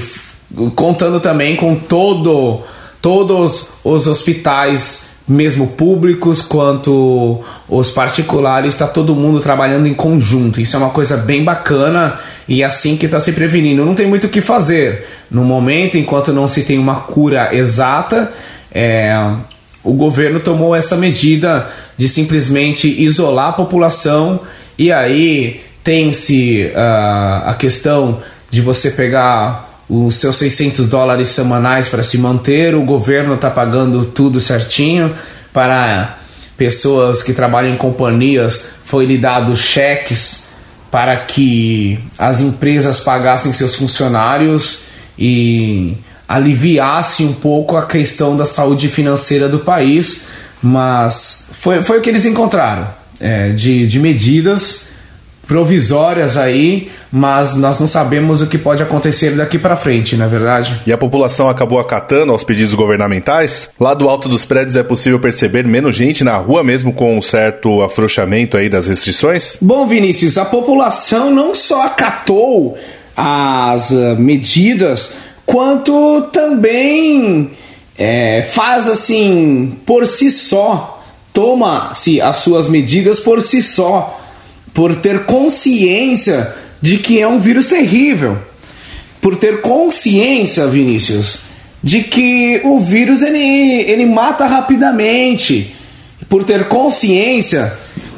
contando 0.76 1.20
também 1.20 1.56
com 1.56 1.76
todo, 1.76 2.62
todos 3.02 3.74
os 3.84 4.08
hospitais 4.08 5.09
mesmo 5.30 5.68
públicos 5.68 6.42
quanto 6.42 7.42
os 7.70 7.92
particulares, 7.92 8.74
está 8.74 8.88
todo 8.88 9.16
mundo 9.16 9.40
trabalhando 9.40 9.88
em 9.88 9.94
conjunto. 9.94 10.60
Isso 10.60 10.76
é 10.76 10.80
uma 10.80 10.90
coisa 10.90 11.16
bem 11.16 11.44
bacana 11.44 12.20
e 12.48 12.64
é 12.64 12.66
assim 12.66 12.98
que 12.98 13.06
está 13.06 13.20
se 13.20 13.32
prevenindo. 13.34 13.86
Não 13.86 13.94
tem 13.94 14.08
muito 14.08 14.26
o 14.26 14.30
que 14.30 14.42
fazer. 14.42 15.08
No 15.30 15.44
momento, 15.44 15.98
enquanto 15.98 16.34
não 16.34 16.48
se 16.48 16.64
tem 16.64 16.80
uma 16.80 16.96
cura 16.96 17.56
exata, 17.56 18.34
é, 18.72 19.14
o 19.84 19.94
governo 19.94 20.40
tomou 20.40 20.76
essa 20.76 20.98
medida 20.98 21.70
de 21.96 22.08
simplesmente 22.08 22.88
isolar 23.02 23.50
a 23.50 23.54
população 23.54 24.40
e 24.78 24.92
aí 24.92 25.62
tem-se 25.84 26.72
uh, 26.74 27.50
a 27.50 27.56
questão 27.58 28.20
de 28.50 28.62
você 28.62 28.92
pegar 28.92 29.69
os 29.90 30.16
seus 30.16 30.36
600 30.36 30.88
dólares 30.88 31.30
semanais 31.30 31.88
para 31.88 32.04
se 32.04 32.20
manter, 32.20 32.76
o 32.76 32.84
governo 32.84 33.34
está 33.34 33.50
pagando 33.50 34.06
tudo 34.06 34.40
certinho 34.40 35.16
para 35.52 36.20
pessoas 36.56 37.24
que 37.24 37.34
trabalham 37.34 37.74
em 37.74 37.78
companhias, 37.78 38.66
foi 38.86 39.06
lhe 39.06 39.18
dado 39.18 39.56
cheques 39.56 40.50
para 40.92 41.16
que 41.18 41.98
as 42.18 42.40
empresas 42.40 43.00
pagassem 43.00 43.52
seus 43.52 43.76
funcionários 43.76 44.84
e 45.18 45.98
aliviasse 46.28 47.24
um 47.24 47.34
pouco 47.34 47.76
a 47.76 47.86
questão 47.86 48.38
da 48.38 48.46
saúde 48.46 48.88
financeira 48.90 49.50
do 49.50 49.60
país, 49.60 50.28
mas 50.62 51.48
foi, 51.52 51.82
foi 51.82 51.98
o 51.98 52.02
que 52.02 52.10
eles 52.10 52.26
encontraram 52.26 52.88
é, 53.20 53.50
de, 53.50 53.88
de 53.88 54.00
medidas 54.00 54.89
provisórias 55.50 56.38
aí, 56.38 56.92
mas 57.12 57.58
nós 57.58 57.80
não 57.80 57.88
sabemos 57.88 58.40
o 58.44 58.46
que 58.46 58.56
pode 58.56 58.84
acontecer 58.84 59.32
daqui 59.32 59.58
para 59.58 59.76
frente, 59.76 60.16
não 60.16 60.28
é 60.28 60.30
verdade? 60.30 60.80
E 60.86 60.94
a 60.94 60.98
população 60.98 61.50
acabou 61.50 61.80
acatando 61.80 62.32
aos 62.32 62.44
pedidos 62.44 62.76
governamentais? 62.76 63.72
Lá 63.80 63.96
do 63.96 64.08
alto 64.08 64.30
dos 64.30 64.46
prédios 64.46 64.76
é 64.76 64.84
possível 64.84 65.20
perceber 65.20 65.66
menos 65.66 65.96
gente 65.96 66.24
na 66.24 66.38
rua 66.38 66.64
mesmo 66.64 66.94
com 66.94 67.18
um 67.18 67.22
certo 67.22 67.82
afrouxamento 67.82 68.56
aí 68.56 68.70
das 68.70 68.86
restrições? 68.86 69.58
Bom, 69.60 69.88
Vinícius, 69.88 70.38
a 70.38 70.46
população 70.46 71.32
não 71.32 71.56
só 71.56 71.88
acatou 71.88 72.78
as 73.18 73.90
uh, 73.90 74.16
medidas, 74.20 75.16
quanto 75.48 76.30
também 76.32 77.50
é, 77.98 78.44
faz 78.44 78.88
assim 78.88 79.76
por 79.84 80.06
si 80.06 80.30
só, 80.30 81.02
toma-se 81.34 82.22
as 82.22 82.38
suas 82.38 82.70
medidas 82.70 83.20
por 83.20 83.42
si 83.42 83.64
só 83.64 84.19
por 84.74 84.96
ter 84.96 85.26
consciência 85.26 86.54
de 86.82 86.98
que 86.98 87.20
é 87.20 87.28
um 87.28 87.40
vírus 87.40 87.68
terrível, 87.68 88.38
por 89.22 89.36
ter 89.36 89.62
consciência, 89.62 90.68
Vinícius, 90.68 91.42
de 91.84 92.04
que 92.04 92.62
o 92.64 92.80
vírus 92.80 93.22
ele, 93.22 93.82
ele 93.90 94.06
mata 94.06 94.46
rapidamente, 94.46 95.76
por 96.28 96.44
ter 96.44 96.68
consciência 96.68 97.74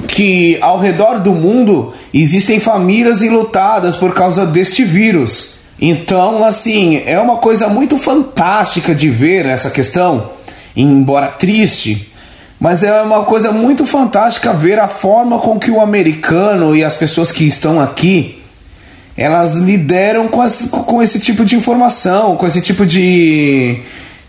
que 0.08 0.58
ao 0.62 0.78
redor 0.78 1.20
do 1.20 1.32
mundo 1.32 1.94
existem 2.14 2.60
famílias 2.60 3.22
enlutadas 3.22 3.96
por 3.96 4.14
causa 4.14 4.46
deste 4.46 4.84
vírus. 4.84 5.56
Então, 5.80 6.44
assim, 6.44 7.02
é 7.06 7.20
uma 7.20 7.38
coisa 7.38 7.68
muito 7.68 7.98
fantástica 7.98 8.94
de 8.94 9.10
ver 9.10 9.46
essa 9.46 9.70
questão, 9.70 10.32
embora 10.76 11.28
triste, 11.28 12.11
mas 12.62 12.84
é 12.84 13.02
uma 13.02 13.26
coisa 13.26 13.52
muito 13.52 13.88
fantástica 13.88 14.54
ver 14.54 14.78
a 14.78 14.88
forma 14.88 15.40
com 15.40 15.60
que 15.60 15.72
o 15.72 15.82
americano 15.82 16.76
e 16.76 16.84
as 16.84 16.96
pessoas 16.96 17.32
que 17.32 17.44
estão 17.44 17.82
aqui 17.82 18.40
elas 19.18 19.56
lideram 19.56 20.28
com, 20.28 20.42
as, 20.42 20.68
com 20.68 21.02
esse 21.02 21.20
tipo 21.20 21.44
de 21.44 21.56
informação, 21.56 22.38
com 22.38 22.48
esse 22.48 22.62
tipo 22.62 22.86
de, 22.86 23.80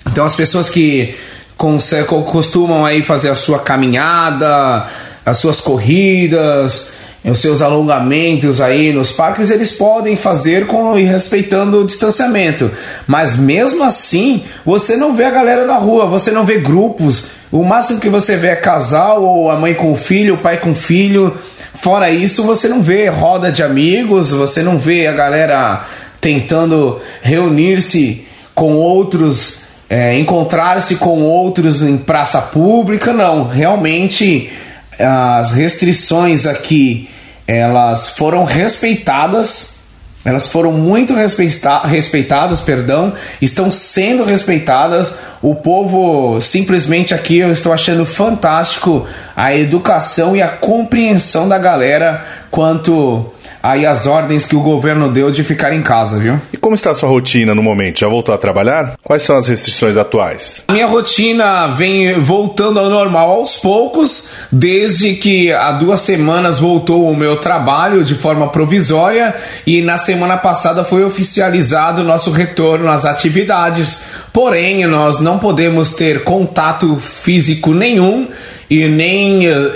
Então, 0.06 0.24
as 0.24 0.36
pessoas 0.36 0.68
que 0.68 1.14
costumam 1.56 2.84
aí 2.84 3.02
fazer 3.02 3.30
a 3.30 3.34
sua 3.34 3.58
caminhada, 3.58 4.86
as 5.24 5.38
suas 5.38 5.60
corridas, 5.60 6.92
os 7.30 7.38
seus 7.38 7.62
alongamentos 7.62 8.60
aí 8.60 8.92
nos 8.92 9.10
parques, 9.10 9.50
eles 9.50 9.72
podem 9.72 10.14
fazer 10.14 10.66
com 10.66 10.98
e 10.98 11.04
respeitando 11.04 11.80
o 11.80 11.84
distanciamento. 11.84 12.70
Mas 13.06 13.34
mesmo 13.34 13.82
assim, 13.82 14.44
você 14.64 14.94
não 14.94 15.14
vê 15.14 15.24
a 15.24 15.30
galera 15.30 15.64
na 15.64 15.76
rua, 15.76 16.04
você 16.04 16.30
não 16.30 16.44
vê 16.44 16.58
grupos. 16.58 17.30
O 17.50 17.62
máximo 17.64 17.98
que 17.98 18.10
você 18.10 18.36
vê 18.36 18.48
é 18.48 18.56
casal, 18.56 19.22
ou 19.22 19.50
a 19.50 19.56
mãe 19.56 19.72
com 19.72 19.90
o 19.90 19.96
filho, 19.96 20.34
o 20.34 20.38
pai 20.38 20.58
com 20.58 20.72
o 20.72 20.74
filho. 20.74 21.34
Fora 21.74 22.10
isso, 22.10 22.42
você 22.42 22.68
não 22.68 22.82
vê 22.82 23.08
roda 23.08 23.50
de 23.50 23.62
amigos, 23.62 24.32
você 24.32 24.62
não 24.62 24.76
vê 24.76 25.06
a 25.06 25.12
galera 25.12 25.84
tentando 26.20 27.00
reunir-se 27.22 28.26
com 28.54 28.74
outros, 28.74 29.62
é, 29.88 30.18
encontrar-se 30.18 30.96
com 30.96 31.22
outros 31.22 31.82
em 31.82 31.96
praça 31.96 32.40
pública, 32.40 33.12
não. 33.12 33.48
Realmente 33.48 34.50
as 34.98 35.52
restrições 35.52 36.46
aqui 36.46 37.08
elas 37.46 38.08
foram 38.10 38.44
respeitadas, 38.44 39.80
elas 40.24 40.48
foram 40.48 40.72
muito 40.72 41.14
respeita 41.14 41.80
respeitadas, 41.86 42.62
perdão, 42.62 43.12
estão 43.42 43.70
sendo 43.70 44.24
respeitadas. 44.24 45.18
O 45.42 45.54
povo 45.54 46.40
simplesmente 46.40 47.12
aqui 47.12 47.38
eu 47.38 47.52
estou 47.52 47.72
achando 47.72 48.06
fantástico 48.06 49.06
a 49.36 49.54
educação 49.54 50.34
e 50.34 50.40
a 50.40 50.48
compreensão 50.48 51.46
da 51.46 51.58
galera 51.58 52.24
quanto 52.50 53.30
aí 53.64 53.86
as 53.86 54.06
ordens 54.06 54.44
que 54.44 54.54
o 54.54 54.60
governo 54.60 55.10
deu 55.10 55.30
de 55.30 55.42
ficar 55.42 55.72
em 55.72 55.80
casa, 55.80 56.18
viu? 56.18 56.38
E 56.52 56.56
como 56.58 56.74
está 56.74 56.90
a 56.90 56.94
sua 56.94 57.08
rotina 57.08 57.54
no 57.54 57.62
momento? 57.62 58.00
Já 58.00 58.06
voltou 58.06 58.34
a 58.34 58.36
trabalhar? 58.36 58.92
Quais 59.02 59.22
são 59.22 59.36
as 59.36 59.48
restrições 59.48 59.96
atuais? 59.96 60.62
A 60.68 60.72
minha 60.74 60.86
rotina 60.86 61.68
vem 61.68 62.20
voltando 62.20 62.78
ao 62.78 62.90
normal 62.90 63.30
aos 63.30 63.56
poucos, 63.56 64.32
desde 64.52 65.14
que 65.14 65.50
há 65.50 65.72
duas 65.72 66.00
semanas 66.00 66.60
voltou 66.60 67.08
o 67.10 67.16
meu 67.16 67.38
trabalho 67.38 68.04
de 68.04 68.14
forma 68.14 68.48
provisória 68.48 69.34
e 69.66 69.80
na 69.80 69.96
semana 69.96 70.36
passada 70.36 70.84
foi 70.84 71.02
oficializado 71.02 72.02
o 72.02 72.04
nosso 72.04 72.30
retorno 72.32 72.90
às 72.90 73.06
atividades. 73.06 74.04
Porém, 74.30 74.86
nós 74.86 75.20
não 75.20 75.38
podemos 75.38 75.94
ter 75.94 76.22
contato 76.22 76.96
físico 76.98 77.72
nenhum 77.72 78.28
e 78.68 78.88
nem 78.88 79.48
uh, 79.48 79.72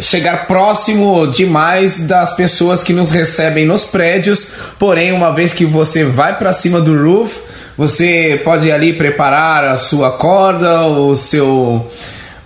chegar 0.00 0.46
próximo 0.46 1.26
demais 1.26 2.06
das 2.06 2.34
pessoas 2.34 2.82
que 2.82 2.92
nos 2.92 3.10
recebem 3.10 3.66
nos 3.66 3.84
prédios. 3.84 4.54
Porém, 4.78 5.12
uma 5.12 5.32
vez 5.32 5.52
que 5.52 5.64
você 5.64 6.04
vai 6.04 6.38
para 6.38 6.52
cima 6.52 6.80
do 6.80 6.96
roof, 6.96 7.38
você 7.76 8.40
pode 8.44 8.70
ali 8.70 8.92
preparar 8.92 9.64
a 9.64 9.76
sua 9.76 10.12
corda, 10.12 10.82
o 10.82 11.14
seu 11.16 11.90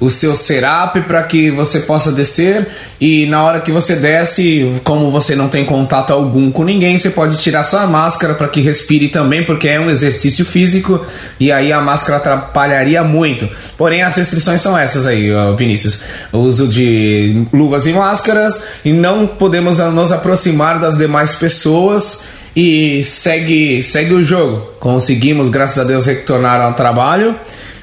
o 0.04 0.10
seu 0.10 0.36
serap 0.36 0.96
para 1.02 1.22
que 1.22 1.50
você 1.50 1.80
possa 1.80 2.12
descer 2.12 2.68
e 3.00 3.26
na 3.26 3.42
hora 3.42 3.60
que 3.60 3.72
você 3.72 3.96
desce, 3.96 4.80
como 4.84 5.10
você 5.10 5.34
não 5.34 5.48
tem 5.48 5.64
contato 5.64 6.12
algum 6.12 6.50
com 6.50 6.62
ninguém, 6.62 6.96
você 6.96 7.10
pode 7.10 7.38
tirar 7.38 7.62
sua 7.62 7.86
máscara 7.86 8.34
para 8.34 8.48
que 8.48 8.60
respire 8.60 9.08
também, 9.08 9.44
porque 9.44 9.68
é 9.68 9.80
um 9.80 9.88
exercício 9.88 10.44
físico 10.44 11.04
e 11.40 11.50
aí 11.50 11.72
a 11.72 11.80
máscara 11.80 12.18
atrapalharia 12.18 13.02
muito. 13.02 13.48
Porém, 13.76 14.02
as 14.02 14.16
restrições 14.16 14.60
são 14.60 14.76
essas 14.76 15.06
aí, 15.06 15.30
Vinícius: 15.56 16.00
o 16.32 16.38
uso 16.38 16.68
de 16.68 17.46
luvas 17.52 17.86
e 17.86 17.92
máscaras 17.92 18.62
e 18.84 18.92
não 18.92 19.26
podemos 19.26 19.78
nos 19.78 20.12
aproximar 20.12 20.78
das 20.78 20.96
demais 20.98 21.34
pessoas 21.34 22.24
e 22.54 23.02
segue, 23.04 23.82
segue 23.82 24.12
o 24.12 24.22
jogo. 24.22 24.68
Conseguimos, 24.78 25.48
graças 25.48 25.78
a 25.78 25.84
Deus, 25.84 26.06
retornar 26.06 26.60
ao 26.60 26.74
trabalho. 26.74 27.34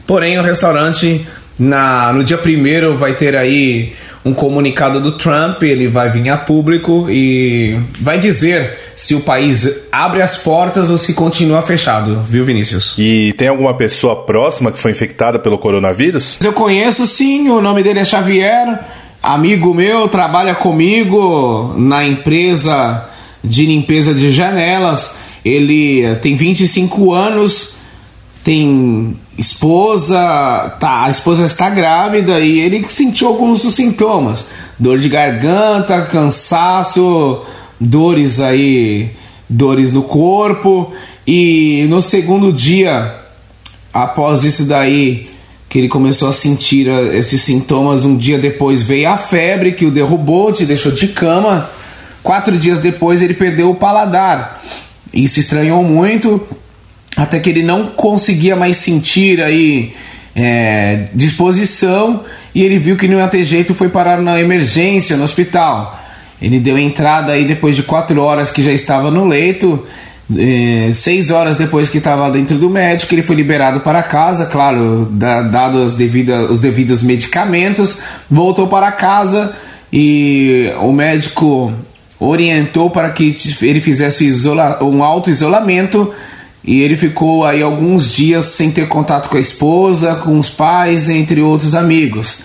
Porém, 0.08 0.40
o 0.40 0.44
restaurante 0.44 1.28
na, 1.62 2.12
no 2.12 2.24
dia 2.24 2.40
primeiro 2.40 2.98
vai 2.98 3.16
ter 3.16 3.38
aí 3.38 3.94
um 4.26 4.34
comunicado 4.34 5.00
do 5.00 5.12
Trump, 5.12 5.62
ele 5.62 5.88
vai 5.88 6.10
vir 6.10 6.28
a 6.30 6.38
público 6.38 7.08
e 7.08 7.80
vai 8.00 8.18
dizer 8.18 8.80
se 8.96 9.14
o 9.14 9.20
país 9.20 9.70
abre 9.92 10.24
as 10.24 10.38
portas 10.38 10.90
ou 10.90 10.98
se 10.98 11.14
continua 11.14 11.62
fechado, 11.62 12.20
viu, 12.28 12.44
Vinícius? 12.44 12.96
E 12.98 13.34
tem 13.38 13.48
alguma 13.48 13.76
pessoa 13.76 14.24
próxima 14.24 14.72
que 14.72 14.80
foi 14.80 14.90
infectada 14.90 15.38
pelo 15.38 15.60
coronavírus? 15.60 16.40
Eu 16.44 16.52
conheço 16.52 17.06
sim, 17.06 17.48
o 17.50 17.62
nome 17.62 17.84
dele 17.84 18.00
é 18.00 18.06
Xavier, 18.06 18.80
amigo 19.22 19.72
meu, 19.72 20.08
trabalha 20.08 20.56
comigo 20.56 21.76
na 21.78 22.04
empresa 22.04 23.08
de 23.44 23.68
limpeza 23.68 24.16
de 24.16 24.32
janelas. 24.32 25.16
Ele 25.46 26.16
tem 26.24 26.36
25 26.36 27.14
anos, 27.14 27.81
tem 28.44 29.16
esposa, 29.38 30.18
tá, 30.80 31.06
a 31.06 31.10
esposa 31.10 31.46
está 31.46 31.70
grávida 31.70 32.40
e 32.40 32.60
ele 32.60 32.86
sentiu 32.90 33.28
alguns 33.28 33.64
dos 33.64 33.76
sintomas: 33.76 34.52
dor 34.80 34.98
de 34.98 35.10
garganta, 35.10 36.02
cansaço, 36.04 37.44
dores 37.80 38.40
aí, 38.40 39.12
dores 39.48 39.92
no 39.92 40.04
corpo. 40.04 40.92
E 41.26 41.86
no 41.88 42.02
segundo 42.02 42.52
dia, 42.52 43.16
após 43.94 44.44
isso 44.44 44.66
daí, 44.66 45.30
que 45.70 45.78
ele 45.78 45.88
começou 45.88 46.28
a 46.28 46.34
sentir 46.34 46.88
esses 47.14 47.42
sintomas, 47.42 48.04
um 48.04 48.18
dia 48.18 48.40
depois 48.40 48.82
veio 48.82 49.10
a 49.10 49.18
febre 49.18 49.74
que 49.74 49.86
o 49.86 49.92
derrubou, 49.92 50.52
te 50.52 50.66
deixou 50.66 50.92
de 50.92 51.08
cama. 51.10 51.70
Quatro 52.24 52.58
dias 52.58 52.80
depois 52.80 53.22
ele 53.22 53.34
perdeu 53.34 53.70
o 53.70 53.76
paladar. 53.76 54.62
Isso 55.14 55.40
estranhou 55.40 55.84
muito, 55.84 56.46
até 57.16 57.40
que 57.40 57.50
ele 57.50 57.64
não 57.64 57.88
conseguia 57.88 58.56
mais 58.56 58.78
sentir 58.78 59.42
aí 59.42 59.94
é, 60.36 61.08
disposição 61.14 62.24
e 62.56 62.64
ele 62.64 62.80
viu 62.80 62.98
que 62.98 63.08
não 63.08 63.18
ia 63.18 63.28
ter 63.28 63.44
jeito 63.44 63.74
foi 63.74 63.90
parar 63.90 64.22
na 64.22 64.40
emergência 64.40 65.18
no 65.18 65.24
hospital. 65.24 66.00
Ele 66.42 66.60
deu 66.60 66.78
entrada 66.78 67.34
aí 67.34 67.46
depois 67.46 67.76
de 67.76 67.84
quatro 67.84 68.20
horas 68.22 68.52
que 68.52 68.64
já 68.64 68.72
estava 68.72 69.12
no 69.12 69.28
leito. 69.28 69.86
É, 70.38 70.92
seis 70.94 71.30
horas 71.30 71.58
depois 71.58 71.90
que 71.90 71.98
estava 71.98 72.32
dentro 72.32 72.58
do 72.58 72.70
médico, 72.70 73.14
ele 73.14 73.22
foi 73.22 73.36
liberado 73.36 73.82
para 73.82 74.02
casa, 74.02 74.46
claro, 74.46 75.06
da, 75.12 75.42
dado 75.42 75.82
as 75.82 75.94
devidas, 75.96 76.50
os 76.50 76.62
devidos 76.62 77.04
medicamentos, 77.04 78.02
voltou 78.30 78.68
para 78.68 78.92
casa 78.94 79.54
e 79.92 80.72
o 80.80 80.92
médico 80.94 81.74
orientou 82.18 82.90
para 82.90 83.10
que 83.10 83.36
ele 83.62 83.82
fizesse 83.82 84.32
um 84.82 85.04
auto-isolamento 85.04 86.14
e 86.64 86.82
ele 86.82 86.96
ficou 86.96 87.44
aí 87.44 87.62
alguns 87.62 88.14
dias 88.14 88.46
sem 88.46 88.72
ter 88.72 88.88
contato 88.88 89.30
com 89.30 89.38
a 89.38 89.40
esposa, 89.40 90.16
com 90.16 90.38
os 90.38 90.50
pais, 90.50 91.10
entre 91.10 91.42
outros 91.42 91.74
amigos. 91.74 92.44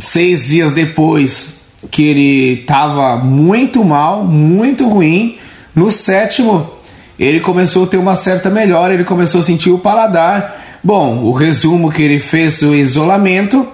Seis 0.00 0.48
dias 0.48 0.72
depois 0.72 1.64
que 1.90 2.02
ele 2.02 2.60
estava 2.60 3.16
muito 3.16 3.84
mal, 3.84 4.24
muito 4.24 4.88
ruim, 4.88 5.36
no 5.74 5.90
sétimo 5.90 6.70
ele 7.18 7.40
começou 7.40 7.84
a 7.84 7.86
ter 7.86 7.96
uma 7.96 8.16
certa 8.16 8.50
melhora, 8.50 8.94
ele 8.94 9.04
começou 9.04 9.40
a 9.40 9.44
sentir 9.44 9.70
o 9.70 9.78
paladar. 9.78 10.60
Bom, 10.82 11.22
o 11.22 11.32
resumo 11.32 11.92
que 11.92 12.02
ele 12.02 12.18
fez 12.18 12.60
o 12.62 12.74
isolamento 12.74 13.66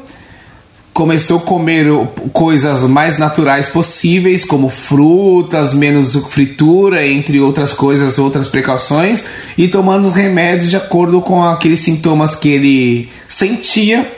começou 1.01 1.39
a 1.39 1.41
comer 1.41 1.87
coisas 2.31 2.87
mais 2.87 3.17
naturais 3.17 3.67
possíveis, 3.67 4.45
como 4.45 4.69
frutas, 4.69 5.73
menos 5.73 6.15
fritura, 6.27 7.09
entre 7.09 7.41
outras 7.41 7.73
coisas, 7.73 8.19
outras 8.19 8.49
precauções, 8.49 9.25
e 9.57 9.67
tomando 9.67 10.05
os 10.05 10.15
remédios 10.15 10.69
de 10.69 10.77
acordo 10.77 11.23
com 11.23 11.43
aqueles 11.43 11.81
sintomas 11.81 12.37
que 12.37 12.51
ele 12.51 13.09
sentia. 13.27 14.13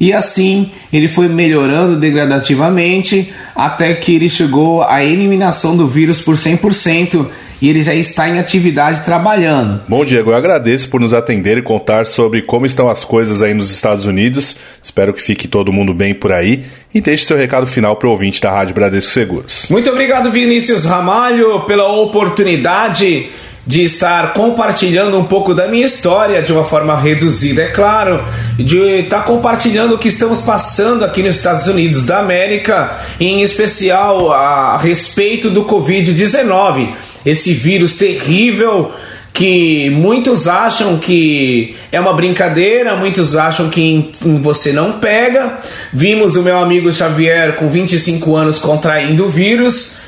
E 0.00 0.10
assim 0.10 0.70
ele 0.90 1.06
foi 1.06 1.28
melhorando 1.28 2.00
degradativamente 2.00 3.30
até 3.54 3.94
que 3.96 4.14
ele 4.14 4.30
chegou 4.30 4.82
à 4.82 5.04
eliminação 5.04 5.76
do 5.76 5.86
vírus 5.86 6.22
por 6.22 6.34
100% 6.34 7.26
e 7.62 7.68
ele 7.68 7.80
já 7.80 7.94
está 7.94 8.28
em 8.28 8.40
atividade 8.40 9.04
trabalhando. 9.04 9.82
Bom, 9.88 10.04
Diego, 10.04 10.32
eu 10.32 10.34
agradeço 10.34 10.88
por 10.88 11.00
nos 11.00 11.14
atender 11.14 11.56
e 11.56 11.62
contar 11.62 12.04
sobre 12.06 12.42
como 12.42 12.66
estão 12.66 12.90
as 12.90 13.04
coisas 13.04 13.40
aí 13.40 13.54
nos 13.54 13.70
Estados 13.70 14.04
Unidos. 14.04 14.56
Espero 14.82 15.14
que 15.14 15.22
fique 15.22 15.46
todo 15.46 15.72
mundo 15.72 15.94
bem 15.94 16.12
por 16.12 16.32
aí. 16.32 16.64
E 16.92 17.00
deixe 17.00 17.24
seu 17.24 17.36
recado 17.36 17.64
final 17.64 17.94
para 17.94 18.08
o 18.08 18.10
ouvinte 18.10 18.40
da 18.40 18.50
Rádio 18.50 18.74
Bradesco 18.74 19.12
Seguros. 19.12 19.68
Muito 19.70 19.88
obrigado, 19.88 20.28
Vinícius 20.32 20.84
Ramalho, 20.84 21.60
pela 21.64 21.86
oportunidade 21.86 23.30
de 23.64 23.84
estar 23.84 24.32
compartilhando 24.32 25.16
um 25.16 25.24
pouco 25.24 25.54
da 25.54 25.68
minha 25.68 25.86
história 25.86 26.42
de 26.42 26.52
uma 26.52 26.64
forma 26.64 26.98
reduzida, 26.98 27.62
é 27.62 27.68
claro, 27.68 28.24
de 28.56 29.02
estar 29.02 29.24
compartilhando 29.24 29.94
o 29.94 29.98
que 29.98 30.08
estamos 30.08 30.42
passando 30.42 31.04
aqui 31.04 31.22
nos 31.22 31.36
Estados 31.36 31.68
Unidos 31.68 32.04
da 32.04 32.18
América, 32.18 32.98
em 33.20 33.40
especial 33.40 34.32
a 34.32 34.76
respeito 34.76 35.48
do 35.48 35.64
Covid-19 35.64 37.11
esse 37.24 37.52
vírus 37.52 37.96
terrível 37.96 38.92
que 39.32 39.88
muitos 39.90 40.46
acham 40.46 40.98
que 40.98 41.74
é 41.90 41.98
uma 41.98 42.12
brincadeira, 42.12 42.96
muitos 42.96 43.34
acham 43.34 43.70
que 43.70 44.10
você 44.40 44.72
não 44.72 44.98
pega. 44.98 45.60
Vimos 45.92 46.36
o 46.36 46.42
meu 46.42 46.58
amigo 46.58 46.92
Xavier 46.92 47.56
com 47.56 47.68
25 47.68 48.36
anos 48.36 48.58
contraindo 48.58 49.24
o 49.24 49.28
vírus, 49.28 49.98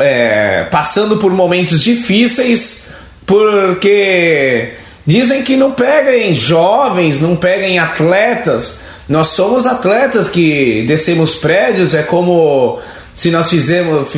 é, 0.00 0.66
passando 0.70 1.18
por 1.18 1.30
momentos 1.32 1.80
difíceis, 1.82 2.92
porque 3.24 4.70
dizem 5.06 5.42
que 5.42 5.56
não 5.56 5.72
pega 5.72 6.16
em 6.16 6.34
jovens, 6.34 7.20
não 7.20 7.36
pega 7.36 7.64
em 7.64 7.78
atletas. 7.78 8.82
Nós 9.08 9.28
somos 9.28 9.64
atletas 9.64 10.28
que 10.28 10.84
descemos 10.88 11.36
prédios, 11.36 11.94
é 11.94 12.02
como 12.02 12.80
se 13.14 13.30
nós 13.30 13.48
fizemos, 13.48 14.08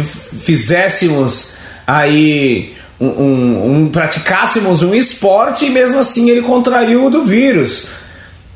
fizéssemos 0.43 1.55
aí 1.87 2.75
um, 3.01 3.07
um, 3.07 3.75
um, 3.75 3.89
praticássemos 3.89 4.83
um 4.83 4.95
esporte 4.95 5.67
e 5.67 5.71
mesmo 5.71 5.99
assim 5.99 6.31
ele 6.31 6.43
contraiu 6.43 7.11
do 7.11 7.25
vírus. 7.25 7.91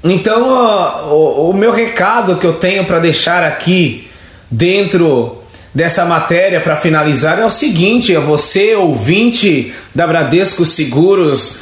Então, 0.03 0.49
uh, 0.49 1.13
o, 1.13 1.51
o 1.51 1.53
meu 1.53 1.73
recado 1.73 2.37
que 2.37 2.47
eu 2.47 2.55
tenho 2.55 2.85
para 2.85 3.01
deixar 3.01 3.43
aqui 3.43 4.09
dentro 4.51 5.43
dessa 5.75 6.05
matéria 6.05 6.61
para 6.61 6.77
finalizar 6.77 7.39
é 7.39 7.45
o 7.45 7.51
seguinte: 7.51 8.17
a 8.17 8.21
você, 8.21 8.75
ouvinte 8.75 9.73
da 9.95 10.07
Bradesco 10.07 10.65
Seguros, 10.65 11.61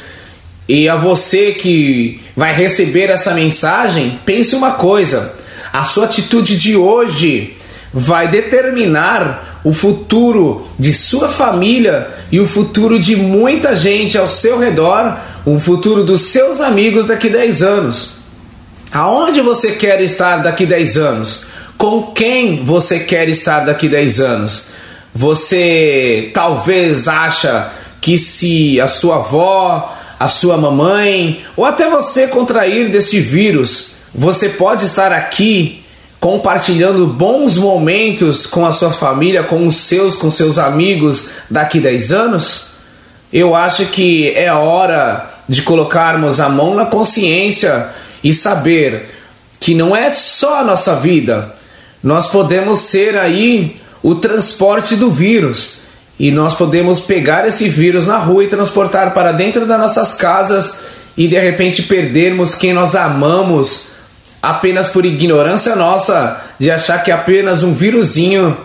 e 0.67 0.89
a 0.89 0.95
você 0.95 1.51
que 1.51 2.19
vai 2.35 2.53
receber 2.53 3.09
essa 3.09 3.33
mensagem, 3.33 4.19
pense 4.25 4.55
uma 4.55 4.71
coisa: 4.71 5.33
a 5.73 5.83
sua 5.83 6.05
atitude 6.05 6.57
de 6.57 6.75
hoje 6.75 7.55
vai 7.93 8.29
determinar 8.29 9.56
o 9.67 9.73
futuro 9.73 10.65
de 10.79 10.93
sua 10.93 11.27
família 11.27 12.07
e 12.31 12.39
o 12.39 12.47
futuro 12.47 12.97
de 12.97 13.17
muita 13.17 13.75
gente 13.75 14.17
ao 14.17 14.29
seu 14.29 14.57
redor, 14.57 15.17
o 15.45 15.59
futuro 15.59 16.05
dos 16.05 16.21
seus 16.21 16.61
amigos 16.61 17.05
daqui 17.05 17.27
10 17.27 17.63
anos. 17.63 18.15
Aonde 18.93 19.41
você 19.41 19.73
quer 19.73 19.99
estar 19.99 20.37
daqui 20.37 20.65
10 20.65 20.97
anos? 20.97 21.47
Com 21.77 22.13
quem 22.13 22.63
você 22.63 23.01
quer 23.01 23.27
estar 23.27 23.65
daqui 23.65 23.89
10 23.89 24.21
anos? 24.21 24.69
Você 25.13 26.31
talvez 26.33 27.09
acha 27.09 27.69
que 27.99 28.17
se 28.17 28.79
a 28.79 28.87
sua 28.87 29.17
avó, 29.17 29.93
a 30.17 30.29
sua 30.29 30.55
mamãe 30.55 31.41
ou 31.57 31.65
até 31.65 31.89
você 31.89 32.27
contrair 32.27 32.87
desse 32.87 33.19
vírus, 33.19 33.97
você 34.15 34.47
pode 34.47 34.85
estar 34.85 35.11
aqui 35.11 35.83
compartilhando 36.27 37.07
bons 37.07 37.55
momentos 37.55 38.45
com 38.45 38.65
a 38.65 38.73
sua 38.73 38.91
família, 38.91 39.43
com 39.43 39.65
os 39.65 39.77
seus, 39.77 40.17
com 40.17 40.29
seus 40.29 40.59
amigos 40.59 41.29
daqui 41.49 41.79
10 41.79 42.11
anos? 42.11 42.71
Eu 43.31 43.55
acho 43.55 43.85
que 43.85 44.31
é 44.31 44.51
hora 44.51 45.25
de 45.47 45.61
colocarmos 45.61 46.41
a 46.41 46.49
mão 46.49 46.75
na 46.75 46.85
consciência 46.85 47.87
e 48.21 48.33
saber 48.33 49.09
que 49.57 49.73
não 49.73 49.95
é 49.95 50.11
só 50.11 50.59
a 50.59 50.63
nossa 50.65 50.97
vida. 50.97 51.53
Nós 52.03 52.27
podemos 52.27 52.79
ser 52.79 53.17
aí 53.17 53.79
o 54.03 54.15
transporte 54.15 54.97
do 54.97 55.09
vírus 55.09 55.79
e 56.19 56.29
nós 56.29 56.53
podemos 56.53 56.99
pegar 56.99 57.47
esse 57.47 57.69
vírus 57.69 58.05
na 58.05 58.17
rua 58.17 58.43
e 58.43 58.49
transportar 58.49 59.13
para 59.13 59.31
dentro 59.31 59.65
das 59.65 59.79
nossas 59.79 60.13
casas 60.13 60.81
e 61.15 61.25
de 61.29 61.39
repente 61.39 61.83
perdermos 61.83 62.53
quem 62.53 62.73
nós 62.73 62.97
amamos 62.97 63.95
apenas 64.41 64.87
por 64.87 65.05
ignorância 65.05 65.75
nossa 65.75 66.41
de 66.59 66.71
achar 66.71 67.03
que 67.03 67.11
é 67.11 67.13
apenas 67.13 67.63
um 67.63 67.73
vírusinho 67.73 68.55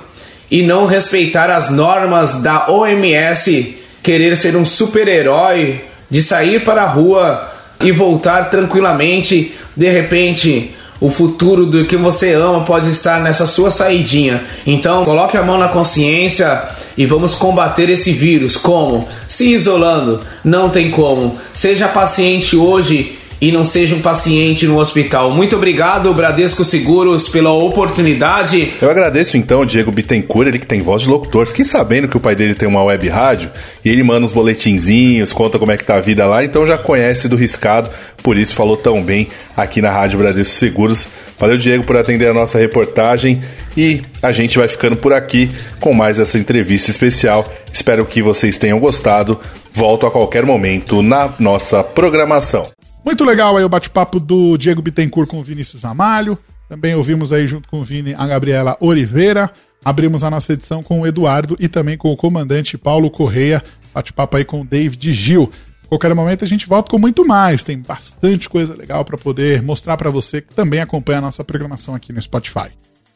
e 0.51 0.63
não 0.63 0.87
respeitar 0.87 1.51
as 1.51 1.71
normas 1.71 2.43
da 2.43 2.71
OMS, 2.71 3.79
querer 4.03 4.37
ser 4.37 4.57
um 4.57 4.65
super-herói, 4.65 5.85
de 6.11 6.23
sair 6.23 6.63
para 6.63 6.83
a 6.83 6.87
rua 6.87 7.51
e 7.81 7.91
voltar 7.91 8.51
tranquilamente, 8.51 9.55
de 9.75 9.91
repente 9.91 10.75
o 11.03 11.11
futuro 11.11 11.67
do 11.67 11.85
que 11.85 11.97
você 11.97 12.33
ama 12.33 12.65
pode 12.65 12.89
estar 12.89 13.21
nessa 13.21 13.45
sua 13.45 13.73
saidinha. 13.73 14.41
Então, 14.65 15.05
coloque 15.05 15.37
a 15.37 15.43
mão 15.43 15.59
na 15.59 15.67
consciência 15.67 16.63
e 16.97 17.05
vamos 17.05 17.35
combater 17.35 17.91
esse 17.91 18.13
vírus. 18.13 18.57
Como? 18.57 19.09
Se 19.27 19.53
isolando. 19.53 20.21
Não 20.45 20.71
tem 20.71 20.93
como. 20.93 21.37
Seja 21.53 21.89
paciente 21.89 22.57
hoje 22.57 23.19
e 23.43 23.51
não 23.51 23.65
seja 23.65 23.97
um 23.97 24.01
paciente 24.01 24.69
no 24.69 24.79
hospital. 24.79 25.33
Muito 25.33 25.57
obrigado, 25.57 26.15
Bradesco 26.15 26.63
Seguros, 26.63 27.29
pela 27.29 27.51
oportunidade. 27.51 28.75
Eu 28.81 28.89
agradeço 28.89 29.37
então 29.37 29.67
Diego 29.67 29.91
Bittencourt, 29.91 30.47
ele 30.47 30.61
que 30.61 30.67
tem 30.67 30.81
voz 30.81 31.03
de 31.03 31.09
locutor. 31.09 31.45
Fiquei 31.47 31.65
sabendo 31.65 32.07
que 32.07 32.17
o 32.17 32.21
pai 32.21 32.37
dele 32.37 32.55
tem 32.55 32.69
uma 32.69 32.85
web 32.85 33.09
rádio 33.09 33.51
e 33.85 33.91
ele 33.91 34.05
manda 34.05 34.25
uns 34.25 34.33
boletinzinhos, 34.33 35.33
conta 35.33 35.59
como 35.59 35.73
é 35.73 35.77
que 35.77 35.83
tá 35.83 35.97
a 35.97 36.01
vida 36.01 36.25
lá, 36.25 36.45
então 36.45 36.65
já 36.65 36.79
conhece 36.79 37.27
do 37.27 37.35
riscado, 37.35 37.91
por 38.23 38.37
isso 38.37 38.55
falou 38.55 38.77
tão 38.77 39.03
bem 39.03 39.27
aqui 39.57 39.83
na 39.83 39.91
Rádio 39.91 40.21
Bradesco 40.21 40.55
Seguros. 40.55 41.09
Valeu, 41.37 41.59
Diego, 41.59 41.83
por 41.83 41.97
atender 41.97 42.31
a 42.31 42.35
nossa 42.35 42.61
reportagem 42.61 43.43
e 43.77 44.03
a 44.23 44.31
gente 44.31 44.57
vai 44.57 44.69
ficando 44.69 44.97
por 44.97 45.13
aqui 45.13 45.51
com 45.81 45.93
mais 45.93 46.21
essa 46.21 46.39
entrevista 46.39 46.93
especial. 46.93 47.45
Espero 47.73 48.07
que 48.07 48.23
vocês 48.23 48.57
tenham 48.57 48.79
gostado. 48.79 49.41
Volto 49.73 50.07
a 50.07 50.13
qualquer 50.13 50.47
momento 50.47 51.03
na 51.03 51.29
nossa 51.41 51.83
programação. 51.83 52.71
Muito 53.05 53.25
legal 53.25 53.57
aí 53.57 53.65
o 53.65 53.69
bate-papo 53.69 54.21
do 54.21 54.57
Diego 54.57 54.83
Bittencourt 54.83 55.29
com 55.29 55.41
o 55.41 55.43
Vinícius 55.43 55.85
Amalho. 55.85 56.39
Também 56.69 56.95
ouvimos 56.95 57.33
aí 57.33 57.47
junto 57.47 57.69
com 57.69 57.81
o 57.81 57.83
Vini 57.83 58.15
a 58.17 58.27
Gabriela 58.27 58.77
Oliveira. 58.81 59.51
Abrimos 59.85 60.23
a 60.23 60.31
nossa 60.31 60.53
edição 60.53 60.83
com 60.83 61.01
o 61.01 61.07
Eduardo 61.07 61.57
e 61.59 61.69
também 61.69 61.99
com 61.99 62.13
o 62.13 62.17
comandante 62.17 62.79
Paulo 62.79 63.11
Correia. 63.11 63.63
Bate-papo 63.93 64.37
aí 64.37 64.45
com 64.45 64.61
o 64.61 64.65
David 64.65 65.13
Gil. 65.13 65.51
Qualquer 65.89 66.15
momento 66.15 66.45
a 66.45 66.49
gente 66.49 66.67
volta 66.67 66.91
com 66.91 66.99
muito 66.99 67.27
mais. 67.27 67.63
Tem 67.63 67.79
bastante 67.79 68.49
coisa 68.49 68.75
legal 68.75 69.05
para 69.05 69.19
poder 69.19 69.61
mostrar 69.63 69.97
para 69.97 70.09
você 70.09 70.41
que 70.41 70.55
também 70.55 70.81
acompanha 70.81 71.19
a 71.19 71.23
nossa 71.23 71.45
programação 71.45 71.95
aqui 71.95 72.13
no 72.13 72.21
Spotify. 72.23 72.71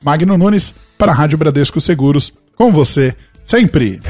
Magno 0.04 0.36
Nunes 0.36 0.74
para 0.98 1.12
a 1.12 1.14
Rádio 1.14 1.38
Bradesco 1.38 1.80
Seguros. 1.80 2.32
Com 2.54 2.72
você 2.72 3.14
sempre. 3.44 4.00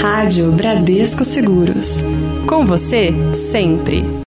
Rádio 0.00 0.52
Bradesco 0.52 1.24
Seguros. 1.24 2.02
Com 2.46 2.64
você 2.64 3.12
sempre. 3.50 4.18